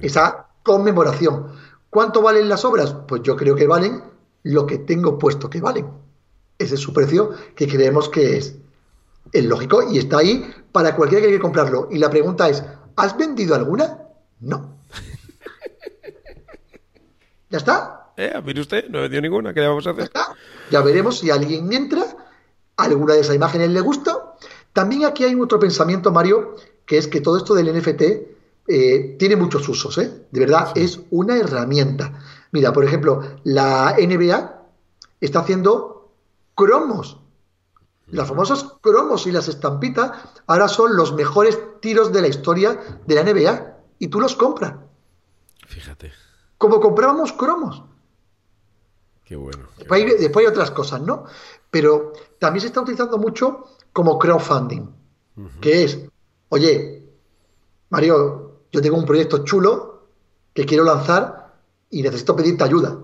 Esa 0.00 0.48
conmemoración. 0.62 1.52
¿Cuánto 1.90 2.22
valen 2.22 2.48
las 2.48 2.64
obras? 2.64 2.94
Pues 3.06 3.22
yo 3.22 3.36
creo 3.36 3.54
que 3.54 3.66
valen 3.66 4.02
lo 4.42 4.66
que 4.66 4.78
tengo 4.78 5.18
puesto 5.18 5.48
que 5.48 5.60
valen. 5.60 5.86
Ese 6.58 6.74
es 6.74 6.80
su 6.80 6.92
precio 6.92 7.30
que 7.54 7.68
creemos 7.68 8.08
que 8.08 8.38
es 8.38 8.56
el 9.32 9.48
lógico 9.48 9.82
y 9.90 9.98
está 9.98 10.18
ahí 10.18 10.52
para 10.72 10.96
cualquiera 10.96 11.22
que 11.22 11.28
quiera 11.28 11.42
comprarlo. 11.42 11.88
Y 11.90 11.98
la 11.98 12.10
pregunta 12.10 12.48
es, 12.48 12.64
¿has 12.96 13.16
vendido 13.16 13.54
alguna? 13.54 13.98
No. 14.40 14.78
¿Ya 17.50 17.58
está? 17.58 18.12
Eh, 18.16 18.32
mire 18.44 18.60
usted, 18.60 18.88
no 18.88 18.98
he 18.98 19.02
vendido 19.02 19.22
ninguna, 19.22 19.54
¿qué 19.54 19.60
le 19.60 19.68
vamos 19.68 19.86
a 19.86 19.90
hacer? 19.90 20.10
Ya, 20.14 20.26
ya 20.70 20.80
veremos 20.82 21.18
si 21.18 21.30
alguien 21.30 21.72
entra 21.72 22.04
alguna 22.76 23.14
de 23.14 23.20
esas 23.20 23.36
imágenes 23.36 23.70
le 23.70 23.80
gusta. 23.80 24.34
También 24.72 25.04
aquí 25.04 25.24
hay 25.24 25.34
otro 25.34 25.58
pensamiento, 25.58 26.10
Mario, 26.10 26.56
que 26.86 26.98
es 26.98 27.08
que 27.08 27.20
todo 27.20 27.36
esto 27.36 27.54
del 27.54 27.76
NFT 27.76 28.02
eh, 28.68 29.16
tiene 29.18 29.36
muchos 29.36 29.68
usos, 29.68 29.98
¿eh? 29.98 30.26
De 30.30 30.40
verdad, 30.40 30.72
es 30.74 31.00
una 31.10 31.36
herramienta. 31.36 32.18
Mira, 32.52 32.72
por 32.72 32.84
ejemplo, 32.84 33.22
la 33.44 33.96
NBA 33.98 34.62
está 35.20 35.40
haciendo 35.40 36.12
cromos. 36.54 37.18
Las 38.06 38.28
famosas 38.28 38.66
cromos 38.80 39.26
y 39.26 39.32
las 39.32 39.48
estampitas 39.48 40.12
ahora 40.46 40.68
son 40.68 40.96
los 40.96 41.14
mejores 41.14 41.58
tiros 41.80 42.12
de 42.12 42.20
la 42.20 42.28
historia 42.28 42.78
de 43.06 43.14
la 43.14 43.24
NBA 43.24 43.78
y 43.98 44.08
tú 44.08 44.20
los 44.20 44.36
compras. 44.36 44.74
Fíjate. 45.66 46.12
Como 46.58 46.80
comprábamos 46.80 47.32
cromos. 47.32 47.82
Qué 49.24 49.36
bueno. 49.36 49.66
después, 49.78 50.02
hay, 50.36 50.46
otras 50.46 50.70
cosas, 50.72 51.00
¿no? 51.00 51.24
Pero 51.70 52.12
también 52.42 52.62
se 52.62 52.66
está 52.66 52.80
utilizando 52.80 53.18
mucho 53.18 53.68
como 53.92 54.18
crowdfunding, 54.18 54.88
que 55.60 55.84
es, 55.84 55.96
oye, 56.48 57.04
Mario, 57.88 58.62
yo 58.72 58.82
tengo 58.82 58.96
un 58.96 59.04
proyecto 59.04 59.44
chulo 59.44 60.08
que 60.52 60.66
quiero 60.66 60.82
lanzar 60.82 61.54
y 61.88 62.02
necesito 62.02 62.34
pedirte 62.34 62.64
ayuda. 62.64 62.98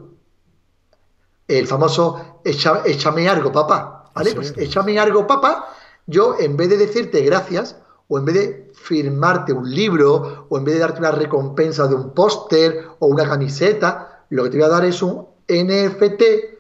El 1.47 1.69
famoso 1.69 2.41
échame 2.43 3.29
algo, 3.29 3.53
papá. 3.53 4.11
¿Vale? 4.13 4.35
Pues 4.35 4.55
échame 4.57 4.99
algo, 4.99 5.25
papá. 5.25 5.69
Yo, 6.09 6.35
en 6.37 6.57
vez 6.57 6.71
de 6.71 6.77
decirte 6.77 7.23
gracias, 7.23 7.77
o 8.09 8.19
en 8.19 8.25
vez 8.25 8.35
de 8.35 8.73
firmarte 8.75 9.53
un 9.53 9.71
libro, 9.73 10.47
o 10.49 10.59
en 10.59 10.65
vez 10.65 10.75
de 10.75 10.81
darte 10.81 10.99
una 10.99 11.13
recompensa 11.13 11.87
de 11.87 11.95
un 11.95 12.13
póster 12.13 12.89
o 12.99 13.07
una 13.07 13.29
camiseta, 13.29 14.25
lo 14.31 14.43
que 14.43 14.51
te 14.51 14.57
voy 14.57 14.67
a 14.67 14.71
dar 14.71 14.85
es 14.85 15.01
un 15.01 15.29
NFT, 15.47 16.58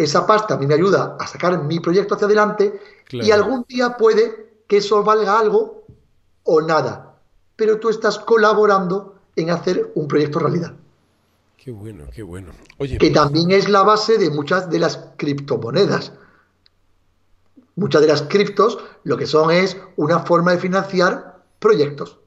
esa 0.00 0.26
pasta 0.26 0.54
a 0.54 0.56
mí 0.56 0.66
me 0.66 0.74
ayuda 0.74 1.16
a 1.20 1.26
sacar 1.26 1.62
mi 1.62 1.78
proyecto 1.78 2.14
hacia 2.14 2.26
adelante 2.26 2.80
y 3.10 3.30
algún 3.30 3.66
día 3.68 3.98
puede 3.98 4.62
que 4.66 4.78
eso 4.78 5.04
valga 5.04 5.38
algo 5.38 5.84
o 6.44 6.62
nada. 6.62 7.18
Pero 7.54 7.78
tú 7.78 7.90
estás 7.90 8.18
colaborando 8.18 9.16
en 9.36 9.50
hacer 9.50 9.92
un 9.94 10.08
proyecto 10.08 10.38
realidad. 10.38 10.72
Qué 11.58 11.70
bueno, 11.70 12.06
qué 12.14 12.22
bueno. 12.22 12.52
que 12.78 12.96
pues 12.98 13.12
también 13.12 13.50
es 13.50 13.68
la 13.68 13.82
base 13.82 14.16
de 14.16 14.30
muchas 14.30 14.70
de 14.70 14.78
las 14.78 14.96
criptomonedas. 15.18 16.14
Muchas 17.76 18.00
de 18.00 18.08
las 18.08 18.22
criptos 18.22 18.78
lo 19.04 19.18
que 19.18 19.26
son 19.26 19.50
es 19.50 19.76
una 19.96 20.20
forma 20.20 20.52
de 20.52 20.58
financiar 20.58 21.44
proyectos 21.58 22.20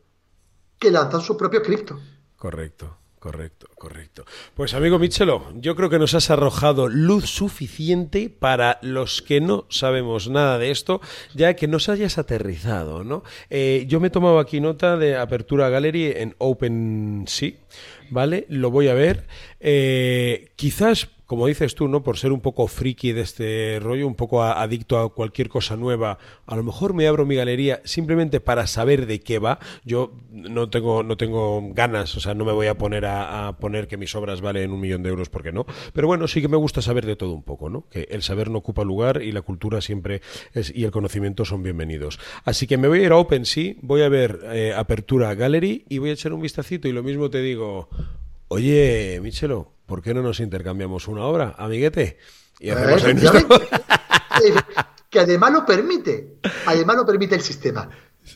que 0.78 0.92
lanzan 0.92 1.22
su 1.22 1.36
propio 1.36 1.64
cripto. 1.64 2.00
Correcto. 2.38 2.98
Correcto, 3.24 3.70
correcto. 3.76 4.26
Pues 4.54 4.74
amigo 4.74 5.00
Michelo, 5.00 5.46
yo 5.56 5.78
creo 5.78 5.90
que 5.90 5.98
nos 5.98 6.14
has 6.14 6.30
arrojado 6.30 6.90
luz 6.90 7.30
suficiente 7.30 8.30
para 8.30 8.80
los 8.82 9.22
que 9.22 9.40
no 9.40 9.66
sabemos 9.70 10.28
nada 10.30 10.60
de 10.60 10.72
esto, 10.72 11.00
ya 11.34 11.56
que 11.56 11.70
nos 11.70 11.88
hayas 11.88 12.18
aterrizado, 12.18 13.06
¿no? 13.06 13.24
Eh, 13.50 13.86
yo 13.88 14.02
me 14.02 14.08
he 14.08 14.12
tomado 14.12 14.40
aquí 14.40 14.60
nota 14.60 14.98
de 14.98 15.16
Apertura 15.16 15.70
Gallery 15.70 16.08
en 16.18 16.36
OpenSea, 16.38 17.54
¿vale? 18.10 18.46
Lo 18.50 18.72
voy 18.72 18.90
a 18.90 18.94
ver. 18.94 19.26
Eh, 19.62 20.50
quizás 20.58 21.08
como 21.34 21.48
dices 21.48 21.74
tú, 21.74 21.88
¿no? 21.88 22.04
Por 22.04 22.20
ser 22.20 22.32
un 22.32 22.42
poco 22.42 22.68
friki 22.68 23.12
de 23.12 23.22
este 23.22 23.80
rollo, 23.82 24.06
un 24.06 24.14
poco 24.14 24.44
adicto 24.44 25.00
a 25.00 25.12
cualquier 25.12 25.50
cosa 25.50 25.76
nueva, 25.76 26.20
a 26.46 26.56
lo 26.56 26.62
mejor 26.62 26.94
me 26.94 27.08
abro 27.08 27.26
mi 27.26 27.34
galería 27.34 27.82
simplemente 27.86 28.40
para 28.40 28.68
saber 28.68 29.08
de 29.08 29.20
qué 29.22 29.40
va. 29.40 29.58
Yo 29.84 30.14
no 30.30 30.70
tengo, 30.70 31.02
no 31.02 31.18
tengo 31.18 31.74
ganas, 31.74 32.16
o 32.16 32.20
sea, 32.20 32.36
no 32.36 32.46
me 32.46 32.52
voy 32.52 32.68
a 32.68 32.78
poner 32.78 33.08
a, 33.08 33.58
poner 33.60 33.88
que 33.88 33.98
mis 33.98 34.14
obras 34.14 34.42
valen 34.42 34.70
un 34.72 34.80
millón 34.80 35.02
de 35.02 35.10
euros 35.10 35.30
porque 35.30 35.52
no. 35.52 35.66
Pero 35.92 36.06
bueno, 36.06 36.28
sí 36.28 36.40
que 36.40 36.48
me 36.48 36.56
gusta 36.56 36.84
saber 36.84 37.04
de 37.08 37.16
todo 37.16 37.34
un 37.34 37.42
poco, 37.42 37.68
¿no? 37.68 37.90
Que 37.90 38.08
el 38.12 38.22
saber 38.22 38.52
no 38.52 38.60
ocupa 38.60 38.84
lugar 38.84 39.24
y 39.24 39.32
la 39.32 39.42
cultura 39.42 39.82
siempre 39.82 40.22
y 40.54 40.84
el 40.84 40.92
conocimiento 40.92 41.46
son 41.46 41.64
bienvenidos. 41.64 42.20
Así 42.46 42.68
que 42.68 42.78
me 42.78 42.88
voy 42.88 43.00
a 43.00 43.06
ir 43.06 43.12
a 43.12 43.18
OpenSea, 43.18 43.74
voy 43.82 44.04
a 44.04 44.10
ver 44.10 44.40
eh, 44.52 44.72
Apertura 44.78 45.34
Gallery 45.34 45.84
y 45.90 45.98
voy 45.98 46.12
a 46.12 46.14
echar 46.14 46.32
un 46.32 46.42
vistacito 46.42 46.88
y 46.88 46.92
lo 46.92 47.02
mismo 47.02 47.32
te 47.32 47.42
digo, 47.42 47.90
oye, 48.50 49.20
Michelo, 49.24 49.73
¿por 49.86 50.02
qué 50.02 50.14
no 50.14 50.22
nos 50.22 50.40
intercambiamos 50.40 51.08
una 51.08 51.24
obra, 51.24 51.56
amiguete? 51.58 52.18
Y 52.60 52.70
hacemos 52.70 53.04
que 55.10 55.20
además 55.20 55.52
lo 55.52 55.66
permite, 55.66 56.38
además 56.66 56.96
lo 56.98 57.06
permite 57.06 57.36
el 57.36 57.42
sistema, 57.42 57.90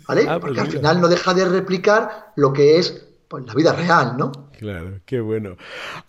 ¿vale? 0.08 0.26
Ah, 0.28 0.40
pues 0.40 0.54
Porque 0.54 0.62
al 0.62 0.72
final 0.72 1.02
no 1.02 1.08
deja 1.08 1.34
de 1.34 1.46
replicar 1.46 2.34
lo 2.36 2.54
que 2.54 2.78
es 2.78 3.08
pues, 3.28 3.46
la 3.46 3.54
vida 3.54 3.74
real, 3.74 4.16
¿no? 4.18 4.32
Claro, 4.58 5.02
qué 5.06 5.20
bueno. 5.20 5.58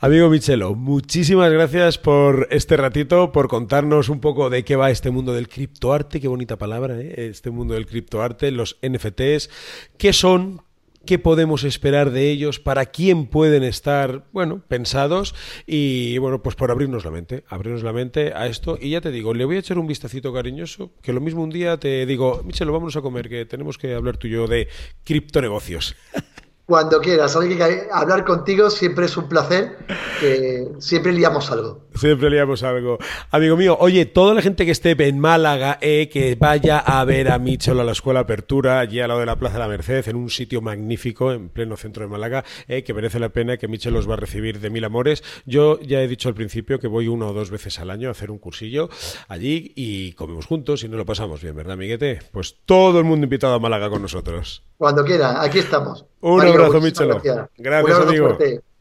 Amigo 0.01 0.29
Michelo, 0.31 0.75
muchísimas 0.75 1.51
gracias 1.51 1.99
por 1.99 2.49
este 2.51 2.77
ratito, 2.77 3.33
por 3.33 3.49
contarnos 3.49 4.09
un 4.09 4.21
poco 4.21 4.51
de 4.51 4.65
qué 4.65 4.77
va 4.77 4.91
este 4.91 5.11
mundo 5.11 5.33
del 5.33 5.49
criptoarte, 5.49 6.21
qué 6.21 6.29
bonita 6.29 6.57
palabra, 6.57 6.99
¿eh? 7.01 7.29
este 7.29 7.51
mundo 7.51 7.75
del 7.75 7.87
criptoarte, 7.87 8.51
los 8.51 8.79
NFTs, 8.83 9.51
qué 9.99 10.13
son, 10.13 10.63
qué 11.07 11.19
podemos 11.19 11.65
esperar 11.65 12.11
de 12.11 12.31
ellos, 12.31 12.61
para 12.61 12.87
quién 12.87 13.27
pueden 13.27 13.63
estar, 13.63 14.27
bueno, 14.33 14.63
pensados 14.69 15.35
y, 15.67 16.19
bueno, 16.19 16.43
pues 16.43 16.57
por 16.57 16.71
abrirnos 16.71 17.05
la 17.05 17.11
mente, 17.11 17.45
abrirnos 17.49 17.83
la 17.83 17.93
mente 17.93 18.33
a 18.35 18.47
esto. 18.47 18.79
Y 18.81 18.91
ya 18.91 19.01
te 19.01 19.11
digo, 19.11 19.35
le 19.35 19.45
voy 19.45 19.57
a 19.57 19.61
echar 19.61 19.79
un 19.79 19.87
vistacito 19.87 20.33
cariñoso, 20.33 20.93
que 21.03 21.13
lo 21.13 21.21
mismo 21.21 21.43
un 21.43 21.51
día 21.51 21.79
te 21.79 22.07
digo, 22.07 22.43
Michelo, 22.45 22.73
vámonos 22.73 22.97
a 22.97 23.03
comer, 23.03 23.29
que 23.29 23.47
tenemos 23.47 23.79
que 23.79 23.95
hablar 23.95 24.17
tú 24.17 24.27
y 24.27 24.31
yo 24.31 24.47
de 24.47 24.69
criptonegocios. 25.05 25.97
Cuando 26.69 27.01
quieras, 27.01 27.35
que 27.35 27.89
hablar 27.91 28.27
contigo 28.27 28.69
siempre 28.69 29.07
es 29.07 29.17
un 29.17 29.27
placer, 29.27 29.79
que 30.21 30.69
siempre 30.81 31.13
liamos 31.13 31.51
algo. 31.51 31.87
Siempre 31.95 32.29
liamos 32.29 32.63
algo. 32.63 32.99
Amigo 33.31 33.57
mío, 33.57 33.79
oye, 33.81 34.05
toda 34.05 34.35
la 34.35 34.43
gente 34.43 34.67
que 34.67 34.73
esté 34.73 34.91
en 34.91 35.19
Málaga, 35.19 35.79
eh, 35.81 36.11
que 36.13 36.37
vaya 36.39 36.79
a 36.79 37.03
ver 37.07 37.31
a 37.31 37.39
Michel 37.39 37.81
a 37.81 37.85
la 37.85 37.93
Escuela 37.93 38.21
Apertura, 38.21 38.81
allí 38.81 39.01
al 39.01 39.09
lado 39.09 39.21
de 39.21 39.25
la 39.25 39.37
Plaza 39.37 39.55
de 39.55 39.61
la 39.61 39.69
Merced, 39.69 40.09
en 40.09 40.17
un 40.17 40.29
sitio 40.29 40.61
magnífico, 40.61 41.33
en 41.33 41.49
pleno 41.49 41.75
centro 41.79 42.03
de 42.03 42.11
Málaga, 42.11 42.45
eh, 42.67 42.85
que 42.85 42.93
merece 42.93 43.19
la 43.19 43.31
pena, 43.31 43.57
que 43.57 43.67
Michel 43.67 43.95
los 43.95 44.07
va 44.07 44.13
a 44.13 44.19
recibir 44.19 44.61
de 44.61 44.69
mil 44.69 44.85
amores. 44.85 45.25
Yo 45.47 45.81
ya 45.81 46.03
he 46.03 46.07
dicho 46.07 46.29
al 46.29 46.35
principio 46.35 46.79
que 46.79 46.87
voy 46.87 47.09
una 47.09 47.29
o 47.29 47.33
dos 47.33 47.51
veces 47.51 47.79
al 47.81 47.89
año 47.89 48.09
a 48.09 48.13
hacer 48.13 48.31
un 48.31 48.39
cursillo 48.39 48.91
allí 49.27 49.73
y 49.75 50.13
comemos 50.13 50.45
juntos 50.45 50.85
y 50.85 50.89
nos 50.89 50.99
lo 50.99 51.07
pasamos 51.07 51.41
bien, 51.41 51.57
¿verdad, 51.57 51.73
amiguete? 51.73 52.19
Pues 52.31 52.57
todo 52.67 52.99
el 52.99 53.07
mundo 53.07 53.25
invitado 53.25 53.55
a 53.55 53.59
Málaga 53.59 53.89
con 53.89 54.03
nosotros. 54.03 54.65
Cuando 54.77 55.03
quiera, 55.05 55.43
aquí 55.43 55.59
estamos. 55.59 56.05
Un 56.21 56.41
abrazo, 56.41 56.81
Michelo. 56.81 57.21
Gracias, 57.57 57.99
amigo. 58.01 58.39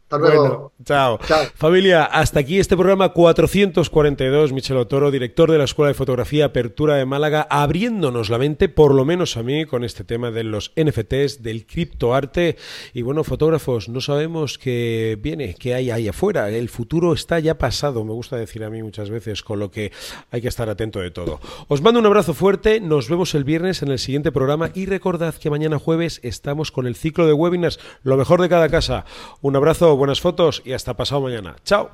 Hasta 0.09 0.19
luego. 0.19 0.71
chao. 0.85 1.19
Familia, 1.55 2.05
hasta 2.05 2.39
aquí 2.39 2.59
este 2.59 2.77
programa 2.77 3.09
442. 3.09 4.53
Michel 4.53 4.87
Toro, 4.87 5.11
director 5.11 5.51
de 5.51 5.57
la 5.57 5.65
Escuela 5.65 5.89
de 5.89 5.95
Fotografía 5.95 6.45
Apertura 6.45 6.95
de 6.95 7.05
Málaga, 7.05 7.45
abriéndonos 7.49 8.29
la 8.29 8.37
mente, 8.37 8.69
por 8.69 8.95
lo 8.95 9.03
menos 9.03 9.35
a 9.35 9.43
mí, 9.43 9.65
con 9.65 9.83
este 9.83 10.05
tema 10.05 10.31
de 10.31 10.45
los 10.45 10.71
NFTs, 10.77 11.43
del 11.43 11.65
criptoarte. 11.65 12.55
Y 12.93 13.01
bueno, 13.01 13.25
fotógrafos, 13.25 13.89
no 13.89 13.99
sabemos 13.99 14.57
qué 14.57 15.17
viene, 15.21 15.55
qué 15.55 15.73
hay 15.73 15.91
ahí 15.91 16.07
afuera. 16.07 16.49
El 16.51 16.69
futuro 16.69 17.11
está 17.11 17.39
ya 17.39 17.57
pasado, 17.57 18.05
me 18.05 18.13
gusta 18.13 18.37
decir 18.37 18.63
a 18.63 18.69
mí 18.69 18.81
muchas 18.81 19.09
veces, 19.09 19.43
con 19.43 19.59
lo 19.59 19.71
que 19.71 19.91
hay 20.31 20.39
que 20.39 20.47
estar 20.47 20.69
atento 20.69 21.01
de 21.01 21.11
todo. 21.11 21.41
Os 21.67 21.81
mando 21.81 21.99
un 21.99 22.05
abrazo 22.05 22.33
fuerte, 22.33 22.79
nos 22.79 23.09
vemos 23.09 23.35
el 23.35 23.43
viernes 23.43 23.81
en 23.81 23.89
el 23.89 23.99
siguiente 23.99 24.31
programa 24.31 24.71
y 24.73 24.85
recordad 24.85 25.35
que 25.35 25.49
mañana 25.49 25.79
jueves 25.79 26.21
estamos 26.23 26.71
con 26.71 26.87
el 26.87 26.95
ciclo 26.95 27.27
de 27.27 27.33
webinars, 27.33 27.77
lo 28.03 28.15
mejor 28.15 28.41
de 28.41 28.47
cada 28.47 28.69
casa. 28.69 29.03
Un 29.41 29.57
abrazo 29.57 29.96
buenas 29.97 30.21
fotos 30.21 30.61
y 30.63 30.73
hasta 30.73 30.95
pasado 30.95 31.21
mañana. 31.21 31.55
Chao. 31.65 31.91